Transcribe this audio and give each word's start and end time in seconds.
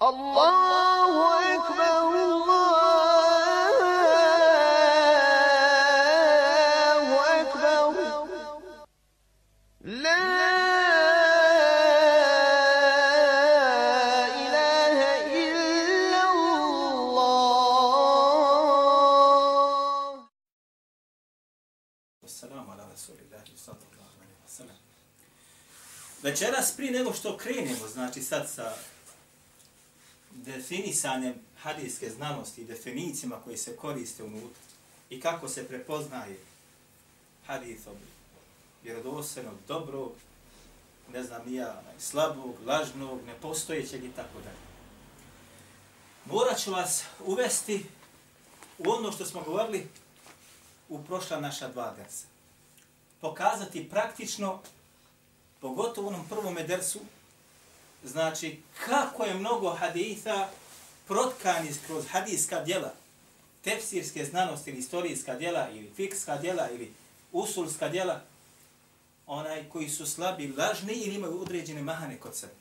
Allahu 0.00 1.42
ekber, 1.44 2.00
Allahu 6.20 7.16
ekber. 7.36 7.94
La 9.84 10.24
ilahe 14.40 15.12
illa 15.42 16.22
Allah. 18.70 20.24
Assalamu 22.24 22.72
ala 22.72 22.84
rasulillahi 22.92 23.52
sallallahu 23.56 24.16
alaihi 24.16 24.40
wa 24.42 24.48
sallam. 24.48 24.76
Večeras 26.22 26.76
prije 26.76 26.92
nego 26.92 27.12
što 27.12 27.36
krenemo, 27.36 27.88
znači 27.88 28.22
sad 28.22 28.48
sa 28.50 28.72
definisanjem 30.50 31.34
hadijske 31.62 32.10
znanosti 32.10 32.60
i 32.60 32.64
definicijama 32.64 33.36
koji 33.44 33.56
se 33.56 33.76
koriste 33.76 34.22
unutra 34.22 34.62
i 35.10 35.20
kako 35.20 35.48
se 35.48 35.68
prepoznaje 35.68 36.38
hadithom 37.46 37.96
vjerodostojnog, 38.82 39.54
dobrog, 39.68 40.12
ne 41.12 41.22
znam 41.22 41.42
nija, 41.46 41.82
slabog, 41.98 42.54
lažnog, 42.66 43.20
nepostojećeg 43.26 44.04
i 44.04 44.12
tako 44.16 44.38
dalje. 44.38 44.70
Morat 46.24 46.58
ću 46.58 46.72
vas 46.72 47.04
uvesti 47.26 47.86
u 48.78 48.90
ono 48.90 49.12
što 49.12 49.24
smo 49.24 49.42
govorili 49.42 49.88
u 50.88 51.02
prošla 51.02 51.40
naša 51.40 51.68
dva 51.68 51.94
dersa. 51.96 52.26
Pokazati 53.20 53.88
praktično, 53.88 54.60
pogotovo 55.60 56.06
u 56.06 56.10
onom 56.10 56.28
prvom 56.28 56.54
dersu, 56.54 57.00
znači 58.04 58.60
kako 58.86 59.24
je 59.24 59.34
mnogo 59.34 59.70
haditha 59.70 60.48
protkani 61.08 61.70
kroz 61.86 62.04
hadijska 62.10 62.60
djela, 62.64 62.94
tefsirske 63.64 64.24
znanosti 64.24 64.70
ili 64.70 64.78
istorijska 64.78 65.34
djela 65.34 65.70
ili 65.70 65.92
fikska 65.96 66.36
djela 66.36 66.70
ili 66.70 66.92
usulska 67.32 67.88
djela, 67.88 68.20
onaj 69.26 69.68
koji 69.68 69.88
su 69.88 70.06
slabi, 70.06 70.54
lažni 70.56 70.92
ili 70.92 71.14
imaju 71.14 71.42
određene 71.42 71.82
mahane 71.82 72.16
kod 72.16 72.36
sebe. 72.36 72.52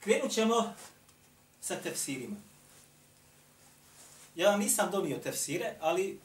Krenut 0.00 0.32
ćemo 0.32 0.74
sa 1.60 1.76
tefsirima. 1.76 2.36
Ja 4.34 4.50
vam 4.50 4.60
nisam 4.60 4.90
donio 4.90 5.18
tefsire, 5.18 5.74
ali 5.80 6.18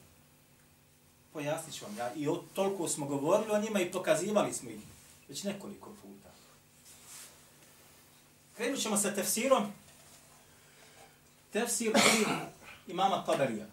pojasnit 1.32 1.74
ću 1.74 1.84
vam. 1.84 1.96
Ja, 1.96 2.14
I 2.14 2.28
o, 2.28 2.42
toliko 2.54 2.88
smo 2.88 3.06
govorili 3.06 3.52
o 3.52 3.60
njima 3.60 3.80
i 3.80 3.92
pokazivali 3.92 4.52
smo 4.52 4.70
ih 4.70 4.80
već 5.30 5.42
nekoliko 5.42 5.90
puta. 6.02 6.30
Krenut 8.56 8.80
ćemo 8.80 8.96
sa 8.96 9.14
tefsirom. 9.14 9.72
Tefsir 11.52 11.92
i 11.96 12.24
imama 12.90 13.24
Taberija. 13.24 13.66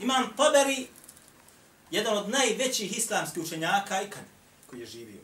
Imam 0.00 0.36
Taberi, 0.36 0.86
jedan 1.90 2.18
od 2.18 2.28
najvećih 2.28 2.98
islamskih 2.98 3.42
učenjaka 3.42 4.02
ikad 4.02 4.24
koji 4.66 4.80
je 4.80 4.86
živio. 4.86 5.20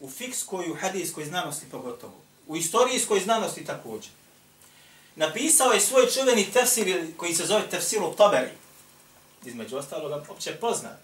U 0.00 0.10
fikskoj, 0.10 0.70
u 0.70 0.74
hadijskoj 0.74 1.24
znanosti 1.24 1.66
pogotovo. 1.70 2.20
U 2.46 2.56
istorijskoj 2.56 3.20
znanosti 3.20 3.64
također. 3.64 4.10
Napisao 5.16 5.72
je 5.72 5.80
svoj 5.80 6.10
čuveni 6.10 6.50
tefsir 6.52 7.16
koji 7.16 7.34
se 7.34 7.46
zove 7.46 7.70
Tefsiru 7.70 8.14
Taberi. 8.16 8.61
Između 9.44 9.76
ostaloga, 9.76 10.24
opće 10.28 10.56
poznat. 10.60 10.98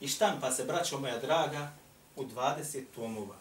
I 0.00 0.08
štampa 0.08 0.52
se, 0.52 0.64
braćo 0.64 0.98
moja 0.98 1.18
draga, 1.18 1.72
u 2.16 2.24
20 2.24 2.82
tomova. 2.94 3.36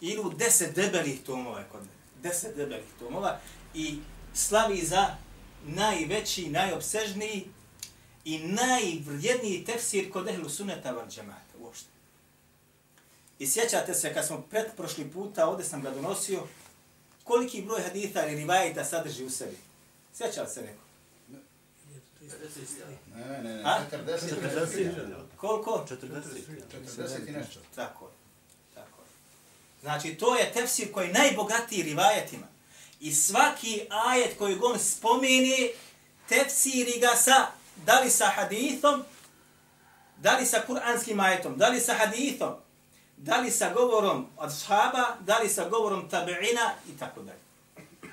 Ili 0.00 0.20
u 0.20 0.30
10 0.30 0.74
debelih 0.74 1.22
tomova 1.22 1.64
kod 1.72 1.80
mene. 1.80 2.34
10 2.34 2.56
debelih 2.56 2.86
tomova. 2.98 3.38
I 3.74 3.98
slavi 4.34 4.86
za 4.86 5.16
najveći, 5.64 6.50
najobsežniji 6.50 7.46
i 8.24 8.38
najvrijedniji 8.38 9.64
tefsir 9.64 10.12
kod 10.12 10.28
ehlu 10.28 10.48
suneta 10.48 10.90
van 10.90 11.10
džemata 11.10 11.58
uopšte. 11.60 11.88
I 13.38 13.46
sjećate 13.46 13.94
se 13.94 14.14
kad 14.14 14.26
smo 14.26 14.42
pred 14.50 14.66
prošli 14.76 15.10
puta, 15.10 15.48
ovdje 15.48 15.66
sam 15.66 15.82
ga 15.82 15.90
donosio, 15.90 16.46
koliki 17.24 17.62
broj 17.62 17.82
haditha 17.82 18.26
ili 18.26 18.36
rivajita 18.36 18.84
sadrži 18.84 19.24
u 19.24 19.30
sebi? 19.30 19.56
Sjećate 20.14 20.50
se 20.50 20.62
neko? 20.62 20.85
Ne, 23.14 23.42
ne, 23.42 23.54
ne, 23.54 23.62
A? 23.64 23.80
40. 23.90 25.14
Koliko? 25.36 25.86
40 25.90 27.28
i 27.28 27.32
nešto. 27.32 27.60
Tako 27.74 28.04
je. 28.04 28.12
Tako 28.74 29.02
je. 29.02 29.08
Znači, 29.80 30.14
to 30.14 30.36
je 30.36 30.52
tefsir 30.52 30.92
koji 30.92 31.06
je 31.06 31.12
najbogatiji 31.12 31.82
rivajetima. 31.82 32.46
I 33.00 33.12
svaki 33.12 33.86
ajet 33.90 34.38
koji 34.38 34.58
on 34.62 34.78
spomeni, 34.78 35.70
tefsiri 36.28 37.00
ga 37.00 37.16
sa, 37.16 37.46
da 37.86 38.00
li 38.00 38.10
sa 38.10 38.26
hadithom, 38.26 39.04
da 40.16 40.36
li 40.36 40.46
sa 40.46 40.62
kuranskim 40.66 41.20
ajetom, 41.20 41.58
da 41.58 41.68
li 41.68 41.80
sa 41.80 41.94
hadithom, 41.94 42.54
da 43.16 43.36
li 43.36 43.50
sa 43.50 43.72
govorom 43.72 44.26
od 44.36 44.52
shaba, 44.52 45.16
da 45.20 45.38
li 45.38 45.48
sa 45.48 45.68
govorom 45.68 46.10
tabi'ina 46.10 46.70
i 46.88 46.98
tako 46.98 47.22
dalje. 47.22 47.38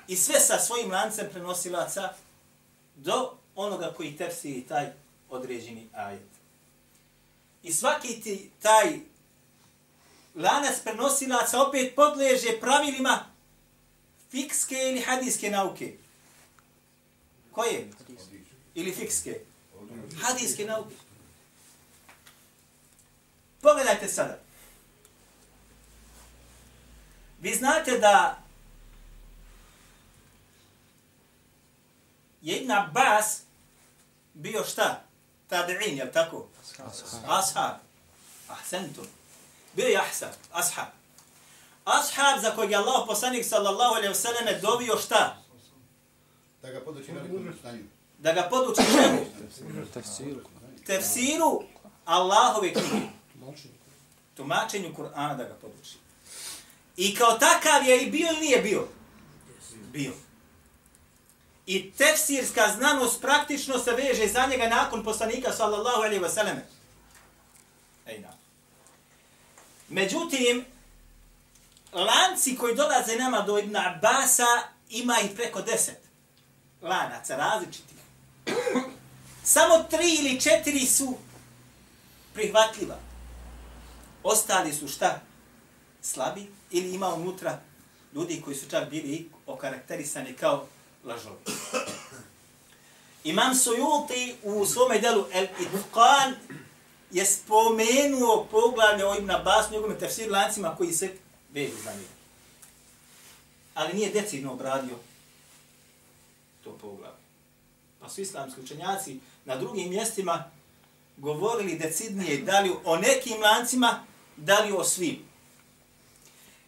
I 0.08 0.16
sve 0.16 0.40
sa 0.40 0.58
svojim 0.58 0.90
lancem 0.90 1.26
prenosilaca 1.32 2.08
do 2.94 3.36
onoga 3.56 3.92
koji 3.96 4.16
tefsiri 4.16 4.66
taj 4.66 4.92
određeni 5.28 5.88
ajet. 5.92 6.28
I 7.62 7.72
svaki 7.72 8.20
ti, 8.20 8.50
taj 8.62 8.98
lanac 10.34 10.80
prenosilaca 10.84 11.62
opet 11.62 11.94
podleže 11.94 12.60
pravilima 12.60 13.24
fikske 14.30 14.74
ili 14.74 15.00
hadijske 15.00 15.50
nauke. 15.50 15.96
Koje? 17.52 17.90
Ili 18.74 18.92
fikske? 18.92 19.40
Hadijske 20.22 20.64
nauke. 20.64 20.94
Pogledajte 23.60 24.08
sada. 24.08 24.38
Vi 27.40 27.54
znate 27.54 27.98
da 27.98 28.42
je 32.42 32.56
Ibn 32.56 32.70
Abbas 32.70 33.43
bio 34.34 34.64
šta? 34.64 35.02
Tabi'in, 35.50 35.96
jel 35.96 36.12
tako? 36.12 36.46
Ashab. 37.26 37.76
Ahsentum. 38.48 39.06
Bio 39.72 39.86
je 39.86 39.96
ahsab, 39.96 40.32
ashab. 40.52 40.86
Ashab 41.84 42.40
za 42.42 42.50
kojeg 42.50 42.70
je 42.70 42.76
Allah 42.76 43.04
poslanik 43.06 43.44
sallallahu 43.44 43.94
alaihi 43.94 44.14
wasallam 44.14 44.60
dobio 44.60 44.98
šta? 44.98 45.36
Da 46.62 46.70
ga 46.70 46.80
poduči 46.80 47.12
velikom 47.12 47.54
stanju. 47.58 47.84
Da 48.18 48.32
ga 48.32 48.48
poduči 48.50 48.82
čemu? 48.92 49.26
Tefsiru 50.86 51.62
Allahove 52.04 52.72
knjige. 52.72 53.06
Tumačenju 54.36 54.94
Kur'ana 54.96 55.36
da 55.36 55.44
ga 55.44 55.54
poduči. 55.54 55.96
I 56.96 57.14
kao 57.14 57.38
takav 57.38 57.86
je 57.86 58.02
i 58.02 58.10
bio 58.10 58.28
ili 58.30 58.40
nije 58.40 58.62
bio? 58.62 58.88
Bio. 59.92 60.12
I 61.66 61.92
tefsirska 61.92 62.72
znanost 62.76 63.20
praktično 63.20 63.78
se 63.78 63.92
veže 63.92 64.28
za 64.28 64.46
njega 64.46 64.68
nakon 64.68 65.04
poslanika 65.04 65.52
sallallahu 65.52 66.02
alaihi 66.02 66.20
wa 66.24 66.34
sallam. 66.34 66.56
Ejna. 68.06 68.28
Međutim, 69.88 70.64
lanci 71.92 72.56
koji 72.56 72.74
dolaze 72.74 73.16
nama 73.16 73.40
do 73.40 73.58
Ibn 73.58 73.76
Abasa 73.76 74.46
ima 74.90 75.16
i 75.20 75.36
preko 75.36 75.62
deset 75.62 76.00
lanaca 76.82 77.36
različitih. 77.36 77.96
Samo 79.44 79.78
tri 79.90 80.14
ili 80.18 80.40
četiri 80.40 80.86
su 80.86 81.16
prihvatljiva. 82.34 82.98
Ostali 84.22 84.72
su 84.72 84.88
šta? 84.88 85.20
Slabi 86.02 86.46
ili 86.70 86.94
ima 86.94 87.14
unutra 87.14 87.60
ljudi 88.14 88.40
koji 88.44 88.56
su 88.56 88.70
čak 88.70 88.90
bili 88.90 89.30
okarakterisani 89.46 90.32
kao 90.32 90.66
lažovi. 91.04 91.36
Imam 93.24 93.54
Sujuti 93.54 94.36
u 94.42 94.66
svome 94.66 94.98
delu 94.98 95.26
El 95.32 95.44
Itqan 95.44 96.34
je 97.10 97.26
spomenuo 97.26 98.46
poglavlje 98.50 99.06
o 99.06 99.14
Ibn 99.14 99.30
Abbas, 99.30 99.70
njegovim 99.70 99.98
tefsir 99.98 100.30
lancima 100.30 100.76
koji 100.76 100.92
se 100.92 101.16
vežu 101.52 101.76
za 101.84 101.92
njega. 101.92 102.14
Ali 103.74 103.94
nije 103.94 104.10
decidno 104.10 104.52
obradio 104.52 104.96
to 106.64 106.78
poglavlje. 106.80 107.18
Pa 108.00 108.08
su 108.08 108.20
islamski 108.20 108.60
učenjaci 108.60 109.20
na 109.44 109.56
drugim 109.56 109.90
mjestima 109.90 110.50
govorili 111.16 111.78
decidnije 111.78 112.38
da 112.38 112.60
li 112.60 112.72
o 112.84 112.96
nekim 112.96 113.42
lancima, 113.42 114.04
da 114.36 114.58
li 114.58 114.72
o 114.72 114.84
svim. 114.84 115.18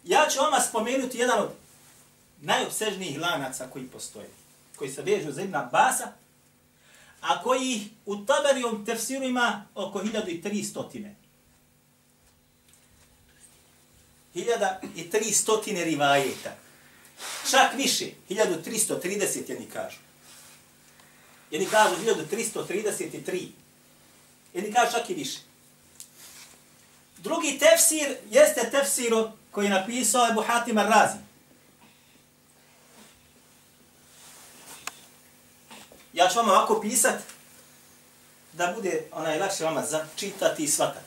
Ja 0.03 0.27
ću 0.29 0.39
vama 0.39 0.59
spomenuti 0.59 1.17
jedan 1.17 1.39
od 1.39 1.49
najobsežnijih 2.41 3.19
lanaca 3.19 3.67
koji 3.69 3.87
postoje, 3.87 4.29
koji 4.75 4.91
se 4.91 5.01
vežu 5.01 5.31
za 5.31 5.41
Ibn 5.41 5.55
Abbasa, 5.55 6.11
a 7.21 7.43
koji 7.43 7.89
u 8.05 8.25
Taberijom 8.25 8.85
tefsiru 8.85 9.23
ima 9.23 9.65
oko 9.75 9.99
1300. 9.99 11.13
1300 14.35 15.83
rivajeta. 15.83 16.55
Čak 17.49 17.73
više, 17.77 18.05
1330 18.29 19.49
jedni 19.49 19.65
kažu. 19.73 19.97
Jedni 21.51 21.67
kažu 21.67 21.95
1333. 21.95 23.47
Jedni 24.53 24.73
kažu 24.73 24.91
čak 24.91 25.09
i 25.09 25.13
više. 25.13 25.39
Drugi 27.17 27.59
tefsir 27.59 28.17
jeste 28.29 28.69
tefsir 28.71 29.13
koji 29.51 29.65
je 29.65 29.69
napisao 29.69 30.27
Ebu 30.31 30.41
Hatim 30.47 30.77
Ar-Razi. 30.77 31.26
Ja 36.27 36.31
ću 36.31 36.39
vam 36.39 36.49
ovako 36.49 36.81
pisat 36.81 37.19
da 38.53 38.73
bude 38.75 39.03
onaj 39.11 39.39
lakše 39.39 39.63
vama 39.63 39.85
začitati 39.85 40.63
i 40.63 40.67
svatati. 40.67 41.05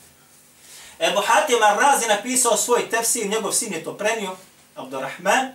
Ebu 0.99 1.21
Hatim 1.25 1.57
Ar-Razi 1.63 2.07
napisao 2.07 2.57
svoj 2.57 2.89
tefsir, 2.89 3.29
njegov 3.29 3.51
sin 3.51 3.73
je 3.73 3.83
to 3.83 3.97
prenio, 3.97 4.35
Abdurrahman, 4.75 5.53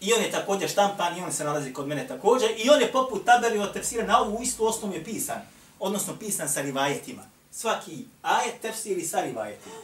i 0.00 0.12
on 0.12 0.22
je 0.22 0.30
također 0.30 0.70
štampan 0.70 1.18
i 1.18 1.20
on 1.20 1.32
se 1.32 1.44
nalazi 1.44 1.72
kod 1.72 1.88
mene 1.88 2.08
također, 2.08 2.50
i 2.56 2.70
on 2.70 2.80
je 2.80 2.92
poput 2.92 3.24
tabeli 3.24 3.58
od 3.58 3.72
tefsira 3.72 4.06
na 4.06 4.20
ovu 4.20 4.42
istu 4.42 4.66
osnovu 4.66 4.94
je 4.94 5.04
pisan, 5.04 5.42
odnosno 5.78 6.16
pisan 6.18 6.48
sa 6.48 6.60
rivajetima. 6.60 7.22
Svaki 7.52 8.04
ajet 8.22 8.60
tefsiri 8.62 9.04
sa 9.04 9.20
rivajetima. 9.20 9.74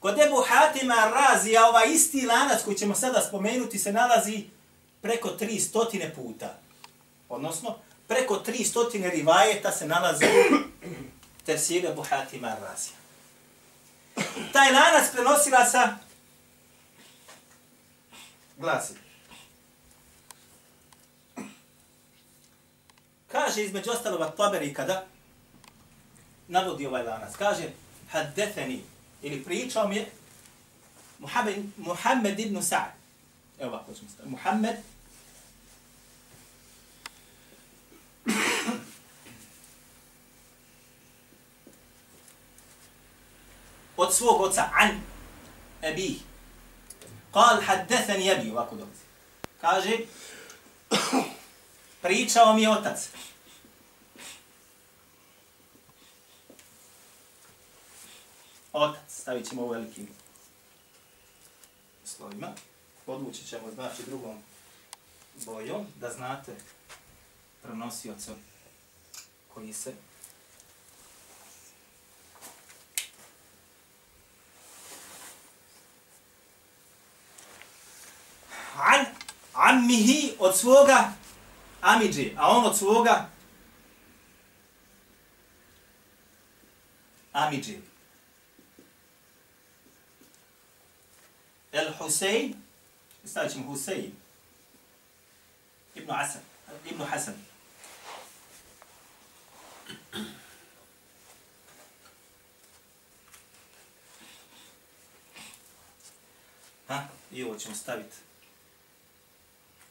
Kod 0.00 0.18
Ebu 0.20 0.44
Hatima 0.48 1.12
Razija, 1.14 1.68
ovaj 1.68 1.92
isti 1.92 2.26
lanac 2.26 2.62
koji 2.64 2.76
ćemo 2.76 2.94
sada 2.94 3.20
spomenuti 3.28 3.78
se 3.78 3.92
nalazi 3.92 4.44
preko 5.02 5.28
300 5.40 6.14
puta. 6.14 6.58
Odnosno, 7.28 7.74
preko 8.08 8.42
300 8.46 9.10
rivajeta 9.10 9.72
se 9.72 9.86
nalazi 9.86 10.24
tefsir 11.46 11.86
Ebu 11.86 12.02
Hatima 12.02 12.48
Razija. 12.48 12.96
Taj 14.52 14.72
lanac 14.72 15.12
prenosila 15.12 15.66
sa 15.66 15.98
glasi. 18.56 18.94
Kaže 23.28 23.64
između 23.64 23.90
ostalog 23.90 24.36
Taberi 24.36 24.74
kada 24.74 25.06
navodi 26.48 26.86
ovaj 26.86 27.02
lanac. 27.02 27.36
Kaže, 27.36 27.70
haddefeni, 28.10 28.82
ili 29.22 29.44
pričao 29.44 29.88
mi 29.88 29.96
je 29.96 30.10
Muhammed, 31.18 31.56
Muhammed 31.76 32.40
ibn 32.40 32.62
Sa'd. 32.62 32.92
Evo 33.60 33.74
ovako 33.74 33.94
ćemo 33.94 34.10
staviti. 34.10 34.30
Muhammed 34.30 34.76
od 43.96 44.14
svog 44.14 44.40
oca 44.40 44.70
An, 44.74 45.00
Ebi. 45.82 46.20
Kal 47.32 47.60
haddesen 47.60 48.22
jebi, 48.22 48.50
ovako 48.50 48.76
dolazi. 48.76 49.04
Kaže, 49.60 49.98
pričao 52.02 52.54
mi 52.54 52.62
je 52.62 52.70
otac. 52.70 53.08
Otac, 58.72 59.00
stavit 59.08 59.48
ćemo 59.48 59.62
u 59.62 59.68
velikim 59.68 60.08
slovima. 62.04 62.48
Podvući 63.06 63.46
ćemo, 63.46 63.70
znači, 63.74 64.02
drugom 64.06 64.42
bojom, 65.44 65.86
da 66.00 66.10
znate 66.10 66.56
pronosioca 67.62 68.32
koji 69.54 69.72
se 69.72 69.94
ammihi 79.76 80.32
od 80.38 80.58
svoga 80.58 81.12
amidži, 81.80 82.32
a 82.36 82.50
on 82.50 82.64
od 82.64 82.78
svoga 82.78 83.28
amidži. 87.32 87.78
El 91.72 91.92
Husein, 91.98 92.54
stavit 93.24 93.52
ćemo 93.52 93.66
Husein, 93.66 94.12
Ibn 95.94 96.10
Hasan, 96.10 96.42
Ibn 96.84 97.02
Hasan. 97.02 97.34
Ha, 106.88 107.08
i 107.32 107.44
ovo 107.44 107.58
ćemo 107.58 107.74
staviti 107.74 108.16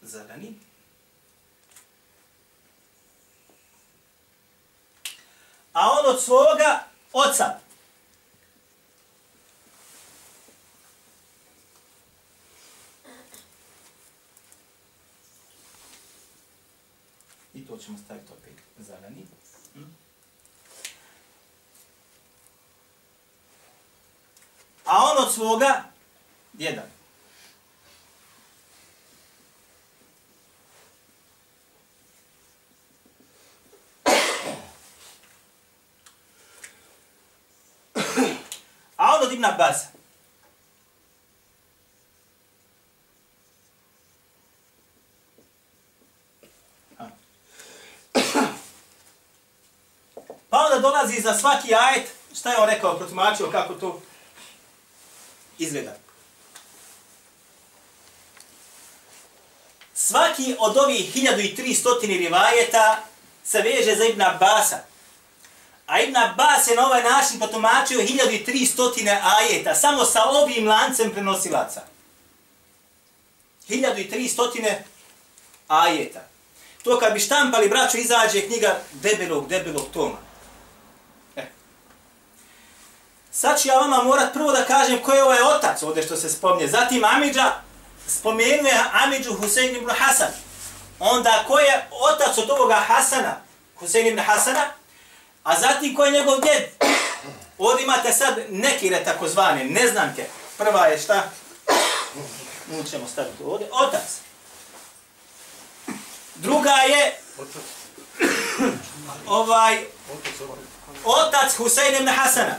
zeleni. 0.07 0.59
A 5.73 5.91
on 5.91 6.05
od 6.05 6.23
svoga 6.23 6.83
oca. 7.13 7.59
I 17.53 17.65
to 17.67 17.77
ćemo 17.77 17.97
staviti 17.97 18.31
opet 18.31 18.53
zeleni. 18.79 19.27
Hm? 19.73 19.83
A 24.85 25.03
on 25.03 25.23
od 25.23 25.33
svoga 25.33 25.83
djeda. 26.53 26.95
A 38.97 39.15
on 39.15 39.23
od 39.23 39.31
Ibn 39.45 39.53
Abbas. 39.53 39.85
Pa 50.49 50.57
onda 50.57 50.79
dolazi 50.79 51.21
za 51.21 51.33
svaki 51.33 51.75
ajet, 51.75 52.09
šta 52.35 52.51
je 52.51 52.57
on 52.57 52.69
rekao, 52.69 52.97
protumačio 52.97 53.51
kako 53.51 53.73
to 53.73 54.01
izgleda. 55.57 55.95
Svaki 59.93 60.55
od 60.59 60.77
ovih 60.77 61.15
1300 61.15 62.07
rivajeta 62.07 63.03
se 63.43 63.61
veže 63.61 63.95
za 63.95 64.05
Ibn 64.05 64.21
Abbasa. 64.21 64.94
A 65.87 66.01
Ibn 66.01 66.17
Abbas 66.17 66.67
je 66.67 66.75
na 66.75 66.85
ovaj 66.85 67.03
način 67.03 67.39
potumačio 67.39 67.99
1300 67.99 69.19
ajeta, 69.39 69.75
samo 69.75 70.05
sa 70.05 70.23
ovim 70.23 70.67
lancem 70.67 71.11
prenosilaca. 71.11 71.81
1300 73.69 74.73
ajeta. 75.67 76.19
To 76.83 76.99
kad 76.99 77.13
bi 77.13 77.19
štampali, 77.19 77.69
braćo, 77.69 77.97
izađe 77.97 78.41
knjiga 78.41 78.79
debelog, 78.93 79.47
debelog 79.47 79.83
toma. 79.93 80.17
E. 81.35 81.45
Sad 83.31 83.61
ću 83.61 83.67
ja 83.67 83.75
vama 83.75 84.03
morat 84.03 84.33
prvo 84.33 84.51
da 84.51 84.65
kažem 84.65 85.03
ko 85.03 85.13
je 85.13 85.23
ovaj 85.23 85.41
otac 85.41 85.83
ovdje 85.83 86.03
što 86.03 86.15
se 86.15 86.29
spomnje. 86.29 86.67
Zatim 86.67 87.03
Amidža 87.05 87.53
spomenuje 88.07 88.79
Amidžu 88.91 89.33
Husein 89.33 89.75
ibn 89.75 89.89
Hasan. 89.89 90.31
Onda 90.99 91.43
ko 91.47 91.59
je 91.59 91.87
otac 91.91 92.37
od 92.37 92.49
ovoga 92.49 92.75
Hasana, 92.75 93.41
Husein 93.75 94.07
ibn 94.07 94.19
Hasana, 94.19 94.65
A 95.45 95.59
zatim 95.59 95.95
ko 95.95 96.05
je 96.05 96.11
njegov 96.11 96.41
djed? 96.41 96.63
Ovdje 97.57 97.83
imate 97.83 98.11
sad 98.11 98.37
nekire 98.49 99.03
takozvane, 99.03 99.63
neznanke. 99.63 100.25
Prva 100.57 100.85
je 100.87 100.99
šta? 100.99 101.29
Nu 102.71 102.83
ćemo 102.83 103.07
staviti 103.07 103.43
ovdje. 103.43 103.67
Otac. 103.71 104.01
Druga 106.35 106.71
je 106.71 107.19
ovaj 109.27 109.85
otac 111.03 111.55
Husein 111.57 111.95
ibn 111.95 112.07
Hasana. 112.07 112.55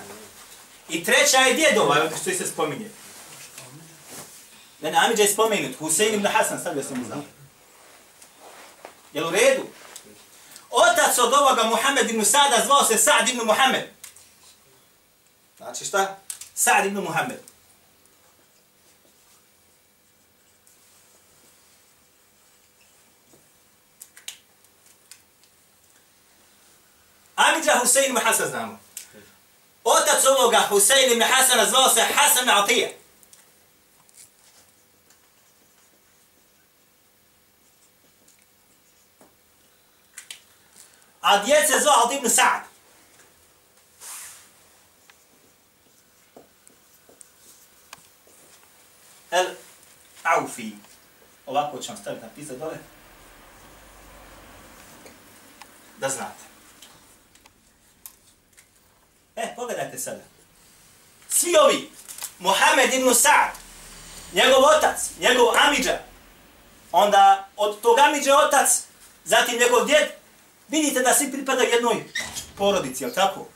I 0.88 1.05
treća 1.05 1.38
je 1.38 1.55
djedova, 1.55 1.97
ovaj, 1.97 2.11
što 2.21 2.31
se 2.31 2.47
spominje. 2.47 2.90
Ne, 4.81 4.90
ne, 4.90 4.99
Amidža 4.99 5.23
je 5.23 5.28
spomenut. 5.28 5.78
Husein 5.78 6.14
ibn 6.14 6.26
Hasan, 6.26 6.61
stavio 6.61 6.83
sam 6.83 6.99
mu 6.99 7.05
znam. 7.05 7.25
Jel 9.12 9.26
u 9.26 9.31
redu? 9.31 9.66
Otac 10.76 11.18
od 11.18 11.33
ovoga 11.33 11.62
Muhammed 11.62 12.11
ibn 12.11 12.25
Sada 12.25 12.62
zvao 12.64 12.85
se 12.85 12.99
Sa'd 12.99 13.28
ibn 13.28 13.47
Muhammed. 13.47 13.90
Znači 15.56 15.85
šta? 15.85 16.18
Sa'd 16.54 16.87
ibn 16.87 17.00
Muhammed. 17.00 17.40
Amidža 27.37 27.78
Husein 27.78 28.11
ibn 28.11 28.18
Hasan 28.25 28.49
znamo. 28.49 28.78
Otac 29.85 30.25
ovoga 30.25 30.61
Husein 30.68 31.12
ibn 31.12 31.23
Hasana 31.23 31.66
zvao 31.66 31.88
se 31.88 32.00
Hasan 32.14 32.49
Atija. 32.50 32.88
A 41.26 41.38
djece 41.38 41.80
zvao 41.80 42.12
Ibn 42.12 42.28
Sa'd. 42.28 42.62
El 49.30 49.47
Aufi. 50.23 50.73
Ovako 51.47 51.78
ću 51.78 51.92
vam 51.92 51.97
staviti 51.97 52.25
na 52.25 52.30
pizza 52.35 52.54
dole. 52.54 52.78
Da 55.99 56.09
znate. 56.09 56.45
E, 59.37 59.54
pogledajte 59.56 59.99
sada. 59.99 60.23
Svi 61.28 61.56
ovi, 61.56 61.90
Mohamed 62.38 62.95
ibn 62.95 63.14
Sa'd, 63.14 63.52
njegov 64.33 64.64
otac, 64.64 65.11
njegov 65.21 65.56
Amidža, 65.56 65.99
onda 66.92 67.49
od 67.56 67.80
tog 67.80 67.99
Amidža 67.99 68.37
otac, 68.37 68.83
zatim 69.25 69.59
njegov 69.59 69.87
djed, 69.87 70.25
vidite 70.69 71.01
da 71.01 71.15
svi 71.15 71.33
pripada 71.33 71.63
jednoj 71.63 72.05
porodici, 72.57 73.05
je 73.05 73.15
tako? 73.15 73.47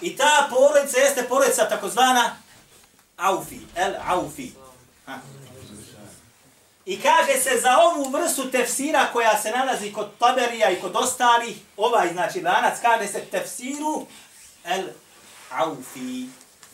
I 0.00 0.16
ta 0.16 0.48
porodica 0.50 0.98
jeste 0.98 1.22
porodica 1.28 1.68
takozvana 1.68 2.36
Aufi, 3.16 3.60
El 3.76 3.94
Aufi. 4.06 4.52
Ha. 5.06 5.18
I 6.86 7.00
kaže 7.00 7.40
se 7.40 7.60
za 7.60 7.78
ovu 7.78 8.10
vrstu 8.10 8.50
tefsira 8.50 9.08
koja 9.12 9.42
se 9.42 9.50
nalazi 9.50 9.92
kod 9.92 10.18
Taberija 10.18 10.70
i 10.70 10.80
kod 10.80 10.96
ostalih, 10.96 11.56
ovaj 11.76 12.12
znači 12.12 12.40
lanac, 12.40 12.78
kaže 12.82 13.08
se 13.08 13.20
tefsiru 13.20 14.06
El 14.64 14.84
Aufi. 15.50 16.26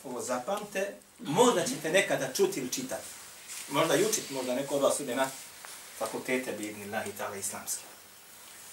Ovo 0.05 0.21
zapamte, 0.21 0.95
možda 1.19 1.67
ćete 1.67 1.91
nekada 1.91 2.33
čuti 2.33 2.61
ili 2.61 2.73
čitati. 2.73 3.07
Možda 3.69 3.95
i 3.95 4.05
učiti, 4.05 4.35
možda 4.35 4.55
neko 4.55 4.75
od 4.75 4.83
vas 4.83 5.01
ide 5.01 5.15
na 5.15 5.27
fakultete 5.99 6.53
bidni 6.53 6.87
na 6.87 7.05
Italije 7.05 7.41
islamske. 7.41 7.90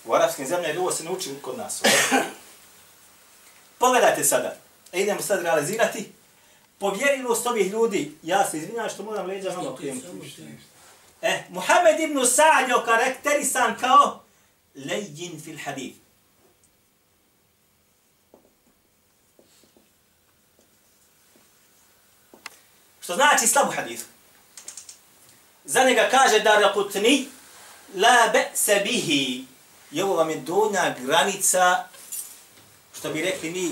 U 0.07 0.13
arapskim 0.13 0.47
zemljama 0.47 0.79
ovo 0.79 0.91
se 0.91 1.03
ne 1.03 1.11
uči 1.11 1.29
kod 1.41 1.57
nas. 1.57 1.81
Pogledajte 3.79 4.23
sada. 4.23 4.55
E, 4.91 5.01
idemo 5.01 5.21
sad 5.21 5.43
realizirati. 5.43 6.11
Povjerivost 6.79 7.47
ovih 7.47 7.71
ljudi, 7.71 8.17
ja 8.23 8.49
se 8.49 8.57
izvinjam 8.57 8.89
što 8.89 9.03
moram 9.03 9.25
leđa 9.25 9.51
malo 9.51 9.75
krenuti. 9.75 10.07
E, 11.21 11.43
Muhammed 11.49 11.99
ibn 11.99 12.25
Sa'd 12.25 12.69
je 12.69 12.75
okarakterisan 12.75 13.75
kao 13.79 14.23
lejin 14.75 15.41
fil 15.43 15.57
hadith. 15.65 15.97
Što 23.01 23.15
znači 23.15 23.47
slabu 23.47 23.71
hadithu. 23.71 24.05
Za 25.65 25.83
njega 25.83 26.07
kaže 26.11 26.39
da 26.39 26.59
rakutni 26.59 27.27
la 27.95 28.29
be'se 28.33 28.83
bihi. 28.83 29.45
I 29.91 30.01
ovo 30.01 30.15
vam 30.15 30.29
je 30.29 30.35
donja 30.35 30.95
granica, 30.99 31.83
što 32.97 33.09
bi 33.09 33.21
rekli 33.21 33.49
mi, 33.49 33.71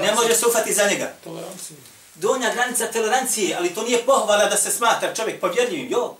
ne 0.00 0.14
može 0.14 0.34
se 0.34 0.46
ufati 0.46 0.74
za 0.74 0.86
njega. 0.90 1.12
Donja 2.14 2.54
granica 2.54 2.86
tolerancije, 2.92 3.56
ali 3.56 3.74
to 3.74 3.82
nije 3.82 4.06
pohvala 4.06 4.46
da 4.46 4.56
se 4.56 4.70
smatra 4.70 5.14
čovjek 5.14 5.40
povjerljivim, 5.40 5.90
jok. 5.90 6.16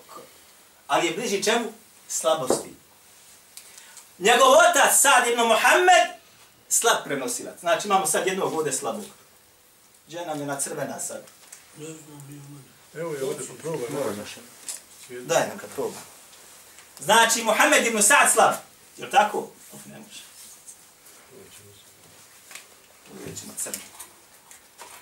Ali 0.87 1.07
je 1.07 1.13
bliži 1.13 1.43
čemu? 1.43 1.65
Slabosti. 2.07 2.73
Njegov 4.19 4.51
otac, 4.51 5.01
Sad 5.01 5.27
ibn 5.27 5.41
Muhammed, 5.41 6.07
slab 6.69 6.97
prenosilac. 7.03 7.59
Znači 7.59 7.87
imamo 7.87 8.05
sad 8.05 8.27
jednog 8.27 8.53
ovdje 8.53 8.73
slabog. 8.73 9.05
Žena 10.09 10.35
mi 10.35 10.45
na 10.45 10.59
crvena 10.59 10.99
sad. 10.99 11.21
Evo 12.93 13.13
je 13.13 13.23
ovdje 13.23 13.47
poprobaj. 13.47 13.87
Daj 15.09 15.47
nam 15.47 15.57
kad 15.57 15.69
proba. 15.75 15.97
Znači, 16.99 17.43
Muhammed 17.43 17.87
ibn 17.87 18.01
Sa'd 18.03 18.31
slav. 18.33 18.53
Je 18.97 19.09
tako? 19.09 19.47
Of, 19.73 19.85
ne 19.85 19.99
može. 19.99 20.21
Uvijek 23.11 23.39
ćemo 23.39 23.53
crno. 23.57 23.81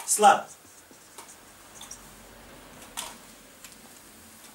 Slab. 0.06 0.40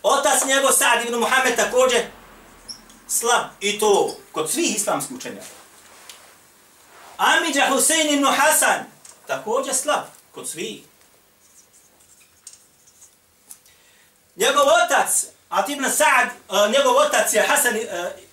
Otac 0.03 0.45
njegov 0.47 0.73
Sa'd 0.73 1.07
ibn 1.07 1.19
Muhammed 1.19 1.57
također 1.57 2.07
slab. 3.09 3.45
I 3.61 3.79
to 3.79 4.17
kod 4.33 4.51
svih 4.51 4.77
islamskih 4.77 5.17
učenjaka. 5.17 5.47
Amidža 7.17 7.69
Husein 7.71 8.15
ibn 8.15 8.27
Hasan 8.27 8.85
također 9.27 9.75
slab. 9.75 10.05
Kod 10.33 10.49
svih. 10.49 10.83
Njegov 14.37 14.65
otac, 14.85 15.27
Atib 15.49 15.79
ibn 15.79 15.91
Sa'd, 15.91 16.29
uh, 16.49 16.73
njegov 16.73 16.97
otac 16.97 17.33
je 17.33 17.47
Hasan 17.49 17.77
uh, 17.77 18.26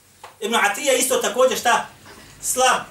ibn 0.43 0.55
Atija 0.55 0.93
isto 0.93 1.17
također 1.17 1.57
šta? 1.57 1.85
Slab. 2.41 2.81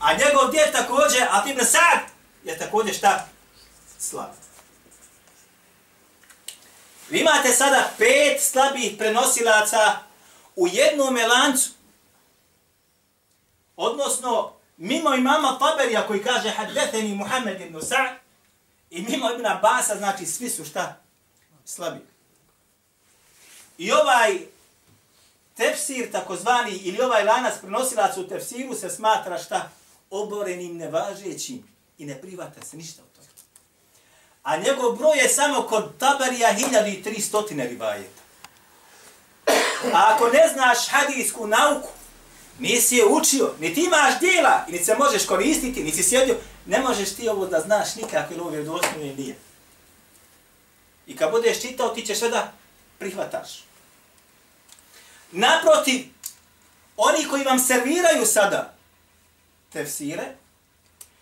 A 0.00 0.12
njegov 0.12 0.50
djed 0.50 0.72
također, 0.72 1.22
At 1.30 1.46
ibn 1.46 1.64
Sa'd, 1.64 2.00
je 2.44 2.58
također 2.58 2.94
šta? 2.94 3.28
Slab. 3.98 4.30
Vi 7.08 7.20
imate 7.20 7.52
sada 7.52 7.90
pet 7.98 8.42
slabih 8.42 8.94
prenosilaca 8.98 9.96
u 10.56 10.68
jednom 10.68 11.16
lancu. 11.16 11.70
Odnosno, 13.76 14.52
mimo 14.76 15.14
imama 15.14 15.58
Taberija 15.58 16.06
koji 16.06 16.24
kaže 16.24 16.50
Haddetheni 16.50 17.14
Muhammed 17.14 17.60
ibn 17.60 17.82
Sa'd 17.82 18.20
i 18.90 19.02
mimo 19.02 19.30
Ibn 19.32 19.46
Abasa, 19.46 19.96
znači 19.96 20.26
svi 20.26 20.50
su 20.50 20.64
šta? 20.64 21.00
Slabi. 21.64 22.00
I 23.78 23.92
ovaj 23.92 24.38
tefsir 25.60 26.12
takozvani 26.12 26.72
ili 26.72 27.00
ovaj 27.00 27.24
lanac 27.24 27.54
prenosilac 27.60 28.16
u 28.16 28.28
tefsiru 28.28 28.74
se 28.74 28.90
smatra 28.90 29.38
šta? 29.38 29.70
Oborenim, 30.10 30.76
nevažećim 30.76 31.64
i 31.98 32.06
ne 32.06 32.20
privata 32.20 32.62
se 32.62 32.76
ništa 32.76 33.02
od 33.02 33.08
toga. 33.12 33.28
A 34.42 34.56
njegov 34.56 34.96
broj 34.96 35.18
je 35.18 35.28
samo 35.28 35.62
kod 35.62 35.98
Tabarija 35.98 36.54
1300 36.54 37.68
rivajeta. 37.68 38.22
A 39.94 40.14
ako 40.14 40.28
ne 40.28 40.48
znaš 40.52 40.88
hadijsku 40.88 41.46
nauku, 41.46 41.88
nisi 42.58 42.96
je 42.96 43.06
učio, 43.06 43.54
niti 43.60 43.84
imaš 43.84 44.20
dijela 44.20 44.66
i 44.68 44.78
se 44.78 44.94
možeš 44.98 45.26
koristiti, 45.26 45.84
nisi 45.84 46.02
sjedio, 46.02 46.36
ne 46.66 46.80
možeš 46.80 47.14
ti 47.14 47.28
ovo 47.28 47.46
da 47.46 47.60
znaš 47.60 47.96
nikako 47.96 48.34
ili 48.34 48.40
ovo 48.40 48.50
je 48.50 48.62
doslovno 48.62 49.14
nije. 49.16 49.36
I 51.06 51.16
kad 51.16 51.30
budeš 51.30 51.60
čitao, 51.60 51.88
ti 51.88 52.06
ćeš 52.06 52.18
sve 52.18 52.28
da 52.28 52.52
prihvataš. 52.98 53.69
Naprotiv, 55.32 56.04
oni 56.96 57.24
koji 57.28 57.44
vam 57.44 57.58
serviraju 57.58 58.26
sada 58.26 58.74
tefsire 59.72 60.36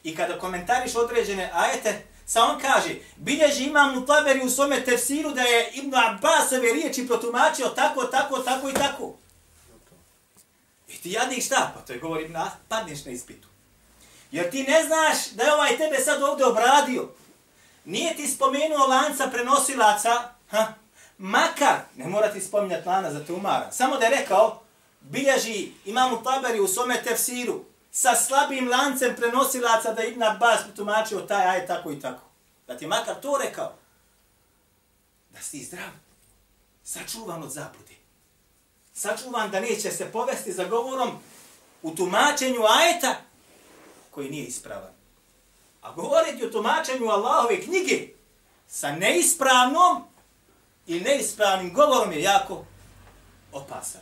i 0.05 0.17
kada 0.17 0.39
komentariš 0.39 0.97
određene 0.97 1.51
ajete, 1.55 2.07
sa 2.27 2.45
on 2.45 2.61
kaže, 2.61 2.95
bilježi 3.17 3.65
imam 3.65 3.99
u 3.99 4.07
taberi 4.07 4.45
u 4.45 4.51
svome 4.51 4.85
tefsiru 4.85 5.31
da 5.31 5.43
je 5.43 5.71
Ibn 5.75 5.95
Abbasove 5.95 6.73
riječi 6.73 7.07
protumačio 7.07 7.69
tako, 7.69 8.05
tako, 8.05 8.39
tako 8.39 8.69
i 8.69 8.75
tako. 8.75 9.15
I 10.89 10.97
ti 10.97 11.11
jadnik 11.11 11.45
šta? 11.45 11.73
Pa 11.75 11.81
to 11.81 11.93
je 11.93 11.99
govori, 11.99 12.25
Ibn 12.25 12.37
padneš 12.69 13.05
na 13.05 13.13
ispitu. 13.13 13.49
Jer 14.31 14.51
ti 14.51 14.63
ne 14.63 14.85
znaš 14.85 15.31
da 15.31 15.43
je 15.45 15.55
ovaj 15.55 15.77
tebe 15.77 15.99
sad 15.99 16.23
ovdje 16.23 16.47
obradio. 16.47 17.09
Nije 17.85 18.17
ti 18.17 18.29
spomenuo 18.29 18.87
lanca 18.87 19.27
prenosilaca, 19.27 20.33
ha? 20.51 20.75
Makar, 21.19 21.81
ne 21.97 22.07
mora 22.07 22.33
ti 22.33 22.41
spominjati 22.41 22.89
lana 22.89 23.13
za 23.13 23.25
te 23.25 23.33
umara, 23.33 23.73
samo 23.73 23.97
da 23.97 24.05
je 24.05 24.21
rekao, 24.21 24.63
bilježi 25.01 25.73
imamu 25.85 26.23
taberi 26.23 26.61
u 26.61 26.69
svome 26.69 27.03
tefsiru, 27.03 27.65
sa 27.91 28.15
slabim 28.15 28.69
lancem 28.69 29.17
prenosilaca 29.17 29.93
da 29.93 30.03
Ibn 30.03 30.23
Abbas 30.23 30.61
tumačio 30.77 31.21
taj 31.21 31.47
aj 31.47 31.67
tako 31.67 31.93
i 31.93 32.01
tako. 32.01 32.23
Da 32.67 32.77
ti 32.77 32.87
makar 32.87 33.21
to 33.21 33.39
rekao, 33.45 33.75
da 35.31 35.41
si 35.41 35.65
zdrav, 35.65 35.91
sačuvan 36.85 37.43
od 37.43 37.51
zabude. 37.51 37.95
Sačuvan 38.95 39.51
da 39.51 39.61
neće 39.61 39.91
se 39.91 40.13
povesti 40.13 40.53
za 40.53 40.65
govorom 40.65 41.11
u 41.83 41.95
tumačenju 41.95 42.61
ajeta 42.65 43.17
koji 44.11 44.31
nije 44.31 44.45
ispravan. 44.45 44.93
A 45.83 45.93
govoriti 45.93 46.45
o 46.45 46.51
tumačenju 46.51 47.09
Allahove 47.09 47.61
knjige 47.61 48.09
sa 48.69 48.93
neispravnom 48.93 50.05
i 50.89 51.01
neispravnim 51.01 51.73
govorom 51.73 52.13
je 52.13 52.23
jako 52.23 52.65
opasan. 53.53 54.01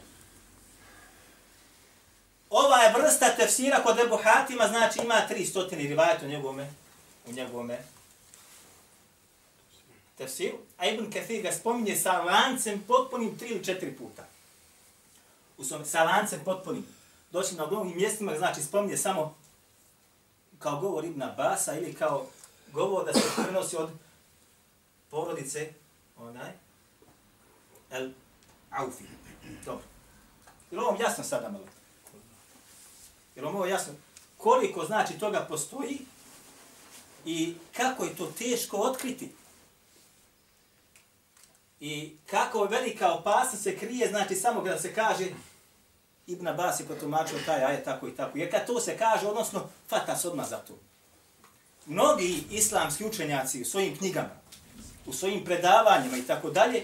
Ova 2.51 2.77
je 2.77 2.95
vrsta 2.99 3.37
tefsira 3.37 3.83
kod 3.83 3.99
Ebu 3.99 4.19
Hatima, 4.23 4.69
znači 4.69 5.01
ima 5.05 5.15
300 5.31 5.77
rivajata 5.77 6.27
u 6.27 6.29
njegovome, 6.29 6.73
u 7.27 7.33
njegovome 7.33 7.79
tefsiru. 10.19 10.59
A 10.79 10.87
Ibn 10.87 11.11
Kathir 11.13 11.43
ga 11.43 11.53
spominje 11.53 11.97
sa 11.97 12.23
lancem 12.23 12.85
potpunim 12.89 13.39
tri 13.39 13.49
ili 13.49 13.65
četiri 13.65 13.97
puta. 13.97 14.27
U 15.59 15.65
svom, 15.65 15.85
sa 15.85 16.05
lancem 16.05 16.41
potpunim. 16.45 16.87
Doći 17.31 17.55
na 17.55 17.67
mnogim 17.67 17.97
mjestima, 17.97 18.39
znači 18.39 18.63
spominje 18.63 18.97
samo 18.97 19.35
kao 20.59 20.81
govor 20.81 21.05
Ibn 21.05 21.23
Abasa 21.23 21.75
ili 21.75 21.95
kao 21.95 22.27
govor 22.73 23.05
da 23.05 23.13
se 23.13 23.21
prenosi 23.45 23.77
od 23.77 23.91
porodice 25.11 25.73
onaj 26.17 26.66
El 27.91 28.11
Aufi. 28.71 29.05
Dobro. 29.65 29.85
Je 30.71 30.79
li 30.79 30.85
ovom 30.85 31.01
jasno 31.01 31.25
sada 31.25 31.49
malo? 31.49 31.65
Jer 33.35 33.45
vam 33.45 33.55
ovo 33.57 33.67
jasno? 33.67 33.93
Koliko 34.37 34.85
znači 34.85 35.19
toga 35.19 35.47
postoji 35.49 35.99
i 37.25 37.55
kako 37.77 38.05
je 38.05 38.17
to 38.17 38.27
teško 38.39 38.77
otkriti. 38.77 39.33
I 41.81 42.17
kako 42.27 42.63
je 42.63 42.69
velika 42.69 43.13
opasnost 43.13 43.63
se 43.63 43.79
krije, 43.79 44.09
znači 44.09 44.35
samo 44.35 44.65
kada 44.65 44.79
se 44.79 44.95
kaže 44.95 45.27
Ibn 46.27 46.49
Abbas 46.49 46.81
je 46.81 46.87
potumačio 46.87 47.39
taj 47.47 47.65
ajet 47.65 47.85
tako 47.85 48.09
i 48.09 48.17
tako. 48.17 48.39
Jer 48.39 48.51
kad 48.51 48.67
to 48.67 48.81
se 48.81 48.99
kaže, 48.99 49.27
odnosno, 49.27 49.69
fata 49.89 50.17
se 50.17 50.29
odmah 50.29 50.49
za 50.49 50.57
to. 50.57 50.79
Mnogi 51.87 52.45
islamski 52.51 53.05
učenjaci 53.05 53.63
u 53.63 53.65
svojim 53.65 53.97
knjigama, 53.97 54.31
u 55.07 55.13
svojim 55.13 55.45
predavanjima 55.45 56.17
i 56.17 56.23
tako 56.23 56.51
dalje, 56.51 56.83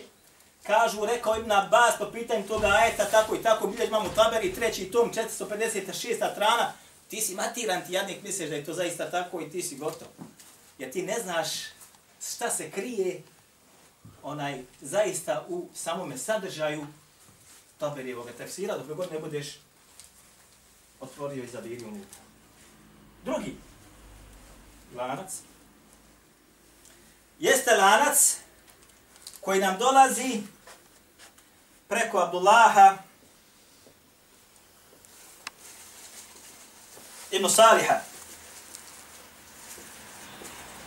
kažu, 0.62 1.04
rekao 1.04 1.36
Ibn 1.36 1.52
Abbas 1.52 1.98
po 1.98 2.10
pitanju 2.12 2.48
toga 2.48 2.66
ajeta, 2.66 3.04
tako 3.04 3.34
i 3.34 3.42
tako, 3.42 3.66
bilješ 3.66 3.88
imamo 3.88 4.08
taberi, 4.08 4.54
treći 4.54 4.90
tom, 4.90 5.12
456. 5.12 6.32
strana, 6.32 6.72
ti 7.08 7.20
si 7.20 7.34
matiran, 7.34 7.86
ti 7.86 7.92
jadnik 7.92 8.22
misliš 8.22 8.50
da 8.50 8.56
je 8.56 8.64
to 8.64 8.74
zaista 8.74 9.10
tako 9.10 9.40
i 9.40 9.50
ti 9.50 9.62
si 9.62 9.76
gotov. 9.76 10.08
Jer 10.78 10.92
ti 10.92 11.02
ne 11.02 11.16
znaš 11.22 11.48
šta 12.26 12.50
se 12.50 12.70
krije 12.70 13.22
onaj 14.22 14.62
zaista 14.80 15.46
u 15.48 15.68
samome 15.74 16.18
sadržaju 16.18 16.86
taberijevog 17.78 18.28
tefsira, 18.38 18.78
dok 18.78 18.96
god 18.96 19.12
ne 19.12 19.18
budeš 19.18 19.58
otvorio 21.00 21.44
i 21.44 21.48
zavirio 21.48 21.88
unutra. 21.88 22.20
Drugi 23.24 23.56
lanac 24.94 25.32
jeste 27.38 27.76
lanac 27.76 28.36
koji 29.42 29.60
nam 29.60 29.78
dolazi 29.78 30.42
preko 31.88 32.18
Abdullaha 32.18 32.96
ibn 37.30 37.48
Saliha. 37.48 38.00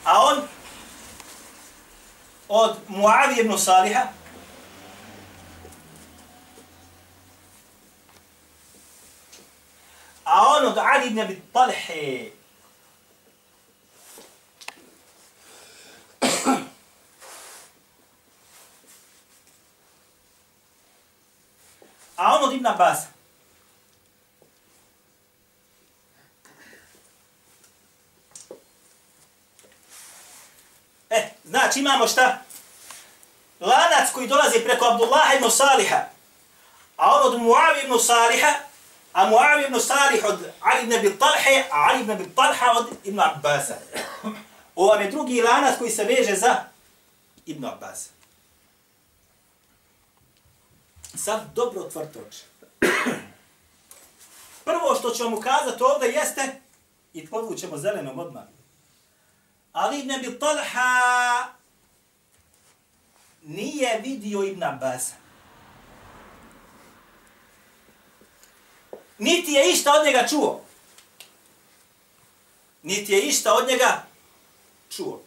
A 0.06 0.22
on 0.22 0.48
od 2.48 2.78
Muavi 2.88 3.42
ibn 3.42 3.58
Saliha 3.58 4.08
a 10.24 10.48
on 10.48 10.66
od 10.66 10.78
Ali 10.78 11.08
ibn 11.08 11.20
Abi 11.20 11.42
Talhe 11.54 12.32
Ibn 22.56 22.68
Abbas 22.68 23.00
E, 31.10 31.30
znači 31.44 31.80
imamo 31.80 32.08
šta? 32.08 32.42
Lanac 33.60 34.12
koji 34.14 34.28
dolazi 34.28 34.60
preko 34.60 34.86
Abdullah 34.86 35.36
ibn 35.36 35.50
Saliha, 35.52 36.02
a 36.98 37.16
on 37.16 37.34
od 37.34 37.42
Muavi 37.42 37.82
ibn 37.84 38.00
Saliha, 38.00 38.54
a 39.14 39.30
Muavi 39.30 39.64
ibn 39.64 39.80
Salih 39.80 40.26
od 40.26 40.40
Ali 40.62 40.84
ibn 40.84 40.94
Abi 40.94 41.20
Talha, 41.20 41.64
a 41.72 41.90
Ali 41.90 42.02
ibn 42.02 42.12
Abi 42.12 42.36
Talha 42.36 42.72
od 42.72 42.88
Ibn 43.04 43.20
Abbasa. 43.20 43.76
Ovo 44.76 44.94
je 44.94 45.12
drugi 45.12 45.42
lanac 45.42 45.78
koji 45.78 45.92
se 45.92 46.04
veže 46.04 46.36
za 46.36 46.64
Ibn 47.46 47.66
Abbasa. 47.66 48.10
Sad 51.18 51.54
dobro 51.56 51.82
otvrte 51.82 52.20
oči. 52.20 52.44
Prvo 54.64 54.96
što 55.00 55.10
ću 55.10 55.24
vam 55.24 55.34
ukazati 55.34 55.84
ovdje 55.84 56.10
jeste, 56.10 56.62
i 57.14 57.28
podvućemo 57.28 57.78
zelenom 57.78 58.20
odmah, 58.20 58.44
Ali 59.74 60.00
Ibn 60.00 60.12
Abi 60.12 60.40
Talha 60.40 61.54
nije 63.44 64.00
vidio 64.04 64.44
Ibn 64.44 64.64
Abbas. 64.64 65.12
Niti 69.18 69.52
je 69.52 69.72
išta 69.72 69.94
od 69.94 70.06
njega 70.06 70.28
čuo. 70.28 70.62
Niti 72.84 73.14
je 73.14 73.20
išta 73.22 73.54
od 73.54 73.68
njega 73.68 74.06
čuo. 74.90 75.22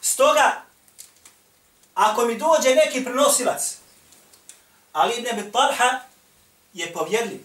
Stoga, 0.00 0.62
ako 1.94 2.24
mi 2.26 2.38
dođe 2.38 2.74
neki 2.74 3.04
prenosilac, 3.04 3.76
Ali 4.92 5.14
Ibn 5.14 5.28
Abi 5.28 5.52
Talha 5.52 6.00
je 6.72 6.92
povjerljiv. 6.92 7.44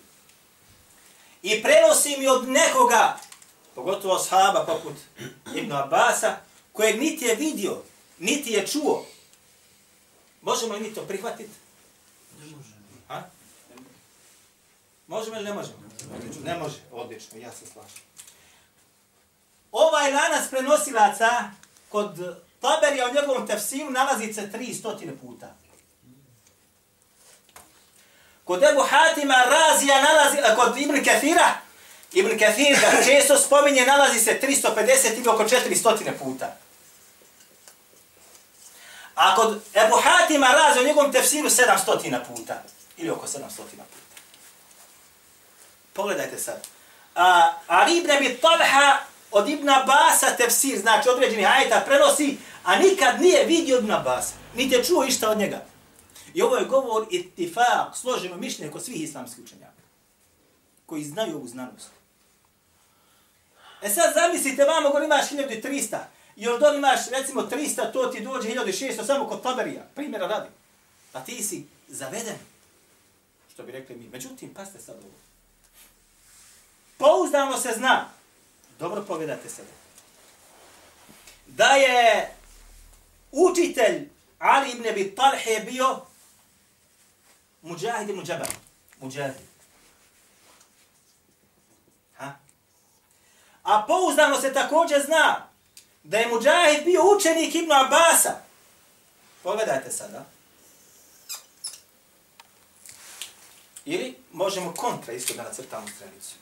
I 1.42 1.64
prenosi 1.64 2.16
mi 2.20 2.28
od 2.28 2.50
nekoga 2.50 3.20
pogotovo 3.76 4.20
sahaba 4.20 4.66
poput 4.66 4.94
Ibn 5.56 5.72
Abasa, 5.72 6.38
kojeg 6.74 7.00
niti 7.00 7.26
je 7.26 7.36
vidio, 7.36 7.82
niti 8.20 8.52
je 8.52 8.68
čuo. 8.68 9.06
Možemo 10.42 10.74
li 10.74 10.80
mi 10.80 10.94
to 10.94 11.02
prihvatiti? 11.02 11.54
Ne 12.40 12.46
možemo. 12.46 12.76
Ha? 13.08 13.24
Možemo 15.08 15.36
ili 15.36 15.46
ne 15.46 15.54
možemo? 15.54 15.78
Ne 16.44 16.58
može. 16.58 16.76
Odlično, 16.92 17.40
ja 17.40 17.52
se 17.52 17.66
slažem. 17.66 18.02
Ovaj 19.72 20.12
lanac 20.14 20.50
prenosilaca 20.50 21.52
kod 21.90 22.42
Taberija 22.62 23.08
u 23.08 23.14
njegovom 23.14 23.48
tefsiru 23.48 23.90
nalazi 23.90 24.34
se 24.34 24.42
300 24.54 25.18
puta. 25.22 25.56
Kod 28.44 28.64
Ebu 28.64 28.82
Hatima 28.90 29.36
Razija 29.50 30.02
nalazi, 30.02 30.38
kod 30.56 30.78
Ibn 30.78 31.04
Kathira 31.04 31.68
Ibn 32.14 32.40
Kathir 32.40 32.78
ga 32.80 33.04
često 33.08 33.38
spominje, 33.38 33.86
nalazi 33.86 34.20
se 34.20 34.40
350 34.44 35.18
ili 35.18 35.30
oko 35.30 35.44
400 35.44 36.12
puta. 36.20 36.56
A 39.16 39.36
kod 39.36 39.62
Ebu 39.74 39.96
Hatima 40.04 40.48
razi 40.48 40.80
u 40.80 40.84
njegovom 40.84 41.12
tefsiru 41.12 41.50
700 41.50 42.20
puta. 42.28 42.64
Ili 42.98 43.10
oko 43.10 43.28
700 43.28 43.40
puta. 43.58 43.84
Pogledajte 45.94 46.40
sad. 46.40 46.68
A, 47.16 47.54
Ali 47.68 47.98
ibn 47.98 48.12
Abi 48.12 48.38
Talha 48.38 49.00
od 49.38 49.50
Ibn 49.50 49.70
Abasa 49.70 50.36
tefsir, 50.38 50.80
znači 50.80 51.10
određeni 51.10 51.46
ajeta 51.46 51.84
prenosi, 51.86 52.38
a 52.64 52.76
nikad 52.76 53.22
nije 53.22 53.46
vidio 53.46 53.78
Ibn 53.78 53.92
Abasa. 53.92 54.34
Niti 54.56 54.76
je 54.76 54.84
čuo 54.84 55.04
išta 55.04 55.30
od 55.30 55.38
njega. 55.38 55.66
I 56.34 56.42
ovo 56.42 56.56
je 56.56 56.66
govor 56.66 57.08
itifak, 57.10 57.96
složeno 57.96 58.38
mišljenje 58.38 58.72
kod 58.72 58.86
svih 58.86 59.02
islamskih 59.02 59.44
učenjaka 59.44 59.82
koji 60.86 61.04
znaju 61.04 61.36
ovu 61.36 61.48
znanost. 61.48 61.90
E 63.82 63.90
sad 63.90 64.14
zamislite, 64.14 64.66
vamo 64.66 64.90
gore 64.90 65.06
imaš 65.06 65.30
1300, 65.30 65.98
još 66.36 66.54
od 66.54 66.60
dole 66.60 66.78
imaš 66.78 67.00
recimo 67.10 67.42
300, 67.42 67.94
to 67.94 68.08
ti 68.08 68.22
dođe 68.22 68.50
1600 68.50 69.06
samo 69.06 69.28
kod 69.28 69.44
Taberija, 69.44 69.84
primjera 69.96 70.28
radi. 70.28 70.50
A 71.14 71.24
ti 71.24 71.44
si 71.44 71.66
zaveden, 71.88 72.38
što 73.54 73.64
bi 73.64 73.72
rekli 73.72 73.96
mi. 73.96 74.10
Međutim, 74.10 74.54
paste 74.54 74.80
sad 74.80 74.96
ovo. 74.96 75.14
Pouzdano 76.98 77.58
se 77.58 77.74
zna, 77.78 78.10
dobro 78.80 79.04
pogledajte 79.08 79.50
se, 79.50 79.62
da 81.48 81.68
je 81.68 82.34
učitelj 83.32 84.10
Ali 84.40 84.72
ibn 84.72 84.88
Abi 84.88 85.16
Talhe 85.16 85.60
bio 85.60 86.02
Mujahid 87.62 88.10
ibn 88.10 88.24
Jabal. 88.28 88.48
Mujahid. 89.00 89.48
A 93.64 93.84
pouzdano 93.88 94.42
se 94.42 94.54
također 94.54 95.06
zna 95.06 95.48
da 96.04 96.18
je 96.18 96.28
Mujahid 96.28 96.86
bio 96.86 97.02
učenik 97.16 97.56
Ibn 97.56 97.72
Abasa. 97.72 98.40
Pogledajte 99.44 99.92
sada. 99.92 100.26
Ili 103.86 104.18
možemo 104.32 104.74
kontra 104.74 105.14
isto 105.14 105.34
da 105.34 105.44
nacrtamo 105.44 105.88
stranicu. 105.88 106.36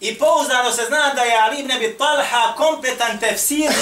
I 0.00 0.18
pouzdano 0.18 0.72
se 0.72 0.84
zna 0.84 1.14
da 1.14 1.22
je 1.22 1.40
Ali 1.40 1.60
ibn 1.60 1.72
Abi 1.72 1.96
Talha 1.98 2.54
kompletan 2.56 3.18
tefsir 3.18 3.72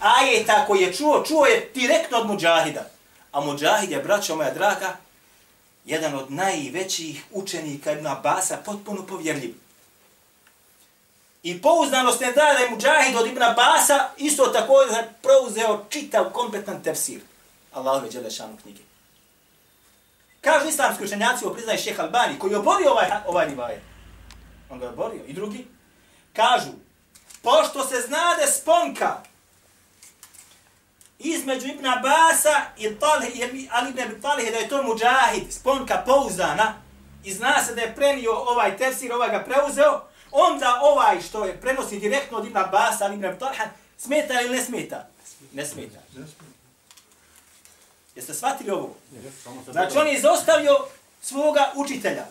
ajeta 0.00 0.66
koji 0.66 0.80
je 0.80 0.92
čuo, 0.92 1.24
čuo 1.28 1.46
je 1.46 1.70
direktno 1.74 2.18
od 2.18 2.26
Mujahida. 2.26 2.84
A 3.32 3.40
Mujahid 3.40 3.90
je, 3.90 4.02
braćo 4.02 4.36
moja 4.36 4.54
draga, 4.54 4.96
jedan 5.84 6.14
od 6.14 6.30
najvećih 6.32 7.24
učenika 7.30 7.92
Ibn 7.92 8.06
Abasa, 8.06 8.56
potpuno 8.64 9.06
povjerljiv. 9.06 9.54
I 11.42 11.62
pouzdanost 11.62 12.20
ne 12.20 12.26
da 12.26 12.34
da 12.34 12.58
je 12.58 12.70
Mujahid 12.70 13.16
od 13.16 13.26
Ibn 13.26 13.42
Abasa 13.42 14.08
isto 14.16 14.46
tako 14.46 14.82
je 14.82 15.12
preuzeo 15.22 15.84
čitav 15.90 16.30
kompletan 16.32 16.82
tefsir. 16.82 17.20
Allahove 17.72 18.10
Đelešanu 18.10 18.56
knjige. 18.62 18.80
Kažu 20.40 20.68
islamski 20.68 21.04
učenjaci, 21.04 21.44
ovo 21.44 21.54
priznaje 21.54 21.78
šeha 21.78 22.02
Albani, 22.02 22.38
koji 22.38 22.50
je 22.50 22.58
oborio 22.58 22.90
ovaj, 22.90 23.10
ovaj 23.26 23.46
rivaje. 23.46 23.91
On 24.72 24.78
ga 24.78 24.84
je 24.84 24.92
oborio. 24.92 25.24
I 25.26 25.32
drugi? 25.32 25.66
Kažu, 26.32 26.70
pošto 27.42 27.86
se 27.86 28.00
znade 28.00 28.46
sponka 28.46 29.22
između 31.18 31.66
Ibn 31.66 31.86
Abasa 31.86 32.60
i 32.78 32.94
Talih, 32.94 33.68
Ali 33.70 33.90
ibn 33.90 34.00
Abi 34.00 34.20
Talih 34.20 34.52
da 34.52 34.58
je 34.58 34.68
to 34.68 34.82
muđahid, 34.82 35.52
sponka 35.52 36.02
pouzdana, 36.06 36.74
i 37.24 37.34
zna 37.34 37.64
se 37.64 37.74
da 37.74 37.80
je 37.80 37.94
prenio 37.94 38.32
ovaj 38.32 38.76
tefsir, 38.76 39.12
ovaj 39.12 39.30
ga 39.30 39.44
preuzeo, 39.44 40.02
onda 40.30 40.80
ovaj 40.82 41.22
što 41.22 41.44
je 41.44 41.60
prenosi 41.60 41.98
direktno 41.98 42.38
od 42.38 42.46
Ibn 42.46 42.56
Abasa, 42.56 43.04
Ali 43.04 43.14
ibn 43.14 43.24
Abi 43.24 43.38
Talih, 43.38 43.60
smeta 43.98 44.40
ili 44.40 44.56
ne 44.56 44.64
smeta? 44.64 45.08
Ne 45.52 45.66
smeta. 45.66 45.98
Jeste 48.14 48.34
shvatili 48.34 48.70
ovo? 48.70 48.94
Znači 49.72 49.98
on 49.98 50.06
je 50.06 50.14
izostavio 50.14 50.76
svoga 51.22 51.72
učitelja 51.74 52.26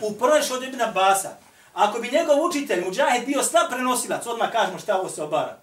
u 0.00 0.12
prvenšu 0.12 0.54
od 0.54 0.62
Ibn 0.62 0.80
Abasa. 0.80 1.36
Ako 1.74 1.98
bi 1.98 2.10
njegov 2.12 2.44
učitelj, 2.44 2.84
Mujahid, 2.84 3.26
bio 3.26 3.42
slab 3.42 3.70
prenosilac, 3.70 4.26
odmah 4.26 4.52
kažemo 4.52 4.78
šta 4.78 5.00
ovo 5.00 5.08
se 5.08 5.22
obara. 5.22 5.60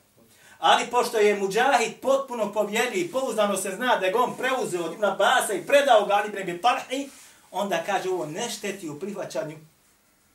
Ali 0.59 0.87
pošto 0.91 1.17
je 1.17 1.39
Mujahid 1.39 1.93
potpuno 2.01 2.53
povjerljiv 2.53 3.05
i 3.05 3.11
pouzdano 3.11 3.57
se 3.57 3.71
zna 3.75 3.95
da 3.95 4.05
je 4.05 4.11
ga 4.11 4.19
on 4.19 4.37
preuzeo 4.37 4.83
od 4.83 4.93
Ibn 4.93 5.05
Abasa 5.05 5.53
i 5.53 5.67
predao 5.67 6.05
ga 6.05 6.13
Ali 6.13 6.41
ibn 6.41 6.61
Talhi, 6.61 7.09
onda 7.51 7.83
kaže 7.85 8.09
ovo 8.09 8.25
ne 8.25 8.49
šteti 8.49 8.89
u 8.89 8.99
prihvaćanju 8.99 9.57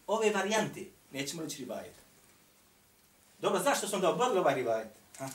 ove 0.06 0.30
varijante. 0.30 0.80
Nećemo 1.10 1.42
reći 1.42 1.58
rivajet. 1.58 1.94
Dobro, 3.38 3.60
zašto 3.60 3.88
su 3.88 3.96
onda 3.96 4.10
oborili 4.10 4.38
ovaj 4.38 4.54
rivajet? 4.54 4.88
Ha? 5.18 5.28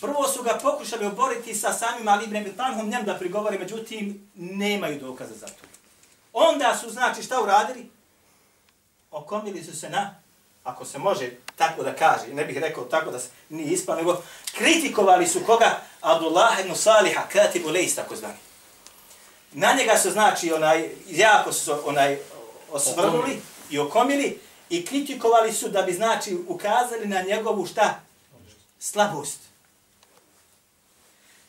Prvo 0.00 0.28
su 0.28 0.42
ga 0.42 0.58
pokušali 0.62 1.06
oboriti 1.06 1.54
sa 1.54 1.72
samim 1.72 2.08
Ali 2.08 2.24
ibn 2.24 2.56
Talhom, 2.56 2.88
njem 2.88 3.04
da 3.04 3.14
prigovori, 3.14 3.58
međutim, 3.58 4.30
nemaju 4.34 5.00
dokaza 5.00 5.34
za 5.34 5.46
to. 5.46 5.66
Onda 6.32 6.78
su, 6.80 6.90
znači, 6.90 7.22
šta 7.22 7.42
uradili? 7.42 7.90
Okomili 9.10 9.64
su 9.64 9.76
se 9.76 9.90
na, 9.90 10.14
ako 10.64 10.84
se 10.84 10.98
može 10.98 11.30
tako 11.56 11.82
da 11.82 11.96
kaže, 11.96 12.34
ne 12.34 12.44
bih 12.44 12.58
rekao 12.58 12.84
tako 12.84 13.10
da 13.10 13.18
se 13.18 13.28
nije 13.48 13.72
ispao, 13.72 13.96
nego 13.96 14.22
kritikovali 14.54 15.26
su 15.26 15.40
koga? 15.46 15.80
Abdullah 16.00 16.60
ibn 16.60 16.74
Saliha, 16.74 17.22
katibu 17.32 17.68
lejs, 17.68 17.94
tako 17.94 18.16
zvani. 18.16 18.38
Na 19.52 19.72
njega 19.72 19.98
su, 19.98 20.10
znači, 20.10 20.52
onaj, 20.52 20.90
jako 21.10 21.52
su 21.52 21.74
onaj, 21.84 22.18
osvrnuli 22.70 23.40
i 23.70 23.78
okomili 23.78 24.40
i 24.70 24.86
kritikovali 24.86 25.52
su 25.52 25.68
da 25.68 25.82
bi, 25.82 25.92
znači, 25.92 26.36
ukazali 26.48 27.06
na 27.06 27.22
njegovu 27.22 27.66
šta? 27.66 28.00
Slabost. 28.78 29.38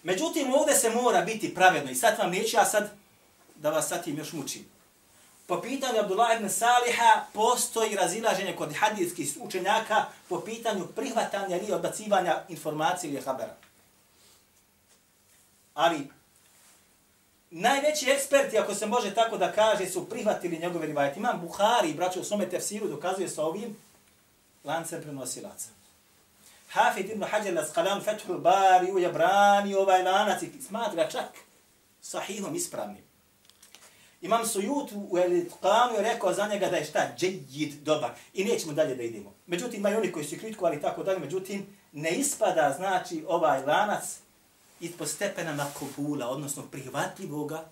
Međutim, 0.04 0.54
ovdje 0.54 0.76
se 0.76 0.89
mora 0.89 1.22
biti 1.22 1.56
pravedno 1.56 1.91
i 1.91 1.96
sad 1.96 2.17
vam 2.20 2.32
neću 2.32 2.58
ja 2.58 2.65
sad 2.65 2.91
da 3.56 3.70
vas 3.70 3.88
sad 3.88 4.04
tim 4.04 4.17
još 4.17 4.34
mučim. 4.34 4.65
Po 5.48 5.62
pitanju 5.62 6.00
Abdullah 6.00 6.36
ibn 6.36 6.50
Saliha 6.50 7.26
postoji 7.34 7.96
razilaženje 7.96 8.56
kod 8.56 8.74
hadijskih 8.76 9.38
učenjaka 9.40 10.06
po 10.30 10.40
pitanju 10.40 10.88
prihvatanja 10.96 11.58
ili 11.58 11.72
odbacivanja 11.72 12.44
informacije 12.50 13.12
ili 13.12 13.22
habera. 13.22 13.56
Ali 15.74 16.08
najveći 17.50 18.10
eksperti, 18.10 18.58
ako 18.58 18.76
se 18.76 18.86
može 18.86 19.14
tako 19.14 19.38
da 19.38 19.52
kaže, 19.52 19.90
su 19.90 20.10
prihvatili 20.10 20.60
njegove 20.60 20.88
rivajete. 20.88 21.20
Imam 21.20 21.42
Buhari, 21.42 21.94
braćo 21.94 22.20
u 22.20 22.24
svome 22.24 22.50
tefsiru, 22.50 22.88
dokazuje 22.88 23.30
sa 23.30 23.44
ovim 23.44 23.78
lancem 24.64 25.02
prenosilaca. 25.02 25.70
Hafid 26.70 27.10
ibn 27.10 27.24
Hajar 27.24 27.54
al-Asqalan 27.54 28.04
Fethul 28.04 28.38
Bari 28.38 28.92
u 28.92 29.00
Jabrani 29.00 29.76
ovaj 29.76 30.04
lanac 30.04 30.42
i 30.42 30.62
smatra 30.62 31.10
čak 31.10 31.30
sahihom 32.02 32.56
ispravnim. 32.56 33.07
Imam 34.28 34.46
Sujut 34.46 34.92
u 34.92 35.18
Elitqanu 35.18 35.96
je 35.96 36.02
rekao 36.02 36.34
za 36.34 36.48
njega 36.48 36.70
da 36.70 36.78
je 36.78 36.86
šta? 36.86 37.13
džedjid 37.18 37.74
dobar. 37.84 38.12
I 38.34 38.44
nećemo 38.44 38.74
dalje 38.74 38.96
da 38.96 39.04
idemo. 39.04 39.34
Međutim, 39.46 39.80
imaju 39.80 39.98
oni 39.98 40.12
koji 40.12 40.26
su 40.26 40.36
kritikovali 40.40 40.82
tako 40.82 41.04
dalje, 41.04 41.20
međutim, 41.20 41.66
ne 41.92 42.12
ispada, 42.12 42.74
znači, 42.78 43.26
ovaj 43.28 43.66
lanac 43.66 44.20
po 44.98 45.06
stepena 45.06 45.54
makobula, 45.54 46.28
odnosno 46.30 46.63
prihvatljivoga, 46.72 47.66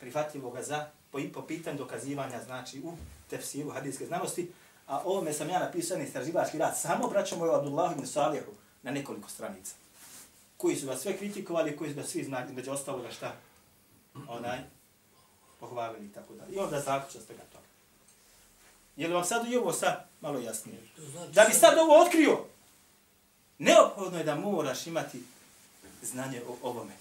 prihvatljivoga 0.00 0.62
za, 0.62 0.86
po, 1.10 1.18
po 1.34 1.42
pitanju 1.42 1.78
dokazivanja, 1.78 2.40
znači, 2.44 2.80
u 2.80 2.92
tefsiru 3.30 3.70
hadijske 3.70 4.06
znanosti, 4.06 4.50
a 4.86 5.02
ovome 5.04 5.32
sam 5.32 5.48
ja 5.48 5.58
napisao 5.58 5.98
istraživački 5.98 6.58
rad, 6.58 6.78
samo 6.78 7.08
braćamo 7.08 7.46
je 7.46 7.54
Abdullahu 7.54 7.92
ibn 7.92 8.06
Salihu 8.06 8.52
na 8.82 8.90
nekoliko 8.90 9.30
stranica, 9.30 9.74
koji 10.56 10.76
su 10.76 10.86
vas 10.86 11.00
sve 11.00 11.16
kritikovali, 11.16 11.76
koji 11.76 11.90
su 11.90 11.96
ga 11.96 12.02
svi 12.02 12.24
znali, 12.24 12.52
među 12.52 12.70
ostaloga 12.70 13.10
šta, 13.10 13.34
onaj, 14.28 14.75
pohvalili 15.60 16.06
i 16.06 16.12
tako 16.12 16.34
dalje. 16.34 16.54
I 16.54 16.58
onda 16.58 16.80
zaključa 16.80 17.20
ste 17.20 17.34
ga 17.34 17.42
toga. 17.52 17.64
Je 18.96 19.08
li 19.08 19.14
vam 19.14 19.24
sad 19.24 19.52
i 19.52 19.56
ovo 19.56 19.72
sad 19.72 20.08
malo 20.20 20.38
jasnije? 20.38 20.78
Da 21.32 21.44
bi 21.44 21.52
sad 21.52 21.78
ovo 21.78 22.02
otkrio, 22.02 22.44
neophodno 23.58 24.18
je 24.18 24.24
da 24.24 24.34
moraš 24.34 24.86
imati 24.86 25.22
znanje 26.02 26.42
o 26.48 26.68
ovome. 26.68 26.92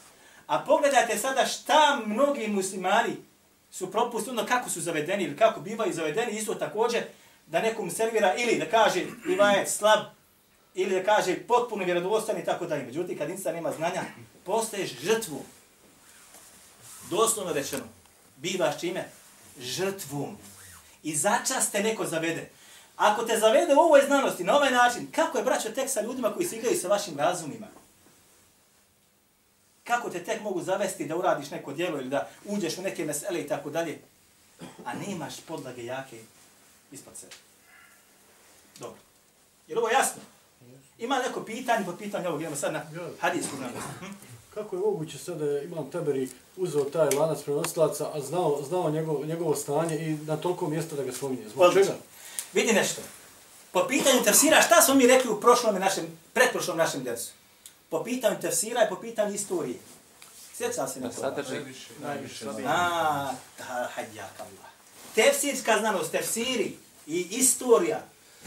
A 0.47 0.59
pogledajte 0.59 1.17
sada 1.17 1.45
šta 1.45 2.01
mnogi 2.05 2.47
muslimani 2.47 3.15
su 3.71 3.91
propustili, 3.91 4.37
ono 4.37 4.47
kako 4.47 4.69
su 4.69 4.81
zavedeni 4.81 5.23
ili 5.23 5.37
kako 5.37 5.59
bivaju 5.59 5.93
zavedeni, 5.93 6.37
isto 6.37 6.55
također 6.55 7.03
da 7.47 7.61
nekom 7.61 7.91
servira 7.91 8.35
ili 8.35 8.59
da 8.59 8.69
kaže 8.69 8.99
je 9.57 9.67
slab, 9.67 9.99
ili 10.73 10.95
da 10.95 11.03
kaže 11.03 11.47
potpuno 11.47 11.85
vjerodostan 11.85 12.37
i 12.37 12.45
tako 12.45 12.65
dalje. 12.65 12.83
Međutim, 12.83 13.17
kad 13.17 13.29
insta 13.29 13.51
nema 13.51 13.71
znanja, 13.71 14.03
postaješ 14.45 14.99
žrtvu. 14.99 15.43
Doslovno 17.09 17.53
rečeno, 17.53 17.83
bivaš 18.37 18.79
čime? 18.79 19.09
Žrtvom. 19.59 20.37
I 21.03 21.15
začas 21.15 21.71
te 21.71 21.83
neko 21.83 22.05
zavede. 22.05 22.49
Ako 22.95 23.23
te 23.23 23.39
zavede 23.39 23.73
u 23.73 23.79
ovoj 23.79 24.01
znanosti, 24.05 24.43
na 24.43 24.57
ovaj 24.57 24.71
način, 24.71 25.11
kako 25.11 25.37
je 25.37 25.43
braćo 25.43 25.69
tek 25.69 25.89
sa 25.89 26.01
ljudima 26.01 26.33
koji 26.33 26.47
se 26.47 26.55
igraju 26.55 26.77
sa 26.77 26.87
vašim 26.87 27.17
razumima? 27.17 27.67
Kako 29.83 30.09
te 30.09 30.23
tek 30.23 30.41
mogu 30.41 30.61
zavesti 30.61 31.05
da 31.05 31.15
uradiš 31.15 31.51
neko 31.51 31.73
djelo 31.73 31.97
ili 31.99 32.09
da 32.09 32.29
uđeš 32.45 32.77
u 32.77 32.81
neke 32.81 33.05
mesele 33.05 33.41
i 33.41 33.47
tako 33.47 33.69
dalje, 33.69 33.99
a 34.85 34.93
nemaš 35.07 35.41
podlage 35.47 35.85
jake 35.85 36.19
ispod 36.91 37.13
sebe. 37.17 37.35
Dobro. 38.79 38.99
Je 39.67 39.77
ovo 39.77 39.89
jasno? 39.89 40.21
Ima 40.97 41.17
neko 41.17 41.43
pitanje 41.43 41.85
po 41.85 41.95
pitanju 41.95 42.27
ovog, 42.27 42.41
idemo 42.41 42.55
sad 42.55 42.73
na 42.73 42.81
hadijsku. 43.19 43.55
Hm? 43.99 44.05
Kako 44.55 44.75
je 44.75 44.79
moguće 44.79 45.17
sad 45.17 45.37
da 45.37 45.61
imam 45.61 45.91
Teberi 45.91 46.29
uzeo 46.57 46.83
taj 46.83 47.09
lanac 47.09 47.43
prenosilaca, 47.43 48.09
a 48.13 48.21
znao, 48.21 48.61
znao 48.67 48.89
njegov, 48.89 49.25
njegovo 49.25 49.55
stanje 49.55 49.95
i 49.95 50.17
na 50.25 50.37
toliko 50.37 50.69
mjesta 50.69 50.95
da 50.95 51.03
ga 51.03 51.11
spominje? 51.11 51.49
Zbog 51.49 51.63
Odlično. 51.63 51.93
čega? 51.93 52.03
Vidi 52.53 52.73
nešto. 52.73 53.01
Po 53.71 53.87
pitanju 53.87 54.23
tefsira, 54.23 54.61
šta 54.61 54.81
smo 54.81 54.93
mi 54.93 55.07
rekli 55.07 55.31
u 55.31 55.41
prošlom 55.41 55.79
našem, 55.79 56.05
pretprošlom 56.33 56.77
našem 56.77 57.03
djecu? 57.03 57.31
Po 57.89 58.03
pitanju 58.03 58.39
tefsira 58.41 58.85
i 58.85 58.89
po 58.89 58.95
pitanju 58.95 59.33
istorije. 59.35 59.77
Sjeća 60.53 60.87
se 60.87 60.99
na 60.99 61.09
to? 61.09 61.21
Sadrži. 61.21 61.55
A, 62.65 63.31
hajjak 63.95 64.39
Allah. 64.39 64.69
Tefsirska 65.15 65.79
znanost, 65.79 66.11
tefsiri 66.11 66.73
i 67.07 67.27
istorija 67.31 68.03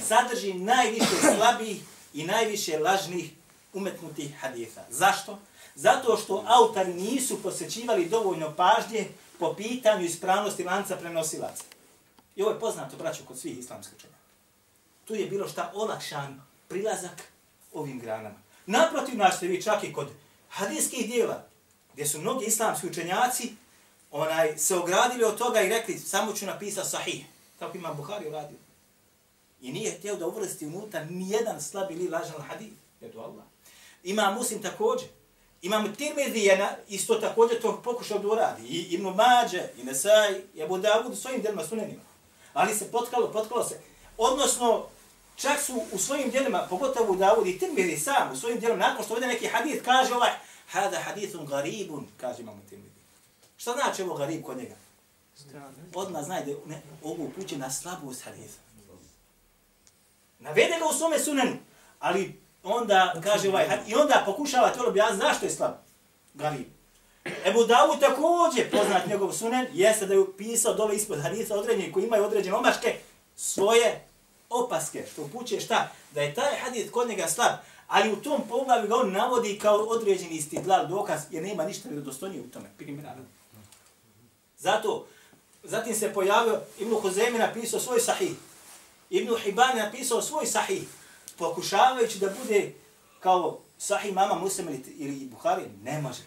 sadrži 0.09 0.55
najviše 0.55 1.17
slabih 1.37 1.77
i 2.15 2.25
najviše 2.25 2.79
lažnih 2.79 3.31
umetnutih 3.73 4.37
haditha. 4.41 4.81
Zašto? 4.91 5.39
Zato 5.79 6.17
što 6.17 6.45
autori 6.47 6.95
nisu 6.95 7.43
posjećivali 7.43 8.09
dovoljno 8.09 8.55
pažnje 8.57 9.09
po 9.39 9.55
pitanju 9.55 10.05
ispravnosti 10.05 10.65
lanca 10.65 10.97
prenosilaca. 10.97 11.65
I 12.37 12.43
ovo 12.43 12.53
je 12.53 12.61
poznato, 12.61 12.97
braćo, 12.97 13.23
kod 13.29 13.39
svih 13.39 13.59
islamskih 13.59 13.95
učenjaka. 13.97 14.19
Tu 15.05 15.15
je 15.15 15.27
bilo 15.27 15.49
šta 15.49 15.73
olakšan 15.75 16.43
prilazak 16.69 17.23
ovim 17.73 18.01
granama. 18.01 18.35
Naprotiv 18.67 19.19
našte 19.19 19.47
vi 19.47 19.63
čak 19.63 19.85
i 19.85 19.93
kod 19.93 20.09
hadijskih 20.49 21.07
dijela, 21.07 21.45
gdje 21.93 22.07
su 22.07 22.21
mnogi 22.21 22.45
islamski 22.45 22.87
učenjaci 22.87 23.53
onaj, 24.11 24.59
se 24.59 24.77
ogradili 24.77 25.25
od 25.25 25.39
toga 25.39 25.61
i 25.61 25.69
rekli 25.69 25.99
samo 25.99 26.33
ću 26.33 26.47
napisati 26.47 26.89
sahih. 26.89 27.25
Tako 27.59 27.77
ima 27.77 27.95
Buhari 27.95 28.29
uradio. 28.29 28.59
I 29.61 29.73
nije 29.73 29.99
htio 29.99 30.17
da 30.17 30.27
uvrsti 30.27 30.67
unutra 30.67 31.05
nijedan 31.05 31.63
slab 31.63 31.91
ili 31.91 32.09
lažan 32.09 32.43
hadith. 32.49 32.77
Je 33.01 33.13
to 33.13 33.19
Allah. 33.21 33.45
Ima 34.03 34.31
muslim 34.31 34.63
također. 34.63 35.09
Imam 35.63 35.95
Tirmidhi 35.95 36.51
isto 36.89 37.15
također 37.15 37.63
to 37.63 37.81
pokušao 37.85 38.19
da 38.19 38.29
uradi. 38.29 38.63
I 38.69 38.95
Ibn 38.95 39.05
Mađe, 39.05 39.69
i 39.77 39.85
Nesaj, 39.85 40.41
i 40.55 40.63
Abu 40.63 40.77
Dawud 40.77 41.13
u 41.13 41.17
svojim 41.17 41.41
djelima 41.41 41.65
sunenima. 41.65 42.03
Ali 42.53 42.75
se 42.75 42.91
potkalo, 42.93 43.33
potkalo 43.33 43.65
se. 43.65 43.81
Odnosno, 44.17 44.87
čak 45.37 45.61
su 45.61 45.83
u 45.93 45.99
svojim 45.99 46.31
djelima, 46.31 46.67
pogotovo 46.71 47.15
Dawud 47.15 47.49
i 47.49 47.59
Tirmidhi 47.59 47.97
sam, 47.97 48.33
u 48.33 48.37
svojim 48.37 48.61
djelima, 48.61 48.89
nakon 48.89 49.05
što 49.05 49.15
vede 49.15 49.27
neki 49.27 49.47
hadith, 49.47 49.85
kaže 49.85 50.15
ovaj, 50.15 50.31
hada 50.69 51.01
hadithun 51.01 51.47
garibun, 51.47 52.07
kaže 52.17 52.43
imam 52.43 52.63
Tirmidhi. 52.69 53.01
Šta 53.57 53.73
znači 53.73 54.03
ovo 54.03 54.15
garib 54.15 54.45
kod 54.45 54.57
njega? 54.57 54.75
Odmah 55.95 56.25
znaj 56.25 56.45
da 56.45 56.53
ne, 56.67 56.83
ovo 57.03 57.25
upuće 57.25 57.59
na 57.59 57.71
slabost 57.71 58.25
haditha. 58.25 58.59
Navede 60.39 60.77
ga 60.79 60.87
u 60.87 60.93
svome 60.93 61.19
sunenu, 61.19 61.57
ali 61.99 62.41
onda 62.69 63.15
kaže 63.25 63.49
ovaj, 63.49 63.67
i 63.87 63.95
onda 63.95 64.23
pokušava 64.27 64.69
to 64.69 64.89
objasniti 64.89 65.27
zašto 65.27 65.47
je 65.47 65.53
slab. 65.53 65.73
Garib. 66.35 66.67
Ebu 67.45 67.61
Dawud 67.61 68.01
također 68.01 68.71
poznat 68.71 69.07
njegov 69.07 69.33
sunen, 69.33 69.67
jeste 69.73 70.07
da 70.07 70.15
je 70.15 70.25
pisao 70.39 70.75
dole 70.75 70.97
ispod 70.97 71.23
hadisa 71.23 71.55
određeni 71.55 71.93
koji 71.93 72.05
imaju 72.05 72.25
određene 72.25 72.57
omaške, 72.57 72.97
svoje 73.37 74.05
opaske, 74.51 75.05
što 75.13 75.23
upućuje 75.23 75.61
šta? 75.61 75.89
Da 76.15 76.23
je 76.23 76.35
taj 76.35 76.59
hadis 76.59 76.91
kod 76.91 77.09
njega 77.09 77.27
slab, 77.29 77.53
Ali 77.89 78.13
u 78.13 78.17
tom 78.17 78.43
poglavlju 78.49 78.89
ga 78.89 78.97
on 78.97 79.13
navodi 79.13 79.59
kao 79.59 79.77
određeni 79.77 80.37
istidlal 80.37 80.89
dokaz, 80.89 81.21
jer 81.31 81.43
nema 81.43 81.65
ništa 81.65 81.89
vjerodostojnije 81.89 82.43
u 82.43 82.49
tome. 82.49 82.71
primjera. 82.77 83.17
Zato, 84.59 85.07
zatim 85.63 85.95
se 85.95 86.13
pojavio, 86.15 86.61
Ibn 86.79 86.95
Huzemi 86.95 87.39
napisao 87.39 87.81
svoj 87.81 88.01
sahih. 88.01 88.33
Ibn 89.11 89.37
Hibban 89.37 89.77
napisao 89.77 90.23
svoj 90.23 90.47
sahih, 90.47 90.83
pokušavajući 91.39 92.19
da 92.19 92.35
bude 92.43 92.73
kao 93.21 93.59
sahih 93.79 94.15
mama 94.15 94.35
Muslim 94.35 94.69
ili, 94.69 94.83
ili 94.99 95.27
Buhari, 95.27 95.63
ne 95.83 96.03
može. 96.03 96.23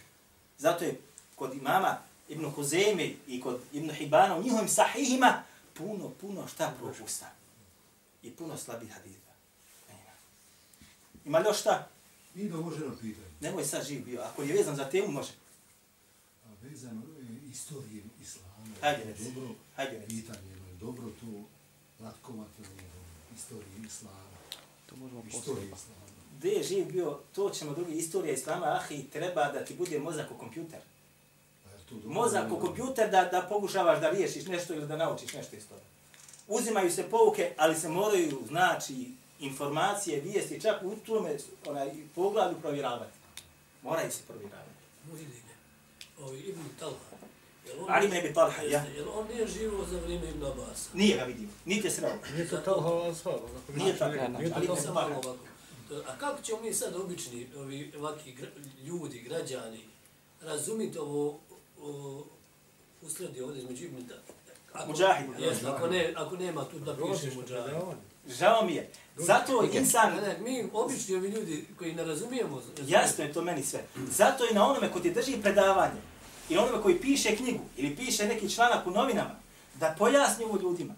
Zato 0.57 0.83
je 0.85 0.99
kod 1.35 1.53
imama 1.53 1.97
Ibn 2.29 2.45
Huzemi 2.45 3.17
i 3.27 3.41
kod 3.41 3.59
Ibn 3.73 3.89
Hibbana 3.91 4.37
u 4.37 4.43
njihovim 4.43 4.67
sahihima 4.67 5.43
puno, 5.73 6.09
puno 6.21 6.47
šta 6.47 6.73
propusta. 6.79 7.31
I 8.23 8.31
puno 8.31 8.57
slabih 8.57 8.91
haditha. 8.93 9.31
Ima 11.25 11.39
li 11.39 11.45
još 11.47 11.59
šta? 11.59 11.87
I 12.35 12.49
da 12.49 12.57
može 12.57 12.79
na 12.79 12.95
pitanje. 13.01 13.27
Nemoj 13.39 13.65
sad 13.65 13.87
živ 13.87 14.05
bio. 14.05 14.21
Ako 14.21 14.43
je 14.43 14.53
vezan 14.53 14.75
za 14.75 14.89
temu, 14.89 15.07
može. 15.11 15.31
A 16.45 16.49
vezano 16.61 17.01
je 17.19 17.49
istorije 17.51 18.03
islama. 18.21 18.47
Hajde, 18.81 19.03
reci. 19.03 19.31
Dobro, 19.31 19.55
Hajde, 19.75 19.97
reci. 19.99 20.07
pitanje 20.07 20.51
je 20.51 20.75
dobro 20.79 21.03
to 21.03 21.43
latkovati 22.03 22.61
o 22.61 23.35
istoriji 23.35 23.85
islama. 23.85 24.30
To 24.91 24.97
možemo 24.97 25.23
poslije. 25.31 25.65
islama. 25.65 26.01
Gde 26.37 26.49
je 26.49 26.63
živ 26.63 26.91
bio, 26.91 27.19
to 27.35 27.49
ćemo 27.49 27.73
drugi 27.73 27.93
istorija 27.93 28.33
islama, 28.33 28.65
ahi, 28.65 29.03
treba 29.03 29.51
da 29.51 29.65
ti 29.65 29.73
bude 29.73 29.99
mozak 29.99 30.31
u 30.31 30.37
kompjuter. 30.37 30.79
Mozak 32.05 32.51
u 32.51 32.59
kompjuter 32.59 33.09
da, 33.09 33.23
da 33.31 33.45
pokušavaš 33.49 34.01
da 34.01 34.09
riješiš 34.09 34.45
nešto 34.45 34.73
ili 34.73 34.87
da 34.87 34.97
naučiš 34.97 35.33
nešto 35.33 35.55
iz 35.55 35.67
toga. 35.67 35.81
Uzimaju 36.47 36.91
se 36.91 37.03
pouke, 37.09 37.53
ali 37.57 37.75
se 37.75 37.89
moraju, 37.89 38.41
znači, 38.47 39.11
informacije, 39.39 40.21
vijesti, 40.21 40.61
čak 40.61 40.83
u 40.83 40.95
tome 40.95 41.37
onaj, 41.65 41.91
pogledu 42.15 42.55
provjeravati. 42.61 43.17
Moraju 43.83 44.11
se 44.11 44.19
provjeravati. 44.27 44.71
Muhidine, 45.11 45.53
ovi 46.19 46.39
Ibn 46.39 46.61
Talha. 46.79 47.10
Ali 47.87 48.07
ne 48.07 48.21
bi 48.21 48.33
Talha, 48.33 48.61
ja. 48.63 48.85
On 49.15 49.27
nije 49.27 49.47
živo 49.49 49.85
za 49.85 49.99
vrijeme 49.99 50.29
Ibn 50.29 50.45
Abasa? 50.45 50.89
Nije 50.93 51.17
ga 51.17 51.23
vidio, 51.23 51.47
niti 51.65 51.87
je 51.87 51.91
sreo. 51.91 52.13
Nije 52.33 52.49
to 52.49 52.57
Talha 52.57 52.87
onako 52.87 53.41
Nije 53.69 53.85
znači, 53.87 53.99
tako, 53.99 54.11
nije- 54.11 54.29
nije 54.29 54.49
to 54.49 54.55
ali 54.55 54.61
ne 54.61 54.67
Talha. 54.67 54.81
sam 54.81 54.97
ovako. 54.97 55.35
A 56.07 56.17
kako 56.17 56.41
ćemo 56.41 56.61
mi 56.61 56.73
sad 56.73 56.95
obični, 56.95 57.47
ovi 57.57 57.91
ovaki 57.97 58.31
gra, 58.31 58.47
ljudi, 58.83 59.19
građani, 59.19 59.79
razumiti 60.41 60.97
ovo, 60.97 61.39
ovo 61.81 62.25
usledi 63.01 63.41
ovdje 63.41 63.61
između 63.61 63.85
Ibn? 63.85 63.97
Ako, 64.73 64.87
Mujahid. 64.87 65.27
Jest, 65.39 65.63
ako, 65.65 65.87
ne, 65.87 66.13
ako 66.17 66.35
nema 66.37 66.65
tu 66.65 66.79
da 66.79 66.93
piše 66.93 67.05
Mujahid. 67.05 67.45
predavanje. 67.45 68.01
Žao 68.29 68.65
mi 68.65 68.75
je. 68.75 68.89
Zato 69.17 69.69
insan, 69.73 70.15
Ne, 70.15 70.21
ne, 70.21 70.37
mi 70.39 70.69
obični 70.73 71.15
ovi 71.15 71.29
ljudi 71.29 71.65
koji 71.79 71.93
ne 71.93 72.03
razumijemo. 72.03 72.61
jasno 72.87 73.23
je 73.23 73.33
to 73.33 73.41
meni 73.41 73.63
sve. 73.63 73.83
Zato 74.09 74.43
i 74.45 74.53
na 74.53 74.65
onome 74.65 74.91
ko 74.91 74.99
ti 74.99 75.11
drži 75.11 75.37
predavanje, 75.41 76.01
ili 76.51 76.59
onome 76.59 76.83
koji 76.83 77.01
piše 77.01 77.35
knjigu, 77.35 77.63
ili 77.77 77.95
piše 77.95 78.27
neki 78.27 78.49
članak 78.49 78.87
u 78.87 78.91
novinama, 78.91 79.35
da 79.75 79.95
pojasni 79.97 80.45
ovo 80.45 80.59
ljudima. 80.61 80.93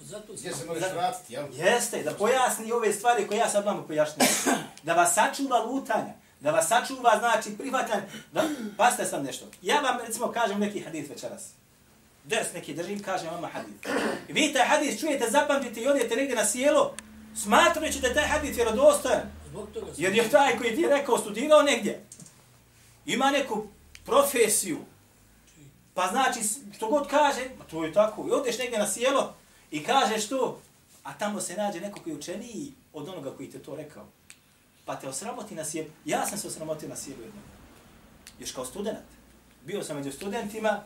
Zato 0.00 0.32
Gdje 0.32 0.52
se 0.52 0.58
sam, 0.58 0.66
možeš 0.66 0.84
vratiti, 0.92 1.32
jel? 1.32 1.46
Jeste, 1.52 2.02
da 2.02 2.14
pojasni 2.14 2.72
ove 2.72 2.92
stvari 2.92 3.26
koje 3.26 3.38
ja 3.38 3.48
sad 3.48 3.64
vam 3.64 3.84
pojašnjam. 3.86 4.28
Da 4.82 4.94
vas 4.94 5.14
sačuva 5.14 5.58
lutanja, 5.64 6.12
da 6.40 6.50
vas 6.50 6.68
sačuva, 6.68 7.18
znači, 7.18 7.58
prihvatanje. 7.58 8.02
Da, 8.32 8.44
pasite 8.76 9.04
sam 9.04 9.24
nešto. 9.24 9.46
Ja 9.62 9.80
vam, 9.80 9.98
recimo, 10.06 10.32
kažem 10.32 10.60
neki 10.60 10.80
hadis 10.80 11.10
večeras. 11.10 11.42
Ders 12.24 12.52
neki 12.54 12.74
držim, 12.74 13.02
kažem 13.02 13.28
vama 13.30 13.48
hadis. 13.48 13.74
I 14.28 14.32
vi 14.32 14.52
taj 14.52 14.66
hadis 14.66 15.00
čujete, 15.00 15.30
zapamtite 15.30 15.80
i 15.80 15.86
odete 15.86 16.16
negdje 16.16 16.36
na 16.36 16.44
sjelo, 16.44 16.94
smatrajući 17.36 18.00
da 18.00 18.08
je 18.08 18.14
taj 18.14 18.26
hadis 18.26 18.56
vjerodostojan. 18.56 19.22
zbog 19.48 19.68
toga 19.74 19.86
sam, 19.94 20.04
Jer 20.04 20.14
je 20.14 20.30
taj 20.30 20.58
koji 20.58 20.76
ti 20.76 20.82
je 20.82 20.88
rekao, 20.88 21.18
studirao 21.18 21.62
negdje. 21.62 22.04
Ima 23.06 23.30
neku 23.30 23.66
profesiju. 24.04 24.78
Pa 25.94 26.06
znači, 26.06 26.40
što 26.76 26.88
god 26.88 27.08
kaže, 27.08 27.50
pa 27.58 27.64
to 27.64 27.84
je 27.84 27.92
tako. 27.92 28.26
I 28.28 28.32
odeš 28.32 28.58
negdje 28.58 28.78
na 28.78 28.90
sjelo 28.90 29.34
i 29.70 29.84
kažeš 29.84 30.28
to, 30.28 30.60
a 31.02 31.12
tamo 31.18 31.40
se 31.40 31.56
nađe 31.56 31.80
neko 31.80 32.00
koji 32.00 32.12
je 32.12 32.18
učeniji 32.18 32.72
od 32.92 33.08
onoga 33.08 33.36
koji 33.36 33.50
te 33.50 33.58
to 33.58 33.76
rekao. 33.76 34.06
Pa 34.84 34.96
te 34.96 35.08
osramoti 35.08 35.54
na 35.54 35.64
sjelu. 35.64 35.88
Ja 36.04 36.26
sam 36.26 36.38
se 36.38 36.48
osramotio 36.48 36.88
na 36.88 36.96
sjelu 36.96 37.22
jednom. 37.22 37.44
Još 38.38 38.52
kao 38.52 38.64
student. 38.64 38.98
Bio 39.64 39.84
sam 39.84 39.96
među 39.96 40.12
studentima, 40.12 40.82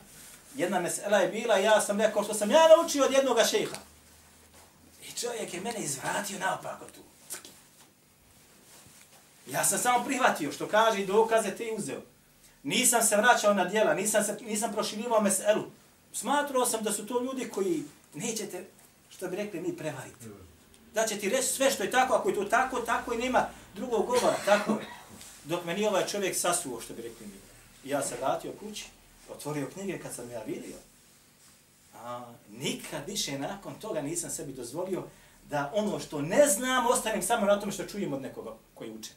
jedna 0.55 0.81
mesela 0.81 1.18
je 1.18 1.29
bila, 1.29 1.57
ja 1.57 1.81
sam 1.81 2.00
rekao 2.00 2.24
što 2.24 2.35
sam 2.35 2.50
ja 2.50 2.68
naučio 2.76 3.05
od 3.05 3.12
jednoga 3.12 3.44
šeha. 3.44 3.76
I 5.09 5.12
čovjek 5.12 5.55
je 5.55 5.61
mene 5.61 5.79
izvratio 5.79 6.38
naopako 6.38 6.85
tu. 6.85 7.00
Ja 9.46 9.64
sam 9.64 9.79
samo 9.79 10.05
prihvatio 10.05 10.52
što 10.52 10.68
kaže 10.68 11.02
i 11.02 11.07
dokaze 11.07 11.50
te 11.50 11.64
uzeo. 11.79 12.00
Nisam 12.66 13.02
se 13.02 13.16
vraćao 13.16 13.55
na 13.55 13.64
djela, 13.64 13.94
nisam, 13.94 14.24
se, 14.24 14.37
nisam 14.40 14.72
proširivao 14.72 15.20
meselu. 15.20 15.64
Smatrao 16.12 16.66
sam 16.66 16.85
da 16.85 16.92
su 16.92 17.07
to 17.07 17.22
ljudi 17.22 17.48
koji 17.48 17.83
nećete, 18.14 18.64
što 19.09 19.29
bi 19.29 19.37
rekli, 19.37 19.61
mi 19.61 19.76
prevariti. 19.76 20.26
Da 20.94 21.07
će 21.07 21.18
ti 21.18 21.29
reći 21.29 21.46
sve 21.46 21.70
što 21.70 21.83
je 21.83 21.90
tako, 21.90 22.14
ako 22.14 22.29
je 22.29 22.35
to 22.35 22.44
tako, 22.44 22.81
tako 22.81 23.14
i 23.14 23.18
nema 23.18 23.48
drugog 23.74 24.07
govora, 24.07 24.37
tako 24.44 24.72
je. 24.72 24.87
Dok 25.44 25.64
me 25.64 25.74
nije 25.74 25.88
ovaj 25.88 26.07
čovjek 26.07 26.37
sasuo, 26.37 26.81
što 26.81 26.94
bi 26.94 27.02
rekli 27.02 27.26
mi. 27.26 27.35
Ja 27.90 28.02
se 28.02 28.16
vratio 28.20 28.52
kući, 28.61 28.85
otvorio 29.29 29.70
knjige 29.72 29.98
kad 29.98 30.14
sam 30.14 30.31
ja 30.31 30.42
vidio. 30.42 30.76
A, 31.94 32.33
nikad 32.50 33.02
više 33.07 33.38
nakon 33.38 33.74
toga 33.74 34.02
nisam 34.02 34.31
sebi 34.31 34.52
dozvolio 34.52 35.02
da 35.50 35.72
ono 35.74 36.00
što 36.00 36.20
ne 36.20 36.46
znam 36.46 36.87
ostanem 36.87 37.22
samo 37.22 37.46
na 37.46 37.61
tome 37.61 37.72
što 37.72 37.85
čujem 37.85 38.12
od 38.12 38.22
nekoga 38.22 38.55
koji 38.74 38.90
uče. 38.90 39.11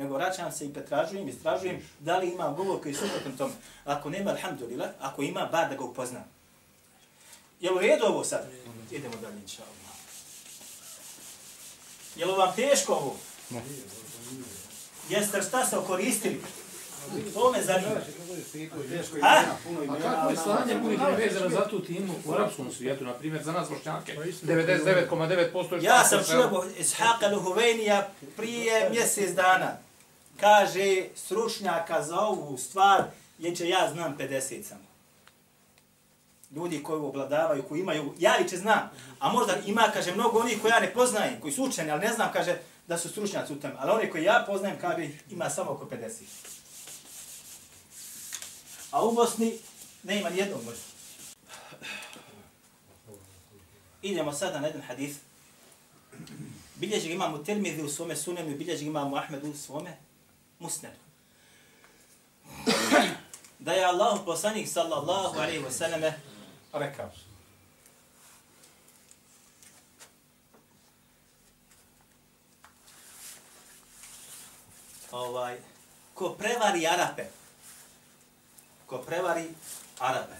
Nego 0.00 0.14
vraćam 0.14 0.52
se 0.52 0.66
i 0.66 0.72
pretražujem, 0.72 1.28
istražujem 1.28 1.82
da 1.98 2.18
li 2.18 2.30
ima 2.30 2.48
govor 2.48 2.82
koji 2.82 2.92
je 2.92 2.96
suprotan 2.96 3.36
tome. 3.38 3.52
Ako 3.84 4.10
nema, 4.10 4.30
alhamdulillah, 4.30 4.88
ako 5.00 5.22
ima, 5.22 5.48
bar 5.52 5.68
da 5.68 5.76
ga 5.76 5.84
upoznam. 5.84 6.24
Je 7.60 7.70
li 7.70 7.76
u 7.76 7.80
redu 7.80 8.04
ovo 8.04 8.24
sad? 8.24 8.46
Idemo 8.90 9.14
dalje, 9.22 9.40
inša 9.42 9.62
Allah. 9.62 9.96
Je 12.16 12.26
li 12.26 12.32
vam 12.32 12.52
teško 12.56 12.92
ovo? 12.92 13.16
Ne. 13.50 13.62
Jeste 15.08 15.36
li 15.36 15.44
šta 15.44 15.66
se 15.66 15.78
okoristili? 15.78 16.40
To 17.34 17.52
me 17.52 17.62
zanima. 17.62 18.00
A? 19.22 19.42
A 19.88 20.00
kako 20.02 20.30
je 20.30 20.36
slanje 20.36 20.72
je 21.10 21.28
vezano 21.28 21.50
za 21.50 21.68
tu 21.68 21.80
timu 21.80 22.14
u 22.24 22.32
arapskom 22.32 22.72
svijetu, 22.72 23.04
na 23.04 23.12
primjer, 23.12 23.42
za 23.42 23.52
nas 23.52 23.68
bošnjake, 23.68 24.16
99,9% 24.42 25.84
Ja 25.84 26.04
sam 26.04 26.24
čuo 26.24 26.64
Ishaqa 26.78 27.28
Luhuvenija 27.32 28.08
prije 28.36 28.90
mjesec 28.90 29.30
dana. 29.30 29.89
Kaže 30.40 31.04
sručnjaka 31.14 32.02
za 32.02 32.20
ovu 32.20 32.58
stvar, 32.58 33.04
jer 33.38 33.56
će 33.56 33.68
ja 33.68 33.90
znam 33.92 34.16
50 34.18 34.62
samo. 34.62 34.90
Ljudi 36.56 36.82
koji 36.82 37.00
obladavaju, 37.00 37.62
koji 37.62 37.80
imaju, 37.80 38.14
ja 38.18 38.36
li 38.36 38.48
će 38.48 38.56
znam, 38.56 38.90
a 39.18 39.32
možda 39.32 39.56
ima, 39.66 39.82
kaže, 39.92 40.14
mnogo 40.14 40.38
onih 40.38 40.60
koji 40.60 40.70
ja 40.70 40.80
ne 40.80 40.92
poznajem, 40.92 41.40
koji 41.40 41.52
su 41.52 41.64
učeni, 41.64 41.90
ali 41.90 42.00
ne 42.00 42.12
znam, 42.12 42.32
kaže, 42.32 42.58
da 42.88 42.98
su 42.98 43.08
stručnjaci 43.08 43.52
u 43.52 43.60
tome. 43.60 43.74
Ali 43.78 43.90
oni 43.90 44.10
koji 44.10 44.24
ja 44.24 44.44
poznajem, 44.46 44.78
kaže, 44.80 45.08
ima 45.30 45.50
samo 45.50 45.70
oko 45.70 45.84
50. 45.84 46.10
A 48.90 49.04
u 49.04 49.12
Bosni 49.12 49.58
ne 50.02 50.20
ima 50.20 50.30
nijednog 50.30 50.64
možda. 50.64 50.82
Idemo 54.02 54.32
sada 54.32 54.60
na 54.60 54.66
jedan 54.66 54.82
hadith. 54.82 55.16
Bilježi 56.74 57.08
ga 57.08 57.14
imamo 57.14 57.38
Tirmidhi 57.38 57.82
u 57.82 57.88
svome 57.88 58.16
sunenu 58.16 58.50
i 58.50 58.54
bilježi 58.54 58.86
imamo 58.86 59.16
Ahmedu 59.16 59.50
u 59.50 59.54
svome 59.54 59.96
musnedu. 60.60 61.00
Da 63.58 63.72
je 63.72 63.84
Allah 63.84 64.20
poslanik 64.24 64.68
sallallahu 64.68 65.38
alaihi 65.38 65.64
wa 65.64 65.70
sallam 65.70 66.00
rekao. 66.72 67.10
Ovaj, 75.12 75.58
ko 76.14 76.34
prevari 76.38 76.86
Arape, 76.86 77.26
ko 78.86 78.98
prevari 78.98 79.48
Arape, 79.98 80.36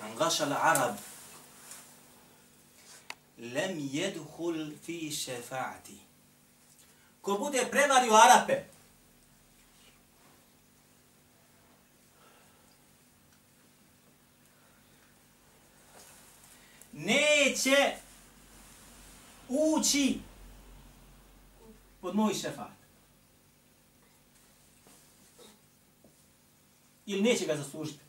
man 0.00 0.52
Arab, 0.52 0.96
lem 3.38 3.78
jedhul 3.78 4.72
fi 4.84 5.10
šefaati. 5.10 6.03
Ko 7.24 7.38
bude 7.38 7.66
prevario 7.70 8.12
Arape, 8.14 8.62
neće 16.92 17.96
ući 19.48 20.20
pod 22.00 22.14
moj 22.14 22.34
šefat. 22.34 22.68
Ili 27.06 27.22
neće 27.22 27.46
ga 27.46 27.56
zaslužiti. 27.56 28.03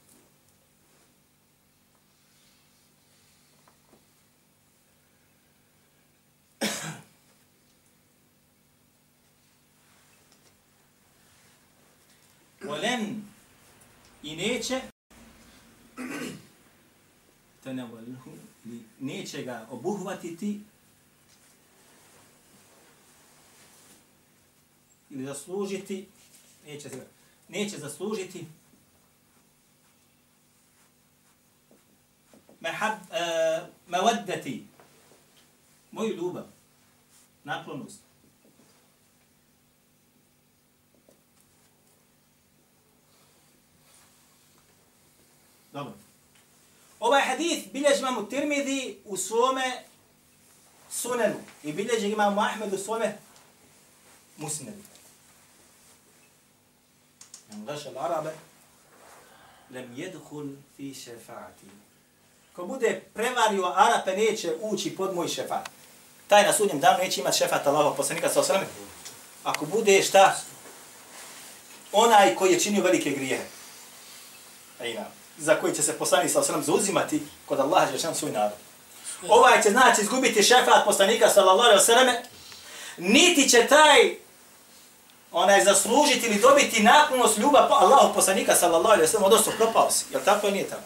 Velen 12.85 13.21
i 14.23 14.35
neće 14.35 14.81
tenevalhu, 17.63 18.31
neće 18.99 19.43
ga 19.43 19.67
obuhvatiti 19.71 20.61
ili 25.09 25.25
zaslužiti, 25.25 26.07
neće, 26.65 26.89
neće 27.49 27.77
zaslužiti 27.77 28.45
mahab, 32.59 32.99
uh, 33.01 33.07
eh, 33.11 33.67
mawaddati, 33.87 34.63
moju 35.91 36.15
ljubav, 36.15 36.45
naklonost. 37.43 38.04
Dobro. 45.75 45.93
Ovaj 46.99 47.21
hadith 47.21 47.71
bilježi 47.73 47.99
imamo 47.99 48.23
Tirmidhi 48.23 48.97
u 49.05 49.17
svome 49.17 49.83
sunenu 50.91 51.35
i 51.63 51.73
bilježi 51.73 52.07
imam 52.07 52.39
Ahmed 52.39 52.73
u 52.73 52.77
svome 52.77 53.17
musnedu. 54.37 54.81
Men 57.49 57.65
gaša 57.65 57.89
l'arabe 57.91 58.31
lem 59.71 59.93
jedhul 59.95 60.47
fi 60.77 60.93
šefaati. 60.93 61.65
Ko 62.53 62.65
bude 62.65 63.01
prevario 63.13 63.73
Arape, 63.75 64.17
neće 64.17 64.55
ući 64.61 64.95
pod 64.95 65.15
moj 65.15 65.27
šefat. 65.27 65.69
Taj 66.27 66.43
na 66.43 66.53
sudnjem 66.53 66.79
danu 66.79 67.03
neće 67.03 67.21
imati 67.21 67.37
šefat 67.37 67.67
Allahov 67.67 67.95
poslanika 67.95 68.29
sa 68.29 68.39
osrame. 68.39 68.65
Ako 69.43 69.65
bude 69.65 70.03
šta? 70.03 70.35
Onaj 71.91 72.35
koji 72.35 72.53
je 72.53 72.59
činio 72.59 72.83
velike 72.83 73.11
grijehe. 73.11 73.45
Ejna, 74.79 75.05
za 75.37 75.55
koji 75.55 75.75
će 75.75 75.81
se 75.81 75.93
poslanik 75.93 76.31
sa 76.31 76.39
osrame 76.39 76.63
zauzimati 76.63 77.23
kod 77.45 77.59
Allaha 77.59 77.85
Đelešan 77.85 78.15
svoj 78.15 78.31
narod. 78.31 78.57
Ovaj 79.29 79.61
će 79.63 79.69
znači 79.69 80.01
izgubiti 80.01 80.43
šefat 80.43 80.85
poslanika 80.85 81.29
sallallahu 81.29 81.69
alejhi 81.69 81.79
ve 81.79 81.85
selleme, 81.85 82.23
niti 82.97 83.49
će 83.49 83.67
taj 83.67 84.15
onaj 85.31 85.63
zaslužiti 85.63 86.25
ili 86.25 86.39
dobiti 86.39 86.83
naklonost 86.83 87.37
ljubav 87.37 87.67
po 87.67 87.73
Allahu 87.73 88.13
poslanika 88.13 88.55
sallallahu 88.55 88.93
alejhi 88.93 89.01
ve 89.01 89.07
sellem, 89.07 89.25
odnosno 89.25 89.51
propao 89.57 89.91
si. 89.91 90.05
Jel 90.11 90.21
tako 90.25 90.47
ili 90.47 90.53
nije 90.53 90.69
tako? 90.69 90.83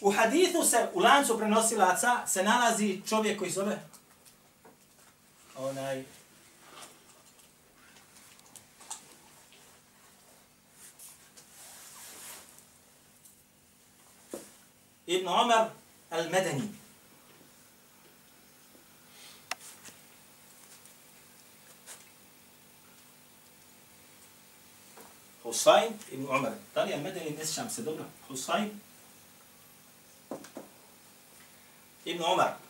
U 0.00 0.10
hadithu 0.10 0.64
se, 0.64 0.86
u 0.94 1.00
lancu 1.00 1.38
prenosilaca, 1.38 2.26
se 2.26 2.42
nalazi 2.42 3.00
čovjek 3.08 3.38
koji 3.38 3.50
zove 3.50 3.78
onaj 5.58 6.04
Ibn 15.06 15.26
Umar 15.26 15.70
al-Madani. 16.10 16.68
Husayn 25.42 25.94
ibn 26.12 26.24
Umar. 26.24 26.52
Da 26.74 26.84
li 26.84 26.90
je 26.90 26.96
al-Madani, 26.96 27.30
ne 27.30 27.46
sjećam 27.46 27.70
se 27.70 27.82
dobro. 27.82 28.04
Husayn 28.28 28.70
ibn 32.04 32.22
Umar. 32.22 32.66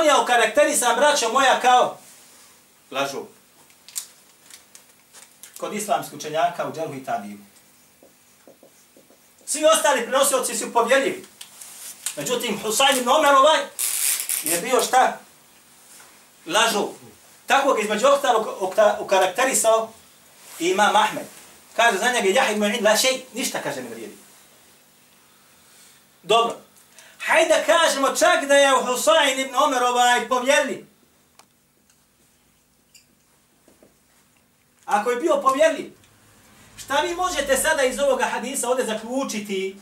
On 0.00 0.06
je 0.06 0.14
okarakterisan, 0.14 0.96
braćo 0.96 1.32
moja, 1.32 1.60
kao 1.60 1.98
lažu. 2.90 3.22
Kod 5.58 5.74
islamskih 5.74 6.18
učenjaka 6.18 6.68
u 6.68 6.72
Dželhu 6.72 6.94
i 6.94 7.04
Tadiju. 7.04 7.38
Svi 9.46 9.64
ostali 9.64 10.02
prenosioci 10.02 10.56
su 10.56 10.72
povjeljivi. 10.72 11.26
Međutim, 12.16 12.60
Husayn 12.64 12.98
ibn 12.98 13.08
Omer 13.08 13.34
ovaj 13.34 13.60
je 14.42 14.60
bio 14.60 14.82
šta? 14.82 15.18
Lažu. 16.46 16.88
Tako 17.46 17.74
ga 17.74 17.80
između 17.80 18.06
ostalog 18.06 18.48
okarakterisao 18.98 19.92
imam 20.58 20.96
Ahmed. 20.96 21.26
Kaže 21.76 21.98
za 21.98 22.12
njega 22.12 22.28
Jahid 22.28 22.58
Mu'in, 22.58 22.84
la 22.84 22.96
šej, 22.96 23.24
ništa 23.32 23.62
kaže 23.62 23.82
ne 23.82 23.88
vrijedi. 23.88 24.16
Dobro. 26.22 26.56
Hajde 27.30 27.48
da 27.48 27.64
kažemo 27.64 28.16
čak 28.16 28.44
da 28.48 28.54
je 28.54 28.70
Husayn 28.70 29.40
ibn 29.40 29.54
Omer 29.54 29.82
ovaj 29.82 30.28
povjerljiv. 30.28 30.86
Ako 34.84 35.10
je 35.10 35.20
bio 35.20 35.40
povjerljiv, 35.42 35.92
šta 36.76 37.00
vi 37.00 37.14
možete 37.14 37.56
sada 37.56 37.82
iz 37.82 37.98
ovoga 37.98 38.24
hadisa 38.24 38.68
ovdje 38.68 38.86
zaključiti 38.86 39.76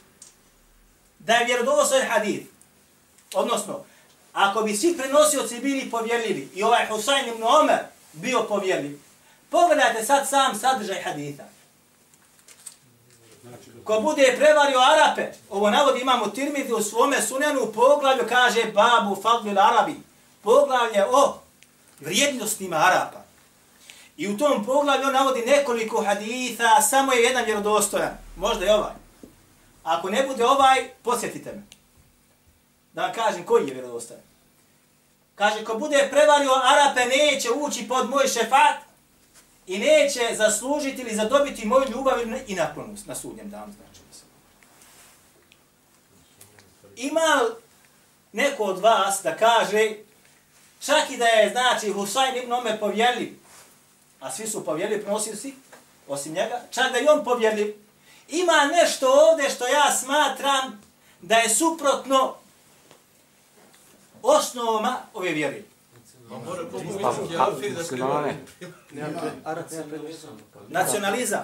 da 1.19 1.35
je 1.35 1.45
vjerodostojan 1.45 2.09
hadis? 2.09 2.41
Odnosno, 3.35 3.85
ako 4.33 4.63
bi 4.63 4.77
svi 4.77 4.97
prenosioci 4.99 5.61
bili 5.61 5.91
povjerljivi 5.91 6.49
i 6.55 6.63
ovaj 6.63 6.87
Husayn 6.91 7.33
ibn 7.35 7.43
Omer 7.43 7.79
bio 8.13 8.43
povjerljiv, 8.43 8.99
pogledajte 9.51 10.05
sad 10.05 10.29
sam 10.29 10.59
sadržaj 10.59 11.03
hadisa. 11.03 11.58
Ko 13.89 14.01
bude 14.01 14.35
prevario 14.37 14.79
Arape, 14.79 15.33
ovo 15.51 15.71
navodi 15.71 16.01
imamo 16.01 16.27
Tirmidhi 16.27 16.73
u 16.73 16.83
svome 16.83 17.23
sunenu 17.23 17.63
u 17.63 17.73
poglavlju, 17.73 18.25
kaže 18.29 18.65
babu 18.65 19.23
fadlil 19.23 19.59
Arabi. 19.59 19.95
Poglavlje 20.43 21.07
o 21.11 21.35
vrijednostima 22.01 22.77
Arapa. 22.77 23.23
I 24.17 24.29
u 24.29 24.39
tom 24.39 24.65
poglavlju 24.65 25.07
on 25.07 25.13
navodi 25.13 25.41
nekoliko 25.47 26.03
haditha, 26.03 26.81
samo 26.81 27.13
je 27.13 27.23
jedan 27.23 27.45
vjerodostojan. 27.45 28.19
Možda 28.37 28.65
je 28.65 28.75
ovaj. 28.75 28.93
Ako 29.83 30.11
ne 30.11 30.27
bude 30.27 30.45
ovaj, 30.45 30.89
posjetite 31.03 31.53
me. 31.53 31.63
Da 32.93 33.03
vam 33.03 33.13
kažem 33.13 33.45
koji 33.45 33.67
je 33.67 33.75
vjerodostojan. 33.75 34.23
Kaže, 35.35 35.65
ko 35.65 35.75
bude 35.75 36.09
prevario 36.11 36.51
Arape, 36.53 37.05
neće 37.05 37.49
ući 37.51 37.89
pod 37.89 38.11
moj 38.11 38.29
šefat 38.29 38.88
i 39.69 39.79
neće 39.79 40.35
zaslužiti 40.37 41.03
ili 41.03 41.15
zadobiti 41.15 41.67
moju 41.67 41.85
ljubav 41.91 42.19
i 42.47 42.55
naklonost 42.55 43.07
na 43.07 43.15
sudnjem 43.15 43.51
danu. 43.51 43.73
Znači. 43.73 44.01
Ima 46.97 47.41
neko 48.33 48.63
od 48.63 48.79
vas 48.79 49.21
da 49.23 49.37
kaže, 49.37 49.95
čak 50.81 51.11
i 51.11 51.17
da 51.17 51.25
je, 51.25 51.51
znači, 51.51 51.93
Husayn 51.93 52.43
ibn 52.43 52.53
Omer 52.53 52.81
povjerljiv, 52.81 53.39
a 54.21 54.31
svi 54.31 54.47
su 54.47 54.65
povjerljivi, 54.65 55.03
prenosili 55.03 55.37
svi, 55.37 55.55
osim 56.09 56.33
njega, 56.33 56.61
čak 56.71 56.93
da 56.93 56.99
i 56.99 57.09
on 57.09 57.25
povjerljiv, 57.25 57.75
ima 58.29 58.71
nešto 58.73 59.13
ovdje 59.31 59.51
što 59.51 59.67
ja 59.67 59.97
smatram 59.97 60.83
da 61.23 61.37
je 61.37 61.49
suprotno 61.49 62.35
osnovama 64.23 64.97
ove 65.15 65.31
vjere. 65.31 65.63
Nacionalizam. 70.69 71.43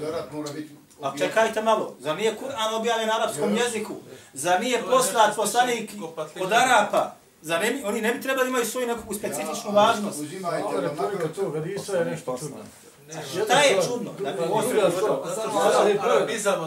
Zarat 0.00 0.32
mora 0.32 0.52
biti... 0.52 0.70
A 1.02 1.18
čekajte 1.18 1.62
malo, 1.62 1.96
zar 2.00 2.16
nije 2.16 2.36
Kur'an 2.36 2.74
objavljen 2.74 3.08
na 3.08 3.14
arapskom 3.16 3.56
jeziku? 3.56 3.94
Zar 4.32 4.60
nije 4.60 4.82
poslat 4.90 5.36
poslanik 5.36 5.90
od 6.40 6.52
Arapa? 6.52 7.14
Zar 7.42 7.60
ne, 7.60 7.82
oni 7.84 8.00
ne 8.00 8.14
bi 8.14 8.20
trebali 8.20 8.48
imaju 8.48 8.64
svoju 8.66 8.86
nekakvu 8.86 9.14
specifičnu 9.14 9.70
važnost? 9.72 10.20
Uzimajte, 10.20 10.80
da 11.22 11.28
tog 11.28 11.54
hadisa 11.54 11.96
je 11.96 12.04
nešto 12.04 12.38
čudno. 12.38 12.56
Šta 13.44 13.60
je 13.60 13.82
čudno? 13.88 14.10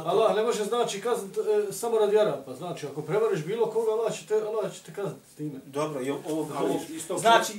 Allah 0.05 0.29
je 0.31 0.35
ne 0.35 0.43
može 0.43 0.63
znači 0.63 1.01
kazniti 1.01 1.39
e, 1.39 1.73
samo 1.73 1.99
radi 1.99 2.19
Arapa. 2.19 2.55
Znači, 2.55 2.85
ako 2.85 3.01
prevariš 3.01 3.45
bilo 3.45 3.65
koga, 3.65 3.91
Allah 3.91 4.13
će 4.13 4.25
te, 4.27 4.33
Allah 4.33 4.73
će 4.73 4.79
te 4.85 4.93
kazniti 4.93 5.29
s 5.33 5.35
time. 5.35 5.59
Dobro, 5.65 6.01
i 6.01 6.11
ovo, 6.11 6.21
ovo, 6.29 6.79
znači, 7.19 7.53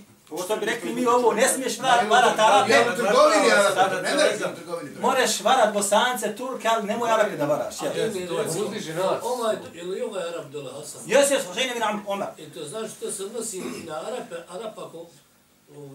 što 0.45 0.57
bi 0.57 0.67
rekli 0.67 0.95
mi 0.95 1.07
ovo, 1.07 1.33
ne 1.33 1.49
smiješ 1.49 1.79
varat, 1.79 2.11
varat 2.11 2.37
Ne, 2.37 2.43
Arape, 2.45 2.91
u 2.93 2.97
trgovini, 2.97 3.53
Arape, 3.77 4.03
ne 4.03 4.39
da 4.41 4.51
u 4.53 4.57
trgovini. 4.57 4.91
moraš 5.01 5.41
varat 5.41 5.75
Bosance, 5.75 6.37
Turke, 6.37 6.69
ali 6.69 6.87
nemoj 6.87 7.11
Arape 7.11 7.37
da 7.37 7.45
varaš. 7.45 7.83
A 7.83 7.87
jel? 7.87 8.13
ti 8.13 8.21
mi 8.21 8.27
to 8.27 8.41
je 8.41 8.47
uzdiži 8.47 8.95
nas. 8.95 9.23
ovaj, 9.23 9.57
je 9.75 9.83
li 9.83 10.03
ovaj 10.03 10.23
Arab 10.29 10.51
dole 10.53 10.71
Hasan? 10.73 11.01
Jes, 11.07 11.31
jes, 11.31 11.45
Hosein 11.47 11.71
ibn 11.71 11.83
Omer. 12.07 12.27
I 12.39 12.51
to 12.51 12.65
znači 12.65 12.93
to 13.01 13.11
se 13.11 13.25
odnosi 13.25 13.63
na 13.87 13.95
Arape, 13.95 14.35
Arap 14.49 14.79
ako, 14.79 14.99
ovi, 14.99 15.09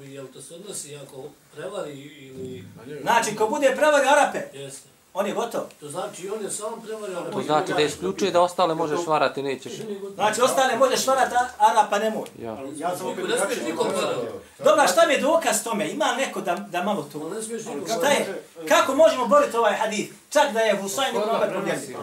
jel 0.03 0.27
to 0.33 0.41
se 0.41 0.55
odnosi 0.55 0.95
ako 0.95 1.23
prevari 1.55 2.01
ili... 2.01 2.63
Znači, 3.01 3.35
ko 3.35 3.47
bude 3.47 3.73
prevario 3.75 4.09
Arape, 4.09 4.39
Jeste. 4.53 4.87
On 5.19 5.27
je 5.27 5.33
gotov. 5.33 5.61
To 5.79 5.89
znači 5.89 6.29
on 6.29 6.43
je 6.43 6.51
samo 6.51 6.77
prevario. 6.85 7.21
To 7.33 7.41
znači 7.41 7.73
da 7.73 7.81
isključuje 7.81 8.31
da 8.31 8.41
ostale 8.41 8.75
možeš 8.75 8.99
varati, 9.07 9.43
nećeš. 9.43 9.73
Znači, 10.15 10.41
ostale 10.41 10.77
možeš 10.77 11.07
varati, 11.07 11.35
a 11.35 11.47
Arapa 11.57 11.99
ne 11.99 12.09
može. 12.09 12.31
Ja. 12.41 12.57
Ja 12.75 12.97
sam 12.97 13.07
opet 13.07 13.29
Ne 13.29 13.37
smiješ 13.37 13.39
drugačije 13.39 13.65
nikom 13.65 13.87
govorio. 13.87 14.07
varati. 14.07 14.63
Dobra, 14.63 14.87
šta 14.87 15.07
mi 15.07 15.13
je 15.13 15.21
dokaz 15.21 15.63
tome? 15.63 15.89
Ima 15.89 16.05
neko 16.17 16.41
da, 16.41 16.55
da 16.55 16.83
malo 16.83 17.09
to... 17.13 17.29
Ne 17.29 17.41
smiješ 17.41 17.65
nikom 17.65 17.87
Šta 17.97 18.07
je? 18.07 18.43
Kako 18.67 18.95
možemo 18.95 19.27
boriti 19.27 19.57
ovaj 19.57 19.73
hadith? 19.73 20.13
Čak 20.29 20.53
da 20.53 20.59
je 20.59 20.81
Husayn 20.81 21.09
ibn 21.09 21.29
Omer 21.29 21.49
prenosi? 21.49 21.93
pobjedio. 21.93 21.97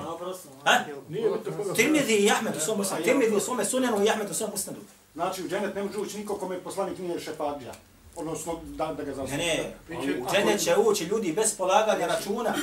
A? 0.65 0.73
Nije 1.09 1.31
bitno 1.31 1.53
koga... 1.57 1.75
Tirmidhi 1.75 2.15
i 2.15 2.31
Ahmed 2.31 2.57
u 2.57 2.61
svom 2.61 2.79
musnadu. 2.79 3.05
Tirmidhi 3.05 3.37
u 3.37 3.41
svome 3.41 3.65
sunenu 3.65 4.05
i 4.05 4.09
Ahmed 4.09 4.31
u 4.31 4.35
svom 4.35 4.51
musnadu. 4.51 4.81
Znači, 5.15 5.45
u 5.45 5.49
dženet 5.49 5.75
ne 5.75 5.83
može 5.83 5.99
ući 5.99 6.19
niko 6.19 6.35
kome 6.35 6.61
poslanik 6.61 6.99
nije 6.99 7.21
šefadža. 7.21 7.73
Odnosno, 8.17 8.61
da, 8.65 8.87
da 8.87 9.03
ga 9.03 9.11
Ne, 9.11 9.15
zastupuje. 9.15 9.75
ne, 9.89 10.23
u 10.23 10.27
džene 10.33 10.59
će 10.59 10.77
ući 10.77 11.05
ljudi 11.05 11.33
bez 11.33 11.57
polaganja 11.57 12.07
računa. 12.07 12.55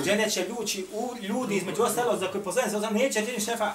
U 0.00 0.04
džene 0.04 0.30
će 0.30 0.46
ući 0.58 0.86
u 0.92 1.10
ljudi 1.22 1.56
između 1.56 1.82
ostalo 1.82 2.16
za 2.16 2.28
koji 2.30 2.44
poslanik 2.44 2.70
sa 2.70 2.90
neće 2.90 3.20
dženi 3.20 3.40
šefa. 3.40 3.72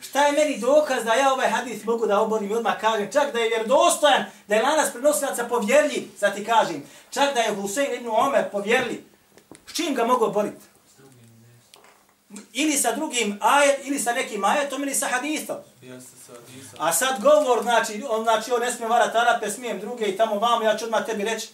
Šta 0.00 0.26
je 0.26 0.32
meni 0.32 0.58
dokaz 0.58 1.04
da 1.04 1.14
ja 1.14 1.32
ovaj 1.32 1.48
hadis 1.50 1.84
mogu 1.84 2.06
da 2.06 2.20
oborim 2.20 2.50
i 2.50 2.54
odmah 2.54 2.80
kažem, 2.80 3.12
čak 3.12 3.32
da 3.32 3.38
je 3.38 3.48
vjerodostojan, 3.48 4.24
da 4.48 4.54
je 4.54 4.62
lanas 4.62 4.92
prenosilaca 4.92 5.44
povjerljiv, 5.44 6.02
sad 6.18 6.34
ti 6.36 6.44
kažem, 6.44 6.82
čak 7.10 7.34
da 7.34 7.40
je 7.40 7.54
Husein 7.54 7.94
ibn 7.94 8.08
Omer 8.08 8.50
povjerljiv, 8.52 9.00
s 9.66 9.72
čim 9.72 9.94
ga 9.94 10.04
mogu 10.04 10.24
oboriti? 10.24 10.64
Ili 12.52 12.76
sa 12.76 12.92
drugim 12.92 13.38
ajet, 13.40 13.80
ili 13.84 13.98
sa 13.98 14.12
nekim 14.12 14.44
ajetom, 14.44 14.82
ili 14.82 14.94
sa 14.94 15.06
hadisom. 15.06 15.56
A 16.78 16.92
sad 16.92 17.22
govor, 17.22 17.62
znači, 17.62 18.04
on, 18.08 18.22
znači, 18.22 18.52
on 18.52 18.60
ne 18.60 18.72
smije 18.72 18.88
varati 18.88 19.18
Arape, 19.18 19.50
smijem 19.50 19.80
druge 19.80 20.06
i 20.06 20.16
tamo 20.16 20.38
vamo, 20.38 20.64
ja 20.64 20.76
ću 20.76 20.84
odmah 20.84 21.06
tebi 21.06 21.24
reći, 21.24 21.48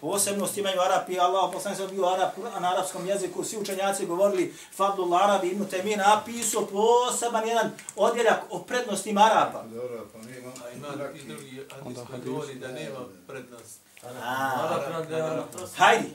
Posebnost 0.00 0.56
imaju 0.56 0.80
Arapi, 0.80 1.18
Allah 1.18 1.50
poslanik 1.52 1.78
sam 1.78 1.88
bio 1.90 2.06
Arab, 2.06 2.28
Kur'an 2.36 2.62
na 2.62 2.72
arapskom 2.72 3.06
jeziku, 3.06 3.44
svi 3.44 3.58
učenjaci 3.58 4.06
govorili 4.06 4.54
Fadlul 4.76 5.14
Arabi, 5.14 5.48
Ibn 5.48 5.64
Taymin 5.64 5.98
napisao 5.98 6.66
poseban 6.66 7.48
jedan 7.48 7.70
odjeljak 7.96 8.40
o 8.50 8.58
prednostima 8.58 9.20
Arapa. 9.20 9.62
Dobro, 9.62 10.06
pa 10.12 10.18
mi 10.18 10.36
imamo... 10.36 10.54
A 10.64 10.70
ima 10.70 10.88
i 11.14 11.28
drugi 11.28 11.62
hadis. 11.70 11.98
koji 12.10 12.20
govori 12.24 12.54
da 12.54 12.68
nema 12.68 12.98
prednost. 13.26 13.80
A, 14.02 14.08
A, 14.22 15.44
hajdi, 15.76 16.08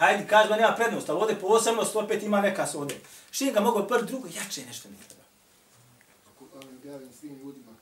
hajdi, 0.00 0.26
kaži 0.26 0.48
da 0.48 0.56
nema 0.56 0.74
prednost, 0.76 1.08
ali 1.08 1.20
ovdje 1.20 1.40
posebnost 1.40 1.96
opet 1.96 2.22
ima 2.22 2.40
neka 2.40 2.66
se 2.66 2.78
ovdje. 2.78 3.00
Što 3.30 3.52
ga 3.52 3.60
mogu 3.60 3.88
prvi 3.88 4.06
drugo, 4.06 4.28
jače 4.28 4.66
nešto 4.66 4.88
mi 4.88 4.96
treba. 4.96 5.20
Svim 7.20 7.38
ljudima. 7.38 7.72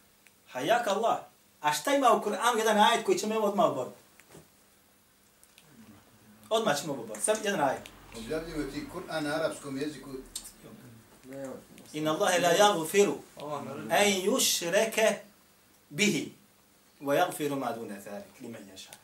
Hajak 0.49 0.87
Allah. 0.87 1.19
A 1.61 1.73
šta 1.73 1.95
ima 1.95 2.12
u 2.12 2.23
Kur'anu 2.23 2.59
jedan 2.59 2.79
ajet 2.79 3.05
koji 3.05 3.19
ćemo 3.19 3.35
evo 3.35 3.47
odmah 3.47 3.66
oboriti? 3.66 3.97
Odmah 6.51 6.81
ćemo 6.81 6.93
oboriti. 6.93 7.25
Sam 7.25 7.37
jedan 7.45 7.61
ajet. 7.61 7.83
Objavljuju 8.16 8.73
ti 8.73 8.87
Kur'an 8.95 9.21
na 9.25 9.35
arapskom 9.35 9.79
jeziku. 9.79 10.11
Inna 11.93 12.11
Allahe 12.11 12.39
la 12.41 12.49
yaghfiru 12.49 13.14
an 13.91 14.07
yushraka 14.25 15.14
bihi 15.91 16.33
wa 17.01 17.14
yaghfiru 17.14 17.57
ma 17.57 17.73
duna 17.73 18.01
zalik 18.01 18.41
liman 18.41 18.62
yasha. 18.62 18.97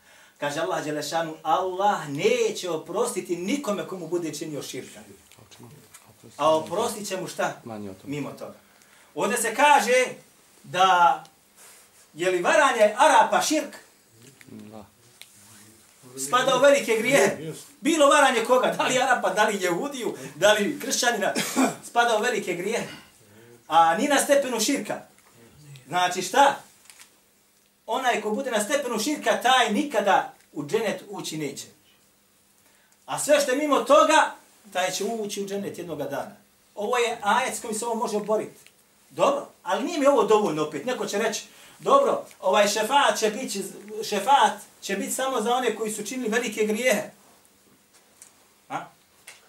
Kaže 0.45 0.61
Allah 0.61 0.85
dželešanu, 0.85 1.35
Allah 1.43 2.09
neće 2.09 2.71
oprostiti 2.71 3.37
nikome 3.37 3.87
komu 3.87 4.09
bude 4.09 4.35
činio 4.35 4.63
širka. 4.63 5.01
A 6.37 6.57
oprostit 6.57 7.09
će 7.09 7.17
mu 7.17 7.29
šta? 7.29 7.61
Mimo 8.09 8.31
toga. 8.31 8.55
Ovdje 9.15 9.39
se 9.39 9.55
kaže 9.55 10.05
da 10.63 11.25
je 12.15 12.31
li 12.31 12.43
varanje 12.43 12.95
Arapa 12.99 13.41
širk, 13.43 13.77
Da. 14.47 14.85
spada 16.27 16.57
u 16.57 16.61
velike 16.61 16.97
grijehe. 16.99 17.53
Bilo 17.81 18.07
varanje 18.09 18.45
koga? 18.45 18.75
Da 18.79 18.85
li 18.85 18.99
Arapa, 18.99 19.31
da 19.31 19.45
li 19.45 19.63
Jehudiju, 19.63 20.17
da 20.35 20.53
li 20.53 20.81
kršćanina, 20.81 21.33
spada 21.85 22.17
u 22.17 22.23
velike 22.23 22.55
grijehe. 22.55 22.87
A 23.69 23.97
ni 23.99 24.09
na 24.09 24.19
stepenu 24.19 24.61
širka. 24.61 25.01
Znači 25.89 26.23
šta? 26.23 26.57
Onaj 27.87 28.21
ko 28.21 28.31
bude 28.31 28.51
na 28.51 28.65
stepenu 28.65 28.99
širka, 28.99 29.41
taj 29.43 29.73
nikada 29.73 30.34
u 30.55 30.67
dženet 30.67 31.05
ući 31.09 31.39
neće. 31.39 31.67
A 33.07 33.19
sve 33.19 33.41
što 33.41 33.51
je 33.51 33.59
mimo 33.59 33.81
toga, 33.81 34.35
taj 34.73 34.91
će 34.91 35.05
ući 35.05 35.43
u 35.43 35.47
dženet 35.47 35.79
jednog 35.79 35.99
dana. 35.99 36.37
Ovo 36.75 36.97
je 36.97 37.19
ajac 37.23 37.59
s 37.59 37.61
kojim 37.61 37.79
se 37.79 37.87
ovo 37.87 37.95
može 37.95 38.17
oboriti. 38.17 38.61
Dobro, 39.11 39.49
ali 39.63 39.85
nije 39.85 39.99
mi 39.99 40.07
ovo 40.07 40.25
dovoljno 40.25 40.67
opet. 40.67 40.85
Neko 40.85 41.07
će 41.07 41.19
reći, 41.19 41.45
dobro, 41.79 42.27
ovaj 42.41 42.69
šefat 42.69 43.19
će 43.19 43.31
biti, 43.31 43.65
šefat 44.05 44.61
će 44.81 44.97
biti 44.97 45.13
samo 45.13 45.41
za 45.41 45.55
one 45.55 45.77
koji 45.77 45.93
su 45.93 46.07
činili 46.07 46.29
velike 46.29 46.67
grijehe. 46.67 47.11
A? 48.69 48.87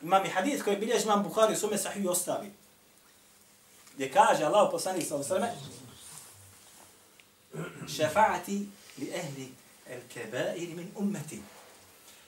Imam 0.01 0.25
i 0.25 0.29
hadith 0.29 0.63
koji 0.63 0.77
bilježi 0.77 1.03
imam 1.03 1.23
Bukhari 1.23 1.53
u 1.53 1.57
sume 1.57 1.77
sahiju 1.77 2.11
ostavi. 2.11 2.51
Gdje 3.95 4.11
kaže 4.11 4.43
Allah 4.43 4.69
poslanik 4.71 5.07
sa 5.07 5.15
osrme, 5.15 5.53
šefaati 7.95 8.67
li 8.97 9.11
ehli 9.15 9.49
el 9.86 10.01
kebair 10.13 10.75
min 10.75 10.91
ummeti. 10.95 11.41